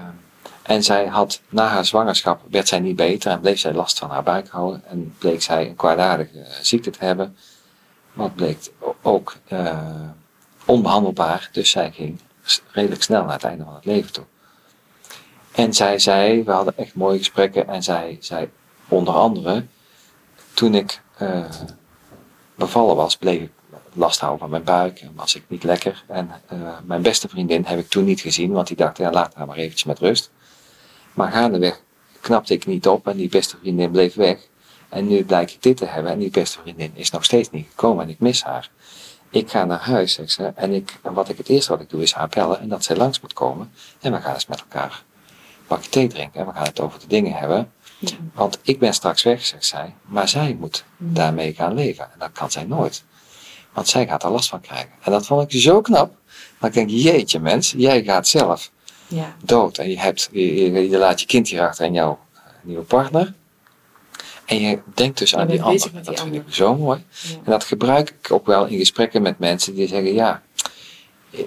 en 0.62 0.82
zij 0.82 1.06
had 1.06 1.40
na 1.48 1.66
haar 1.66 1.84
zwangerschap 1.84 2.40
werd 2.50 2.68
zij 2.68 2.80
niet 2.80 2.96
beter 2.96 3.30
en 3.30 3.40
bleef 3.40 3.58
zij 3.58 3.72
last 3.72 3.98
van 3.98 4.10
haar 4.10 4.22
buik 4.22 4.48
houden. 4.48 4.82
En 4.86 5.14
bleek 5.18 5.42
zij 5.42 5.68
een 5.68 5.76
kwaadaardige 5.76 6.46
ziekte 6.60 6.90
te 6.90 7.04
hebben. 7.04 7.36
Wat 8.12 8.34
bleek 8.34 8.70
ook 9.02 9.36
eh, 9.48 9.78
onbehandelbaar. 10.64 11.48
Dus 11.52 11.70
zij 11.70 11.92
ging 11.92 12.20
redelijk 12.70 13.02
snel 13.02 13.24
naar 13.24 13.32
het 13.32 13.44
einde 13.44 13.64
van 13.64 13.74
het 13.74 13.84
leven 13.84 14.12
toe. 14.12 14.24
En 15.54 15.74
zij 15.74 15.98
zei, 15.98 16.44
we 16.44 16.50
hadden 16.50 16.76
echt 16.76 16.94
mooie 16.94 17.18
gesprekken. 17.18 17.68
En 17.68 17.82
zij 17.82 18.16
zei 18.20 18.50
onder 18.88 19.14
andere, 19.14 19.64
toen 20.54 20.74
ik 20.74 21.00
eh, 21.16 21.44
bevallen 22.54 22.96
was, 22.96 23.16
bleef 23.16 23.40
ik 23.40 23.50
last 23.92 24.20
houden 24.20 24.40
van 24.40 24.50
mijn 24.50 24.64
buik. 24.64 25.00
En 25.00 25.12
was 25.14 25.34
ik 25.34 25.42
niet 25.46 25.64
lekker. 25.64 26.04
En 26.06 26.30
eh, 26.46 26.58
mijn 26.84 27.02
beste 27.02 27.28
vriendin 27.28 27.64
heb 27.64 27.78
ik 27.78 27.88
toen 27.88 28.04
niet 28.04 28.20
gezien, 28.20 28.52
want 28.52 28.66
die 28.66 28.76
dacht, 28.76 28.96
ja, 28.96 29.10
laat 29.10 29.34
haar 29.34 29.46
maar 29.46 29.56
eventjes 29.56 29.84
met 29.84 29.98
rust. 29.98 30.30
Maar 31.12 31.32
gaandeweg 31.32 31.80
knapte 32.20 32.54
ik 32.54 32.66
niet 32.66 32.88
op 32.88 33.06
en 33.06 33.16
die 33.16 33.28
beste 33.28 33.56
vriendin 33.56 33.90
bleef 33.90 34.14
weg. 34.14 34.38
En 34.88 35.06
nu 35.06 35.24
blijk 35.24 35.50
ik 35.50 35.62
dit 35.62 35.76
te 35.76 35.86
hebben 35.86 36.12
en 36.12 36.18
die 36.18 36.30
beste 36.30 36.60
vriendin 36.60 36.90
is 36.94 37.10
nog 37.10 37.24
steeds 37.24 37.50
niet 37.50 37.66
gekomen 37.70 38.04
en 38.04 38.10
ik 38.10 38.18
mis 38.18 38.42
haar. 38.42 38.70
Ik 39.30 39.50
ga 39.50 39.64
naar 39.64 39.80
huis, 39.80 40.12
zegt 40.12 40.30
ze, 40.30 40.52
en, 40.54 40.72
ik, 40.72 40.98
wat 41.02 41.28
ik 41.28 41.38
het 41.38 41.48
eerste 41.48 41.70
wat 41.70 41.80
ik 41.80 41.90
doe 41.90 42.02
is 42.02 42.12
haar 42.12 42.28
bellen 42.28 42.60
en 42.60 42.68
dat 42.68 42.84
zij 42.84 42.96
langs 42.96 43.20
moet 43.20 43.32
komen. 43.32 43.72
En 44.00 44.12
we 44.12 44.20
gaan 44.20 44.34
eens 44.34 44.46
met 44.46 44.60
elkaar 44.60 45.02
bakje 45.68 45.88
thee 45.90 46.06
drinken 46.08 46.40
en 46.40 46.46
we 46.46 46.52
gaan 46.52 46.62
het 46.64 46.80
over 46.80 47.00
de 47.00 47.06
dingen 47.06 47.32
hebben. 47.32 47.72
Want 48.34 48.58
ik 48.62 48.78
ben 48.78 48.94
straks 48.94 49.22
weg, 49.22 49.44
zegt 49.44 49.64
zij, 49.66 49.94
maar 50.04 50.28
zij 50.28 50.56
moet 50.60 50.84
daarmee 50.96 51.54
gaan 51.54 51.74
leven. 51.74 52.04
En 52.12 52.18
dat 52.18 52.32
kan 52.32 52.50
zij 52.50 52.64
nooit. 52.64 53.04
Want 53.72 53.88
zij 53.88 54.06
gaat 54.06 54.22
er 54.24 54.30
last 54.30 54.48
van 54.48 54.60
krijgen. 54.60 54.90
En 55.02 55.12
dat 55.12 55.26
vond 55.26 55.52
ik 55.52 55.60
zo 55.60 55.80
knap. 55.80 56.14
Dat 56.58 56.68
ik 56.68 56.74
denk, 56.74 56.90
jeetje 56.90 57.40
mens, 57.40 57.74
jij 57.76 58.02
gaat 58.04 58.28
zelf 58.28 58.70
Ja. 59.06 59.36
dood. 59.44 59.78
En 59.78 59.90
je, 59.90 59.98
hebt, 59.98 60.28
je, 60.32 60.72
je- 60.72 60.88
je 60.90 60.98
laat 60.98 61.20
je 61.20 61.26
kind 61.26 61.48
hierachter 61.48 61.84
en 61.86 61.92
jouw 61.92 62.18
nieuwe 62.62 62.82
partner. 62.82 63.34
En 64.44 64.60
je 64.60 64.78
denkt 64.94 65.18
dus 65.18 65.30
Je 65.30 65.36
aan 65.36 65.46
die 65.46 65.62
ander. 65.62 65.90
Dat 66.02 66.20
vind 66.20 66.34
ik 66.34 66.42
zo 66.48 66.76
mooi. 66.76 67.04
Ja. 67.22 67.34
En 67.34 67.50
dat 67.50 67.64
gebruik 67.64 68.14
ik 68.20 68.32
ook 68.32 68.46
wel 68.46 68.66
in 68.66 68.78
gesprekken 68.78 69.22
met 69.22 69.38
mensen 69.38 69.74
die 69.74 69.88
zeggen, 69.88 70.14
ja, 70.14 70.42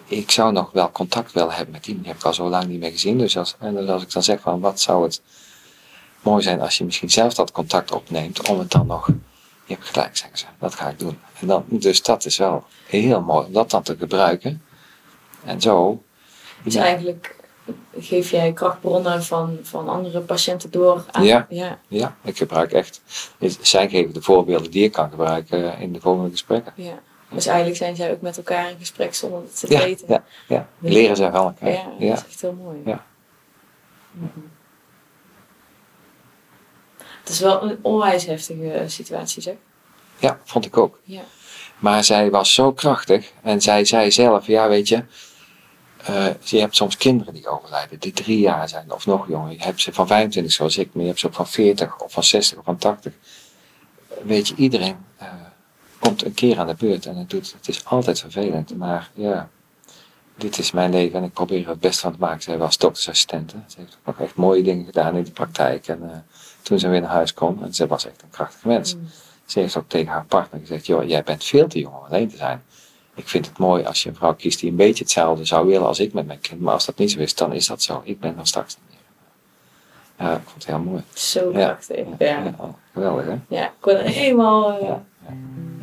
ik 0.05 0.31
zou 0.31 0.51
nog 0.51 0.71
wel 0.71 0.91
contact 0.91 1.31
willen 1.31 1.53
hebben 1.53 1.73
met 1.73 1.83
die, 1.83 1.95
die 1.97 2.07
heb 2.07 2.15
ik 2.15 2.23
al 2.23 2.33
zo 2.33 2.49
lang 2.49 2.67
niet 2.67 2.79
meer 2.79 2.91
gezien. 2.91 3.17
Dus 3.17 3.37
als, 3.37 3.55
en 3.59 3.89
als 3.89 4.01
ik 4.03 4.11
dan 4.11 4.23
zeg 4.23 4.39
van, 4.39 4.59
wat 4.59 4.79
zou 4.79 5.03
het 5.03 5.21
mooi 6.21 6.43
zijn 6.43 6.61
als 6.61 6.77
je 6.77 6.85
misschien 6.85 7.09
zelf 7.09 7.33
dat 7.33 7.51
contact 7.51 7.91
opneemt, 7.91 8.49
om 8.49 8.59
het 8.59 8.71
dan 8.71 8.87
nog, 8.87 9.07
je 9.65 9.73
hebt 9.73 9.85
gelijk 9.85 10.17
zeggen 10.17 10.37
ze, 10.37 10.45
dat 10.59 10.75
ga 10.75 10.89
ik 10.89 10.99
doen. 10.99 11.19
En 11.39 11.47
dan, 11.47 11.65
dus 11.67 12.01
dat 12.01 12.25
is 12.25 12.37
wel 12.37 12.63
heel 12.85 13.21
mooi 13.21 13.45
om 13.45 13.53
dat 13.53 13.69
dan 13.69 13.83
te 13.83 13.95
gebruiken. 13.97 14.61
En 15.43 15.61
zo, 15.61 16.03
Dus 16.63 16.73
ja, 16.73 16.83
eigenlijk 16.83 17.35
geef 17.99 18.31
jij 18.31 18.53
krachtbronnen 18.53 19.23
van, 19.23 19.57
van 19.61 19.89
andere 19.89 20.19
patiënten 20.19 20.71
door 20.71 21.05
aan. 21.11 21.23
Ja. 21.23 21.45
Ja. 21.49 21.79
ja, 21.87 22.15
ik 22.23 22.37
gebruik 22.37 22.71
echt, 22.71 23.01
zij 23.61 23.89
geven 23.89 24.13
de 24.13 24.21
voorbeelden 24.21 24.71
die 24.71 24.83
ik 24.83 24.91
kan 24.91 25.09
gebruiken 25.09 25.79
in 25.79 25.93
de 25.93 25.99
volgende 25.99 26.29
gesprekken. 26.29 26.73
ja. 26.75 26.99
Dus 27.29 27.45
eigenlijk 27.45 27.77
zijn 27.77 27.95
zij 27.95 28.11
ook 28.11 28.21
met 28.21 28.37
elkaar 28.37 28.69
in 28.69 28.77
gesprek 28.79 29.13
zonder 29.15 29.41
dat 29.41 29.57
ze 29.57 29.65
het 29.65 29.75
Ja, 29.77 29.83
weten. 29.83 30.05
ja, 30.09 30.23
ja. 30.47 30.67
Leren 30.79 31.15
zij 31.15 31.31
van 31.31 31.45
elkaar. 31.45 31.69
Ja, 31.69 31.91
Ja, 31.99 32.09
dat 32.09 32.17
is 32.17 32.25
echt 32.31 32.41
heel 32.41 32.53
mooi. 32.53 32.77
Ja. 32.85 33.05
Mhm. 34.11 34.27
Het 36.97 37.29
is 37.29 37.39
wel 37.39 37.63
een 37.63 37.79
onwijs 37.81 38.25
heftige 38.25 38.71
eh, 38.71 38.87
situatie, 38.87 39.41
zeg. 39.41 39.55
ja, 40.19 40.39
vond 40.43 40.65
ik 40.65 40.77
ook. 40.77 40.99
Ja. 41.03 41.21
Maar 41.79 42.03
zij 42.03 42.29
was 42.31 42.53
zo 42.53 42.71
krachtig 42.73 43.31
en 43.41 43.61
zij 43.61 43.85
zei 43.85 44.11
zelf, 44.11 44.47
ja 44.47 44.67
weet 44.69 44.87
je, 44.87 45.03
eh, 46.05 46.27
je 46.43 46.59
hebt 46.59 46.75
soms 46.75 46.97
kinderen 46.97 47.33
die 47.33 47.47
overlijden, 47.47 47.99
die 47.99 48.11
drie 48.11 48.39
jaar 48.39 48.69
zijn 48.69 48.91
of 48.91 49.05
nog 49.05 49.27
jonger. 49.27 49.51
Je 49.51 49.61
hebt 49.63 49.81
ze 49.81 49.93
van 49.93 50.07
25 50.07 50.53
zoals 50.53 50.77
ik, 50.77 50.89
maar 50.93 51.01
je 51.01 51.07
hebt 51.07 51.19
ze 51.19 51.27
ook 51.27 51.33
van 51.33 51.47
40 51.47 51.97
of 51.99 52.11
van 52.11 52.23
60 52.23 52.57
of 52.57 52.63
van 52.65 52.77
80. 52.77 53.13
Weet 54.23 54.47
je, 54.47 54.55
iedereen 54.55 54.97
eh, 55.17 55.27
komt 55.99 56.25
een 56.25 56.33
keer 56.33 56.59
aan 56.59 56.67
de 56.67 56.75
beurt 56.75 57.05
en 57.05 57.15
het, 57.15 57.29
doet, 57.29 57.53
het 57.57 57.67
is 57.67 57.85
altijd 57.85 58.19
vervelend. 58.19 58.77
Maar 58.77 59.09
ja, 59.13 59.49
dit 60.35 60.57
is 60.57 60.71
mijn 60.71 60.91
leven 60.91 61.19
en 61.19 61.25
ik 61.25 61.33
probeer 61.33 61.63
er 61.63 61.69
het 61.69 61.79
best 61.79 61.99
van 61.99 62.11
te 62.11 62.19
maken. 62.19 62.41
Zij 62.41 62.57
was 62.57 62.77
doktersassistente. 62.77 63.55
Ze 63.67 63.75
heeft 63.79 63.97
ook 64.05 64.19
echt 64.19 64.35
mooie 64.35 64.63
dingen 64.63 64.85
gedaan 64.85 65.15
in 65.15 65.23
de 65.23 65.31
praktijk. 65.31 65.87
En 65.87 65.99
eh, 66.11 66.17
toen 66.61 66.79
ze 66.79 66.87
weer 66.87 67.01
naar 67.01 67.09
huis 67.09 67.33
kon, 67.33 67.63
en 67.63 67.73
ze 67.73 67.87
was 67.87 68.05
echt 68.05 68.21
een 68.21 68.29
krachtig 68.29 68.63
mens. 68.65 68.95
Mm. 68.95 69.07
Ze 69.45 69.59
heeft 69.59 69.77
ook 69.77 69.89
tegen 69.89 70.11
haar 70.11 70.25
partner 70.25 70.59
gezegd, 70.59 70.85
joh, 70.85 71.07
jij 71.07 71.23
bent 71.23 71.43
veel 71.43 71.67
te 71.67 71.79
jong 71.79 71.95
om 71.95 72.03
alleen 72.05 72.29
te 72.29 72.37
zijn. 72.37 72.63
Ik 73.15 73.27
vind 73.27 73.45
het 73.45 73.57
mooi 73.57 73.83
als 73.83 74.03
je 74.03 74.09
een 74.09 74.15
vrouw 74.15 74.33
kiest 74.35 74.59
die 74.59 74.69
een 74.69 74.75
beetje 74.75 75.03
hetzelfde 75.03 75.45
zou 75.45 75.67
willen 75.67 75.87
als 75.87 75.99
ik 75.99 76.13
met 76.13 76.27
mijn 76.27 76.39
kind. 76.39 76.61
Maar 76.61 76.73
als 76.73 76.85
dat 76.85 76.97
niet 76.97 77.11
zo 77.11 77.19
is, 77.19 77.35
dan 77.35 77.53
is 77.53 77.67
dat 77.67 77.81
zo. 77.81 78.01
Ik 78.03 78.19
ben 78.19 78.37
er 78.39 78.47
straks 78.47 78.75
niet 78.77 78.85
meer. 78.89 80.27
Ja, 80.27 80.33
ik 80.35 80.41
vond 80.43 80.53
het 80.55 80.65
heel 80.65 80.79
mooi. 80.79 81.03
Zo 81.13 81.51
Ja. 81.51 81.65
krachtig. 81.65 82.05
Ja. 82.17 82.27
Ja. 82.43 82.53
geweldig 82.93 83.25
hè? 83.25 83.33
ik 83.63 83.71
word 83.81 83.97
er 83.97 84.03
helemaal... 84.03 84.79
eh, 84.79 84.87
Ja. 84.87 85.03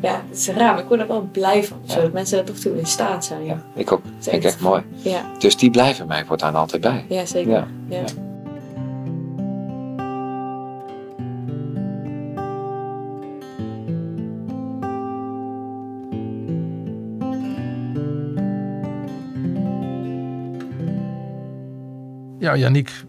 Ja. 0.04 0.22
het 0.28 0.36
is 0.38 0.48
raar, 0.48 0.74
maar 0.74 0.82
ik 0.82 0.88
word 0.88 1.00
er 1.00 1.06
wel 1.06 1.28
blij 1.32 1.64
van. 1.64 1.78
Ja. 1.82 1.92
Zodat 1.92 2.12
mensen 2.12 2.38
er 2.38 2.44
toch 2.44 2.56
toe 2.56 2.78
in 2.78 2.86
staat 2.86 3.24
zijn. 3.24 3.44
Ja, 3.44 3.62
ik 3.74 3.92
ook. 3.92 4.02
is 4.04 4.10
Vind 4.10 4.26
ik 4.26 4.32
echt- 4.32 4.44
echt 4.44 4.60
mooi. 4.60 4.82
ja, 4.92 5.22
Dus 5.38 5.56
die 5.56 5.70
blijven 5.70 6.06
mij 6.06 6.24
voortaan 6.24 6.54
altijd 6.54 6.82
bij. 6.82 7.26
zeker. 7.26 7.50
Ja. 7.52 7.66
Ja. 7.88 7.96
Ja. 7.98 8.04
Ja, 22.38 22.56
Yannick, 22.56 23.04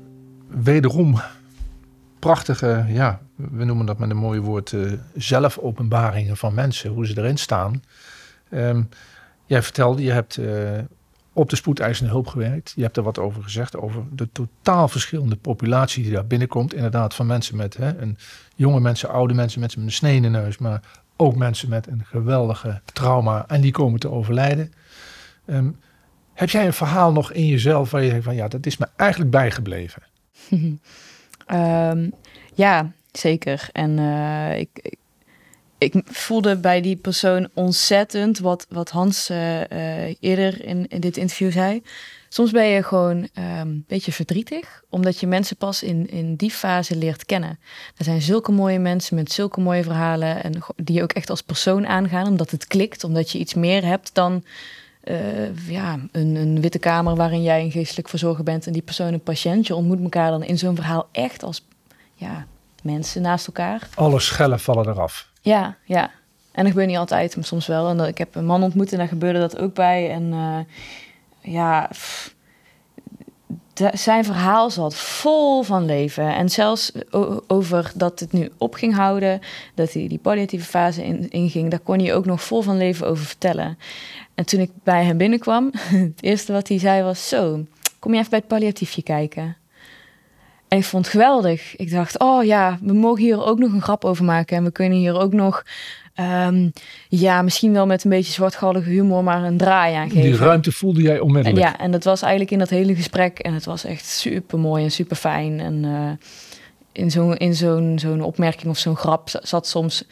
wederom 0.47 1.15
prachtige, 2.19 2.85
ja, 2.87 3.19
we 3.35 3.65
noemen 3.65 3.85
dat 3.85 3.97
met 3.97 4.09
een 4.09 4.17
mooi 4.17 4.39
woord, 4.39 4.73
eh, 4.73 4.91
zelfopenbaringen 5.15 6.37
van 6.37 6.53
mensen, 6.53 6.91
hoe 6.91 7.07
ze 7.07 7.17
erin 7.17 7.37
staan. 7.37 7.83
Ehm, 8.49 8.83
jij 9.45 9.61
vertelde, 9.61 10.03
je 10.03 10.11
hebt 10.11 10.37
eh, 10.37 10.79
op 11.33 11.49
de 11.49 11.55
spoedeisende 11.55 12.11
hulp 12.11 12.27
gewerkt. 12.27 12.73
Je 12.75 12.81
hebt 12.81 12.97
er 12.97 13.03
wat 13.03 13.19
over 13.19 13.43
gezegd, 13.43 13.77
over 13.77 14.03
de 14.11 14.29
totaal 14.31 14.87
verschillende 14.87 15.35
populatie 15.35 16.03
die 16.03 16.11
daar 16.11 16.27
binnenkomt. 16.27 16.73
Inderdaad, 16.73 17.13
van 17.13 17.25
mensen 17.25 17.55
met 17.55 17.77
hè, 17.77 17.97
een, 17.97 18.17
jonge 18.55 18.79
mensen, 18.79 19.09
oude 19.09 19.33
mensen, 19.33 19.59
mensen 19.59 19.79
met 19.79 19.89
een 19.89 19.95
snee 19.95 20.15
in 20.15 20.21
de 20.21 20.29
neus, 20.29 20.57
maar 20.57 20.81
ook 21.15 21.35
mensen 21.35 21.69
met 21.69 21.87
een 21.87 22.05
geweldige 22.05 22.81
trauma 22.93 23.47
en 23.47 23.61
die 23.61 23.71
komen 23.71 23.99
te 23.99 24.11
overlijden. 24.11 24.73
Ehm, 25.45 25.69
heb 26.33 26.49
jij 26.49 26.65
een 26.65 26.73
verhaal 26.73 27.11
nog 27.11 27.31
in 27.31 27.45
jezelf 27.45 27.91
waar 27.91 28.03
je 28.03 28.09
denkt 28.09 28.25
van 28.25 28.35
ja, 28.35 28.47
dat 28.47 28.65
is 28.65 28.77
me 28.77 28.87
eigenlijk 28.95 29.31
bijgebleven? 29.31 30.03
um, 31.51 32.13
ja, 32.53 32.91
zeker. 33.17 33.69
En 33.71 33.97
uh, 33.97 34.59
ik, 34.59 34.95
ik, 35.77 35.93
voelde 36.05 36.57
bij 36.57 36.81
die 36.81 36.95
persoon 36.95 37.49
ontzettend 37.53 38.39
wat, 38.39 38.65
wat 38.69 38.89
Hans 38.89 39.29
uh, 39.29 39.59
uh, 39.59 40.15
eerder 40.19 40.65
in, 40.65 40.87
in 40.87 40.99
dit 40.99 41.17
interview 41.17 41.51
zei. 41.51 41.83
Soms 42.29 42.51
ben 42.51 42.65
je 42.65 42.83
gewoon 42.83 43.27
een 43.33 43.83
beetje 43.87 44.11
verdrietig, 44.11 44.83
omdat 44.89 45.19
je 45.19 45.27
mensen 45.27 45.57
pas 45.57 45.83
in, 45.83 46.09
in 46.09 46.35
die 46.35 46.51
fase 46.51 46.95
leert 46.95 47.25
kennen. 47.25 47.59
Er 47.97 48.03
zijn 48.03 48.21
zulke 48.21 48.51
mooie 48.51 48.79
mensen 48.79 49.15
met 49.15 49.31
zulke 49.31 49.59
mooie 49.59 49.83
verhalen 49.83 50.43
en 50.43 50.53
die 50.75 50.95
je 50.95 51.03
ook 51.03 51.13
echt 51.13 51.29
als 51.29 51.41
persoon 51.41 51.87
aangaan, 51.87 52.27
omdat 52.27 52.51
het 52.51 52.67
klikt, 52.67 53.03
omdat 53.03 53.31
je 53.31 53.37
iets 53.37 53.53
meer 53.53 53.85
hebt 53.85 54.13
dan 54.13 54.43
ja, 55.67 55.99
een, 56.11 56.35
een, 56.35 56.61
witte 56.61 56.79
kamer 56.79 57.15
waarin 57.15 57.43
jij 57.43 57.61
een 57.61 57.71
geestelijk 57.71 58.09
verzorger 58.09 58.43
bent 58.43 58.67
en 58.67 58.73
die 58.73 58.81
persoon 58.81 59.13
een 59.13 59.23
patiënt. 59.23 59.67
Je 59.67 59.75
ontmoet 59.75 60.01
elkaar 60.01 60.31
dan 60.31 60.43
in 60.43 60.57
zo'n 60.57 60.75
verhaal 60.75 61.07
echt 61.11 61.43
als 61.43 61.65
ja, 62.13 62.47
mensen 62.85 63.21
naast 63.21 63.47
elkaar. 63.47 63.89
Alle 63.95 64.19
schellen 64.19 64.59
vallen 64.59 64.89
eraf. 64.89 65.29
Ja, 65.41 65.75
ja. 65.83 66.11
En 66.51 66.63
dat 66.63 66.67
gebeurt 66.67 66.87
niet 66.87 66.97
altijd, 66.97 67.35
maar 67.35 67.45
soms 67.45 67.67
wel. 67.67 67.89
En 67.89 67.99
ik 67.99 68.17
heb 68.17 68.35
een 68.35 68.45
man 68.45 68.63
ontmoet 68.63 68.91
en 68.91 68.97
daar 68.97 69.07
gebeurde 69.07 69.39
dat 69.39 69.57
ook 69.57 69.73
bij. 69.73 70.11
En 70.11 70.23
uh, 70.33 70.57
ja, 71.53 71.87
pff, 71.91 72.35
de, 73.75 73.91
zijn 73.93 74.25
verhaal 74.25 74.69
zat 74.69 74.95
vol 74.95 75.63
van 75.63 75.85
leven. 75.85 76.35
En 76.35 76.49
zelfs 76.49 76.91
over 77.47 77.91
dat 77.95 78.19
het 78.19 78.31
nu 78.31 78.51
op 78.57 78.73
ging 78.73 78.95
houden, 78.95 79.39
dat 79.73 79.93
hij 79.93 80.07
die 80.07 80.19
palliatieve 80.19 80.65
fase 80.65 81.05
in, 81.05 81.29
inging, 81.29 81.69
daar 81.69 81.79
kon 81.79 81.99
hij 81.99 82.15
ook 82.15 82.25
nog 82.25 82.43
vol 82.43 82.61
van 82.61 82.77
leven 82.77 83.07
over 83.07 83.25
vertellen. 83.25 83.77
En 84.35 84.45
toen 84.45 84.59
ik 84.59 84.71
bij 84.83 85.03
hem 85.03 85.17
binnenkwam, 85.17 85.71
het 86.13 86.21
eerste 86.21 86.51
wat 86.51 86.67
hij 86.67 86.79
zei 86.79 87.03
was: 87.03 87.27
Zo, 87.27 87.65
kom 87.99 88.13
je 88.13 88.17
even 88.17 88.29
bij 88.29 88.39
het 88.39 88.47
palliatiefje 88.47 89.03
kijken? 89.03 89.57
En 90.75 90.81
ik 90.81 90.87
vond 90.87 91.05
het 91.05 91.13
geweldig. 91.13 91.75
Ik 91.75 91.91
dacht: 91.91 92.19
Oh 92.19 92.43
ja, 92.43 92.77
we 92.81 92.93
mogen 92.93 93.23
hier 93.23 93.45
ook 93.45 93.59
nog 93.59 93.73
een 93.73 93.81
grap 93.81 94.05
over 94.05 94.25
maken. 94.25 94.57
En 94.57 94.63
we 94.63 94.71
kunnen 94.71 94.97
hier 94.97 95.19
ook 95.19 95.33
nog 95.33 95.65
Um, 96.19 96.71
ja, 97.09 97.41
misschien 97.41 97.73
wel 97.73 97.85
met 97.85 98.03
een 98.03 98.09
beetje 98.09 98.31
zwartgallige 98.31 98.89
humor, 98.89 99.23
maar 99.23 99.43
een 99.43 99.57
draai 99.57 99.95
aan 99.95 100.09
geven. 100.09 100.21
Die 100.21 100.35
ruimte 100.35 100.71
voelde 100.71 101.01
jij 101.01 101.19
onmiddellijk. 101.19 101.65
En 101.65 101.71
ja, 101.71 101.79
en 101.79 101.91
dat 101.91 102.03
was 102.03 102.21
eigenlijk 102.21 102.51
in 102.51 102.59
dat 102.59 102.69
hele 102.69 102.95
gesprek. 102.95 103.39
En 103.39 103.53
het 103.53 103.65
was 103.65 103.83
echt 103.83 104.05
super 104.05 104.59
mooi 104.59 104.83
en 104.83 104.91
super 104.91 105.15
fijn. 105.15 105.59
En 105.59 105.83
uh, 105.83 106.11
in 106.91 107.11
zo'n 107.11 107.37
in 107.37 107.55
zo'n 107.55 107.99
zo'n 107.99 108.21
opmerking 108.21 108.67
of 108.67 108.77
zo'n 108.77 108.95
grap 108.95 109.29
zat 109.41 109.67
soms 109.67 110.03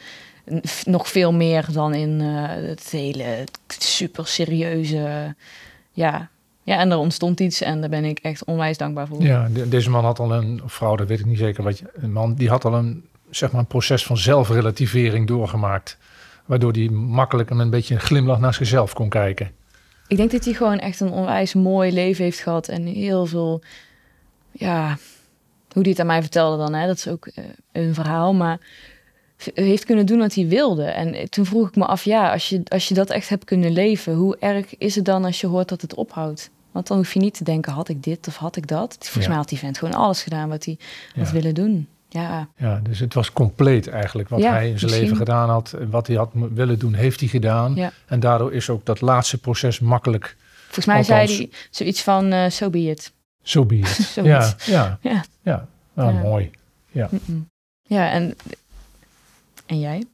nog 0.84 1.08
veel 1.08 1.32
meer 1.32 1.66
dan 1.72 1.94
in 1.94 2.20
uh, 2.20 2.48
het 2.48 2.88
hele 2.90 3.44
super 3.66 4.26
serieuze. 4.26 5.34
Ja. 5.92 6.30
Ja, 6.64 6.78
en 6.78 6.90
er 6.90 6.96
ontstond 6.96 7.40
iets 7.40 7.60
en 7.60 7.80
daar 7.80 7.90
ben 7.90 8.04
ik 8.04 8.18
echt 8.18 8.44
onwijs 8.44 8.78
dankbaar 8.78 9.06
voor. 9.06 9.22
Ja, 9.22 9.48
de, 9.48 9.68
deze 9.68 9.90
man 9.90 10.04
had 10.04 10.18
al 10.18 10.32
een 10.32 10.60
vrouw, 10.66 10.96
dat 10.96 11.08
weet 11.08 11.18
ik 11.20 11.26
niet 11.26 11.38
zeker 11.38 11.62
wat 11.62 11.78
je. 11.78 11.84
Een 11.94 12.12
man 12.12 12.34
die 12.34 12.48
had 12.48 12.64
al 12.64 12.74
een 12.74 13.04
zeg 13.30 13.52
maar, 13.52 13.60
een 13.60 13.66
proces 13.66 14.04
van 14.04 14.16
zelfrelativering 14.16 15.26
doorgemaakt. 15.26 15.98
Waardoor 16.44 16.72
hij 16.72 16.88
makkelijk 16.88 17.50
een 17.50 17.70
beetje 17.70 17.94
een 17.94 18.00
glimlach 18.00 18.40
naar 18.40 18.54
zichzelf 18.54 18.92
kon 18.92 19.08
kijken. 19.08 19.50
Ik 20.06 20.16
denk 20.16 20.30
dat 20.30 20.44
hij 20.44 20.54
gewoon 20.54 20.78
echt 20.78 21.00
een 21.00 21.10
onwijs 21.10 21.54
mooi 21.54 21.92
leven 21.92 22.24
heeft 22.24 22.40
gehad. 22.40 22.68
En 22.68 22.86
heel 22.86 23.26
veel, 23.26 23.62
ja, 24.52 24.98
hoe 25.72 25.82
hij 25.82 25.90
het 25.90 26.00
aan 26.00 26.06
mij 26.06 26.20
vertelde 26.20 26.56
dan, 26.56 26.74
hè, 26.74 26.86
dat 26.86 26.96
is 26.96 27.08
ook 27.08 27.26
uh, 27.26 27.44
een 27.72 27.94
verhaal. 27.94 28.34
Maar 28.34 28.58
heeft 29.54 29.84
kunnen 29.84 30.06
doen 30.06 30.18
wat 30.18 30.34
hij 30.34 30.48
wilde. 30.48 30.84
En 30.84 31.30
toen 31.30 31.46
vroeg 31.46 31.68
ik 31.68 31.76
me 31.76 31.84
af, 31.84 32.04
ja, 32.04 32.32
als 32.32 32.48
je, 32.48 32.60
als 32.64 32.88
je 32.88 32.94
dat 32.94 33.10
echt 33.10 33.28
hebt 33.28 33.44
kunnen 33.44 33.72
leven, 33.72 34.14
hoe 34.14 34.36
erg 34.38 34.78
is 34.78 34.94
het 34.94 35.04
dan 35.04 35.24
als 35.24 35.40
je 35.40 35.46
hoort 35.46 35.68
dat 35.68 35.80
het 35.80 35.94
ophoudt? 35.94 36.50
Want 36.74 36.86
dan 36.86 36.96
hoef 36.96 37.12
je 37.12 37.20
niet 37.20 37.34
te 37.34 37.44
denken, 37.44 37.72
had 37.72 37.88
ik 37.88 38.02
dit 38.02 38.28
of 38.28 38.36
had 38.36 38.56
ik 38.56 38.66
dat? 38.66 38.96
Volgens 38.98 39.22
ja. 39.24 39.28
mij 39.28 39.38
had 39.38 39.48
die 39.48 39.58
vent 39.58 39.78
gewoon 39.78 39.94
alles 39.94 40.22
gedaan 40.22 40.48
wat 40.48 40.64
hij 40.64 40.78
had 41.16 41.30
willen 41.30 41.54
doen. 41.54 41.88
Ja. 42.08 42.48
ja, 42.56 42.80
dus 42.82 42.98
het 42.98 43.14
was 43.14 43.32
compleet 43.32 43.88
eigenlijk 43.88 44.28
wat 44.28 44.42
hij 44.42 44.70
in 44.70 44.78
zijn 44.78 44.90
leven 44.90 45.16
gedaan 45.16 45.48
had. 45.48 45.74
Wat 45.90 46.06
hij 46.06 46.16
had 46.16 46.30
willen 46.32 46.78
doen, 46.78 46.94
heeft 46.94 47.20
hij 47.20 47.28
gedaan. 47.28 47.74
Ja. 47.74 47.92
En 48.06 48.20
daardoor 48.20 48.52
is 48.52 48.70
ook 48.70 48.84
dat 48.84 49.00
laatste 49.00 49.38
proces 49.38 49.78
makkelijk. 49.78 50.36
Volgens 50.64 50.86
mij 50.86 50.96
Althans, 50.96 51.36
zei 51.36 51.48
hij 51.50 51.58
zoiets 51.70 52.02
van, 52.02 52.32
uh, 52.32 52.48
so 52.48 52.70
be 52.70 52.82
it. 52.82 53.12
So 53.42 53.64
be 53.64 53.76
it. 53.76 54.10
ja, 54.14 54.54
ja, 54.64 54.98
ja, 55.00 55.24
ja. 55.42 55.68
Nou, 55.92 56.14
mooi. 56.14 56.50
Ja. 56.90 57.08
Mm 57.10 57.20
-mm. 57.24 57.48
ja, 57.82 58.10
en, 58.10 58.36
en 59.66 59.80
jij? 59.80 60.04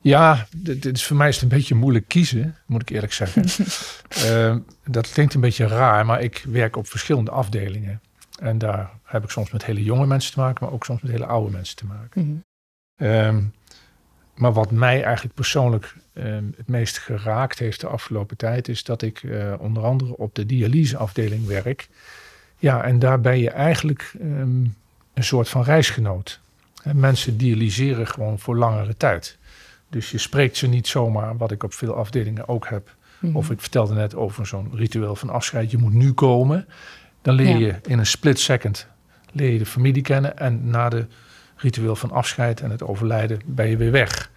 Ja, 0.00 0.46
dit 0.56 0.84
is 0.84 1.06
voor 1.06 1.16
mij 1.16 1.28
is 1.28 1.34
het 1.34 1.42
een 1.42 1.58
beetje 1.58 1.74
moeilijk 1.74 2.08
kiezen, 2.08 2.56
moet 2.66 2.82
ik 2.82 2.90
eerlijk 2.90 3.12
zeggen. 3.12 3.44
uh, 4.24 4.56
dat 4.96 5.12
klinkt 5.12 5.34
een 5.34 5.40
beetje 5.40 5.66
raar, 5.66 6.06
maar 6.06 6.22
ik 6.22 6.44
werk 6.48 6.76
op 6.76 6.86
verschillende 6.86 7.30
afdelingen. 7.30 8.00
En 8.40 8.58
daar 8.58 8.90
heb 9.02 9.24
ik 9.24 9.30
soms 9.30 9.50
met 9.50 9.64
hele 9.64 9.82
jonge 9.82 10.06
mensen 10.06 10.32
te 10.32 10.40
maken, 10.40 10.64
maar 10.64 10.74
ook 10.74 10.84
soms 10.84 11.02
met 11.02 11.10
hele 11.10 11.26
oude 11.26 11.50
mensen 11.52 11.76
te 11.76 11.86
maken. 11.86 12.24
Mm 12.24 12.42
-hmm. 12.96 13.06
um, 13.06 13.52
maar 14.34 14.52
wat 14.52 14.70
mij 14.70 15.02
eigenlijk 15.02 15.34
persoonlijk 15.34 15.94
um, 16.14 16.54
het 16.56 16.68
meest 16.68 16.98
geraakt 16.98 17.58
heeft 17.58 17.80
de 17.80 17.86
afgelopen 17.86 18.36
tijd, 18.36 18.68
is 18.68 18.84
dat 18.84 19.02
ik 19.02 19.22
uh, 19.22 19.54
onder 19.58 19.84
andere 19.84 20.16
op 20.16 20.34
de 20.34 20.46
dialyseafdeling 20.46 21.46
werk. 21.46 21.88
Ja, 22.58 22.84
en 22.84 22.98
daar 22.98 23.20
ben 23.20 23.38
je 23.38 23.50
eigenlijk 23.50 24.14
um, 24.20 24.74
een 25.14 25.24
soort 25.24 25.48
van 25.48 25.62
reisgenoot. 25.62 26.40
En 26.82 27.00
mensen 27.00 27.36
dialyseren 27.36 28.06
gewoon 28.06 28.38
voor 28.38 28.56
langere 28.56 28.96
tijd. 28.96 29.37
Dus 29.88 30.10
je 30.10 30.18
spreekt 30.18 30.56
ze 30.56 30.66
niet 30.66 30.86
zomaar, 30.86 31.36
wat 31.36 31.50
ik 31.50 31.62
op 31.62 31.72
veel 31.72 31.94
afdelingen 31.94 32.48
ook 32.48 32.68
heb. 32.68 32.86
Mm 32.86 33.28
-hmm. 33.28 33.36
Of 33.36 33.50
ik 33.50 33.60
vertelde 33.60 33.94
net 33.94 34.14
over 34.14 34.46
zo'n 34.46 34.70
ritueel 34.74 35.16
van 35.16 35.30
afscheid. 35.30 35.70
Je 35.70 35.78
moet 35.78 35.92
nu 35.92 36.12
komen. 36.12 36.66
Dan 37.22 37.34
leer 37.34 37.56
je 37.56 37.74
in 37.86 37.98
een 37.98 38.06
split 38.06 38.38
second 38.38 38.88
leer 39.32 39.52
je 39.52 39.58
de 39.58 39.66
familie 39.66 40.02
kennen. 40.02 40.38
En 40.38 40.70
na 40.70 40.88
de 40.88 41.06
ritueel 41.56 41.96
van 41.96 42.10
afscheid 42.10 42.60
en 42.60 42.70
het 42.70 42.82
overlijden 42.82 43.40
ben 43.44 43.68
je 43.68 43.76
weer 43.76 43.90
weg. 43.90 44.30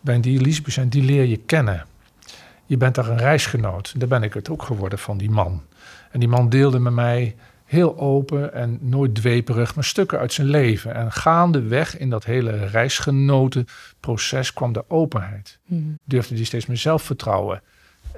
Bij 0.00 0.14
een 0.14 0.20
dialysepatiënt, 0.20 0.92
die 0.92 1.02
leer 1.02 1.24
je 1.24 1.36
kennen. 1.36 1.86
Je 2.66 2.76
bent 2.76 2.94
daar 2.94 3.08
een 3.08 3.18
reisgenoot. 3.18 4.00
Daar 4.00 4.08
ben 4.08 4.22
ik 4.22 4.34
het 4.34 4.50
ook 4.50 4.62
geworden 4.62 4.98
van 4.98 5.18
die 5.18 5.30
man. 5.30 5.62
En 6.10 6.20
die 6.20 6.28
man 6.28 6.48
deelde 6.48 6.78
met 6.78 6.92
mij 6.92 7.36
heel 7.68 7.98
open 7.98 8.54
en 8.54 8.78
nooit 8.80 9.14
dweperig, 9.14 9.74
maar 9.74 9.84
stukken 9.84 10.18
uit 10.18 10.32
zijn 10.32 10.46
leven. 10.46 10.94
En 10.94 11.12
gaandeweg 11.12 11.98
in 11.98 12.10
dat 12.10 12.24
hele 12.24 12.66
reisgenotenproces 12.66 14.52
kwam 14.52 14.72
de 14.72 14.84
openheid. 14.88 15.58
Hmm. 15.66 15.98
Durfde 16.04 16.34
hij 16.34 16.44
steeds 16.44 16.66
meer 16.66 16.76
zelfvertrouwen. 16.76 17.62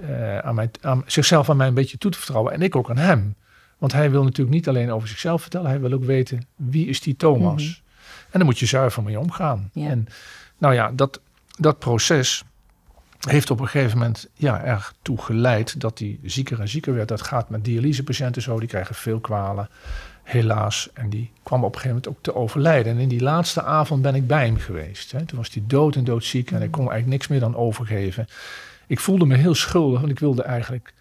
Uh, 0.03 0.39
aan 0.39 0.55
mij, 0.55 0.71
aan, 0.81 1.03
zichzelf 1.07 1.51
aan 1.51 1.57
mij 1.57 1.67
een 1.67 1.75
beetje 1.75 1.99
toe 1.99 2.11
te 2.11 2.19
vertrouwen. 2.19 2.53
En 2.53 2.63
ik 2.63 2.77
ook 2.77 2.91
aan 2.91 2.97
hem. 2.97 3.35
Want 3.79 3.93
hij 3.93 4.11
wil 4.11 4.23
natuurlijk 4.23 4.57
niet 4.57 4.69
alleen 4.69 4.91
over 4.91 5.09
zichzelf 5.09 5.41
vertellen, 5.41 5.71
hij 5.71 5.81
wil 5.81 5.93
ook 5.93 6.05
weten 6.05 6.47
wie 6.57 6.87
is 6.87 7.01
die 7.01 7.17
Thomas. 7.17 7.65
-hmm. 7.65 7.89
En 8.31 8.39
dan 8.39 8.45
moet 8.45 8.59
je 8.59 8.67
zuiver 8.67 9.03
mee 9.03 9.19
omgaan. 9.19 9.71
Ja. 9.73 9.89
En 9.89 10.07
nou 10.59 10.75
ja, 10.75 10.91
dat, 10.93 11.21
dat 11.59 11.79
proces 11.79 12.45
heeft 13.29 13.51
op 13.51 13.61
een 13.61 13.69
gegeven 13.69 13.99
moment 13.99 14.29
ja, 14.35 14.65
ertoe 14.65 15.19
geleid 15.23 15.81
dat 15.81 15.99
hij 15.99 16.19
zieker 16.23 16.61
en 16.61 16.69
zieker 16.69 16.95
werd. 16.95 17.09
Dat 17.09 17.23
gaat 17.23 17.51
met 17.51 17.65
dialysepatiënten 17.65 18.43
zo, 18.43 18.59
die 18.59 18.69
krijgen 18.69 18.95
veel 18.95 19.21
kwalen, 19.21 19.69
helaas. 20.23 20.91
En 20.95 21.11
die 21.11 21.31
kwam 21.43 21.65
op 21.65 21.75
een 21.75 21.81
gegeven 21.81 21.97
moment 21.97 22.09
ook 22.09 22.23
te 22.23 22.35
overlijden. 22.35 22.93
En 22.93 22.99
in 22.99 23.09
die 23.09 23.23
laatste 23.23 23.63
avond 23.63 24.03
ben 24.03 24.15
ik 24.15 24.27
bij 24.27 24.45
hem 24.45 24.57
geweest. 24.57 25.13
Hè. 25.13 25.25
Toen 25.25 25.39
was 25.39 25.53
hij 25.53 25.63
dood 25.67 25.97
en 25.97 26.05
doodziek 26.05 26.51
en 26.51 26.63
ik 26.63 26.71
kon 26.71 26.91
eigenlijk 26.91 27.11
niks 27.11 27.29
meer 27.29 27.41
dan 27.41 27.57
overgeven. 27.57 28.27
Ik 28.87 29.01
voelde 29.01 29.27
me 29.27 29.37
heel 29.37 29.55
schuldig, 29.55 30.01
want 30.01 30.13
ik 30.13 30.19
wilde 30.19 30.43
eigenlijk 30.43 30.93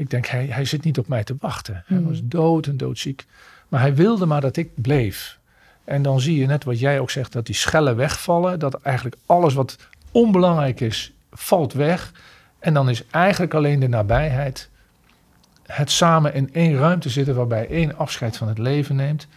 ik 0.00 0.10
denk, 0.10 0.26
hij, 0.26 0.46
hij 0.46 0.64
zit 0.64 0.84
niet 0.84 0.98
op 0.98 1.08
mij 1.08 1.24
te 1.24 1.36
wachten. 1.38 1.82
Hij 1.86 2.02
was 2.02 2.20
dood 2.22 2.66
en 2.66 2.76
doodziek. 2.76 3.26
Maar 3.68 3.80
hij 3.80 3.94
wilde 3.94 4.26
maar 4.26 4.40
dat 4.40 4.56
ik 4.56 4.70
bleef. 4.74 5.38
En 5.84 6.02
dan 6.02 6.20
zie 6.20 6.38
je 6.38 6.46
net 6.46 6.64
wat 6.64 6.78
jij 6.78 7.00
ook 7.00 7.10
zegt, 7.10 7.32
dat 7.32 7.46
die 7.46 7.54
schellen 7.54 7.96
wegvallen. 7.96 8.58
Dat 8.58 8.74
eigenlijk 8.74 9.16
alles 9.26 9.54
wat 9.54 9.76
onbelangrijk 10.10 10.80
is, 10.80 11.12
valt 11.30 11.72
weg. 11.72 12.12
En 12.58 12.74
dan 12.74 12.88
is 12.88 13.06
eigenlijk 13.06 13.54
alleen 13.54 13.80
de 13.80 13.88
nabijheid. 13.88 14.70
Het 15.62 15.90
samen 15.90 16.34
in 16.34 16.52
één 16.52 16.76
ruimte 16.76 17.08
zitten 17.08 17.34
waarbij 17.34 17.68
één 17.68 17.96
afscheid 17.96 18.36
van 18.36 18.48
het 18.48 18.58
leven 18.58 18.96
neemt. 18.96 19.28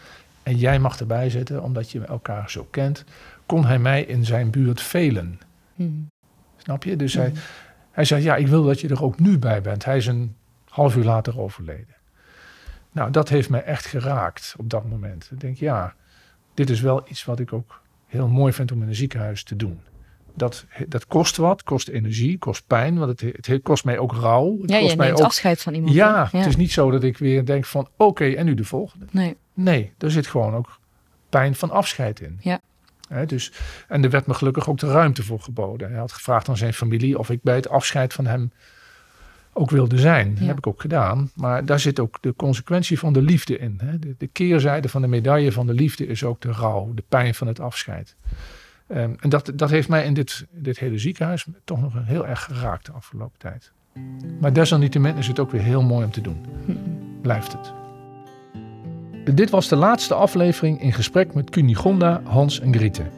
En 0.43 0.57
jij 0.57 0.79
mag 0.79 0.99
erbij 0.99 1.29
zitten 1.29 1.63
omdat 1.63 1.91
je 1.91 2.05
elkaar 2.05 2.49
zo 2.49 2.67
kent. 2.71 3.03
Kon 3.45 3.65
hij 3.65 3.79
mij 3.79 4.03
in 4.03 4.25
zijn 4.25 4.49
buurt 4.49 4.81
velen. 4.81 5.39
Mm. 5.75 6.07
Snap 6.57 6.83
je? 6.83 6.95
Dus 6.95 7.15
mm. 7.15 7.21
hij, 7.21 7.33
hij 7.91 8.05
zei, 8.05 8.23
ja, 8.23 8.35
ik 8.35 8.47
wil 8.47 8.63
dat 8.63 8.79
je 8.79 8.87
er 8.87 9.03
ook 9.03 9.19
nu 9.19 9.39
bij 9.39 9.61
bent. 9.61 9.85
Hij 9.85 9.97
is 9.97 10.07
een 10.07 10.35
half 10.69 10.95
uur 10.95 11.03
later 11.03 11.39
overleden. 11.39 11.95
Nou, 12.91 13.11
dat 13.11 13.29
heeft 13.29 13.49
mij 13.49 13.63
echt 13.63 13.85
geraakt 13.85 14.55
op 14.57 14.69
dat 14.69 14.89
moment. 14.89 15.29
Ik 15.31 15.39
denk, 15.39 15.57
ja, 15.57 15.93
dit 16.53 16.69
is 16.69 16.81
wel 16.81 17.03
iets 17.07 17.25
wat 17.25 17.39
ik 17.39 17.53
ook 17.53 17.81
heel 18.07 18.27
mooi 18.27 18.53
vind 18.53 18.71
om 18.71 18.81
in 18.81 18.87
een 18.87 18.95
ziekenhuis 18.95 19.43
te 19.43 19.55
doen. 19.55 19.81
Dat, 20.33 20.65
dat 20.87 21.07
kost 21.07 21.37
wat, 21.37 21.63
kost 21.63 21.87
energie, 21.87 22.37
kost 22.37 22.67
pijn, 22.67 22.97
want 22.97 23.19
het, 23.21 23.47
het 23.47 23.61
kost 23.61 23.85
mij 23.85 23.97
ook 23.97 24.11
rouw. 24.13 24.57
Het 24.61 24.69
ja, 24.69 24.79
kost 24.79 24.91
je 24.91 24.97
mij 24.97 25.07
neemt 25.07 25.19
ook, 25.19 25.25
afscheid 25.25 25.61
van 25.61 25.73
iemand. 25.73 25.93
ja, 25.93 26.29
het 26.31 26.45
is 26.45 26.55
niet 26.55 26.71
zo 26.71 26.91
dat 26.91 27.03
ik 27.03 27.17
weer 27.17 27.45
denk 27.45 27.65
van 27.65 27.87
oké, 27.97 28.25
en 28.25 28.45
nu 28.45 28.53
de 28.53 28.65
volgende. 28.65 29.05
Nee. 29.11 29.37
Nee, 29.53 29.91
er 29.97 30.11
zit 30.11 30.27
gewoon 30.27 30.55
ook 30.55 30.79
pijn 31.29 31.55
van 31.55 31.71
afscheid 31.71 32.19
in. 32.19 32.39
Ja. 32.41 32.59
Dus, 33.25 33.51
en 33.87 34.03
er 34.03 34.09
werd 34.09 34.27
me 34.27 34.33
gelukkig 34.33 34.69
ook 34.69 34.79
de 34.79 34.87
ruimte 34.87 35.23
voor 35.23 35.39
geboden. 35.39 35.89
Hij 35.89 35.99
had 35.99 36.11
gevraagd 36.11 36.49
aan 36.49 36.57
zijn 36.57 36.73
familie 36.73 37.19
of 37.19 37.29
ik 37.29 37.39
bij 37.41 37.55
het 37.55 37.69
afscheid 37.69 38.13
van 38.13 38.25
hem 38.25 38.51
ook 39.53 39.69
wilde 39.69 39.97
zijn. 39.97 40.35
Dat 40.35 40.47
heb 40.47 40.57
ik 40.57 40.67
ook 40.67 40.81
gedaan. 40.81 41.31
Maar 41.35 41.65
daar 41.65 41.79
zit 41.79 41.99
ook 41.99 42.17
de 42.21 42.33
consequentie 42.35 42.99
van 42.99 43.13
de 43.13 43.21
liefde 43.21 43.57
in. 43.57 43.81
De, 43.99 44.15
de 44.17 44.27
keerzijde 44.27 44.89
van 44.89 45.01
de 45.01 45.07
medaille 45.07 45.51
van 45.51 45.67
de 45.67 45.73
liefde 45.73 46.07
is 46.07 46.23
ook 46.23 46.41
de 46.41 46.51
rouw, 46.51 46.91
de 46.93 47.03
pijn 47.09 47.35
van 47.35 47.47
het 47.47 47.59
afscheid. 47.59 48.15
Ehm, 48.93 49.13
en 49.19 49.29
dat, 49.29 49.51
dat 49.55 49.69
heeft 49.69 49.89
mij 49.89 50.05
in 50.05 50.13
dit, 50.13 50.45
dit 50.51 50.79
hele 50.79 50.97
ziekenhuis 50.97 51.45
toch 51.63 51.81
nog 51.81 51.93
heel 52.05 52.27
erg 52.27 52.43
geraakt 52.43 52.85
de 52.85 52.91
afgelopen 52.91 53.39
tijd. 53.39 53.71
Maar 54.39 54.53
desalniettemin 54.53 55.17
is 55.17 55.27
het 55.27 55.39
ook 55.39 55.51
weer 55.51 55.61
heel 55.61 55.81
mooi 55.81 56.05
om 56.05 56.11
te 56.11 56.21
doen. 56.21 56.45
Blijft 57.21 57.51
het. 57.53 57.73
Dit 59.35 59.49
was 59.49 59.67
de 59.67 59.75
laatste 59.75 60.13
aflevering 60.13 60.81
in 60.81 60.93
gesprek 60.93 61.33
met 61.33 61.49
Cunigonda, 61.49 62.21
Hans 62.23 62.59
en 62.59 62.73
Grieten. 62.75 63.11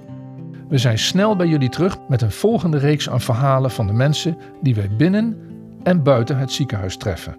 We 0.70 0.78
zijn 0.78 1.00
snel 1.00 1.36
bij 1.36 1.48
jullie 1.48 1.70
terug 1.70 1.98
met 2.08 2.22
een 2.22 2.32
volgende 2.32 2.78
reeks 2.78 3.10
aan 3.10 3.22
verhalen 3.22 3.72
van 3.72 3.88
de 3.88 3.94
mensen 3.94 4.38
die 4.62 4.76
wij 4.76 4.90
binnen 4.98 5.38
en 5.84 6.04
buiten 6.04 6.38
het 6.38 6.52
ziekenhuis 6.52 6.98
treffen. 6.98 7.38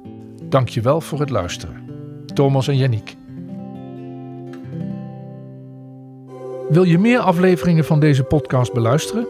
Dankjewel 0.49 1.01
voor 1.01 1.21
het 1.21 1.31
luisteren. 1.31 1.85
Thomas 2.35 2.69
en 2.69 2.77
Yannick. 2.77 3.17
Wil 6.69 6.83
je 6.83 6.99
meer 6.99 7.19
afleveringen 7.19 7.85
van 7.85 8.01
deze 8.01 8.23
podcast 8.23 8.73
beluisteren? 8.73 9.27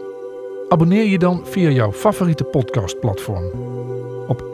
Abonneer 0.69 1.05
je 1.05 1.17
dan 1.17 1.41
via 1.45 1.69
jouw 1.69 1.91
favoriete 1.91 2.43
podcastplatform. 2.43 3.51
Op 4.27 4.47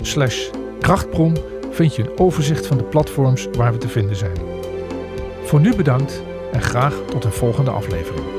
slash 0.00 0.50
krachtbron 0.80 1.36
vind 1.70 1.96
je 1.96 2.02
een 2.02 2.18
overzicht 2.18 2.66
van 2.66 2.76
de 2.76 2.84
platforms 2.84 3.48
waar 3.56 3.72
we 3.72 3.78
te 3.78 3.88
vinden 3.88 4.16
zijn. 4.16 4.36
Voor 5.44 5.60
nu 5.60 5.74
bedankt 5.74 6.22
en 6.52 6.62
graag 6.62 6.94
tot 7.08 7.24
een 7.24 7.32
volgende 7.32 7.70
aflevering. 7.70 8.35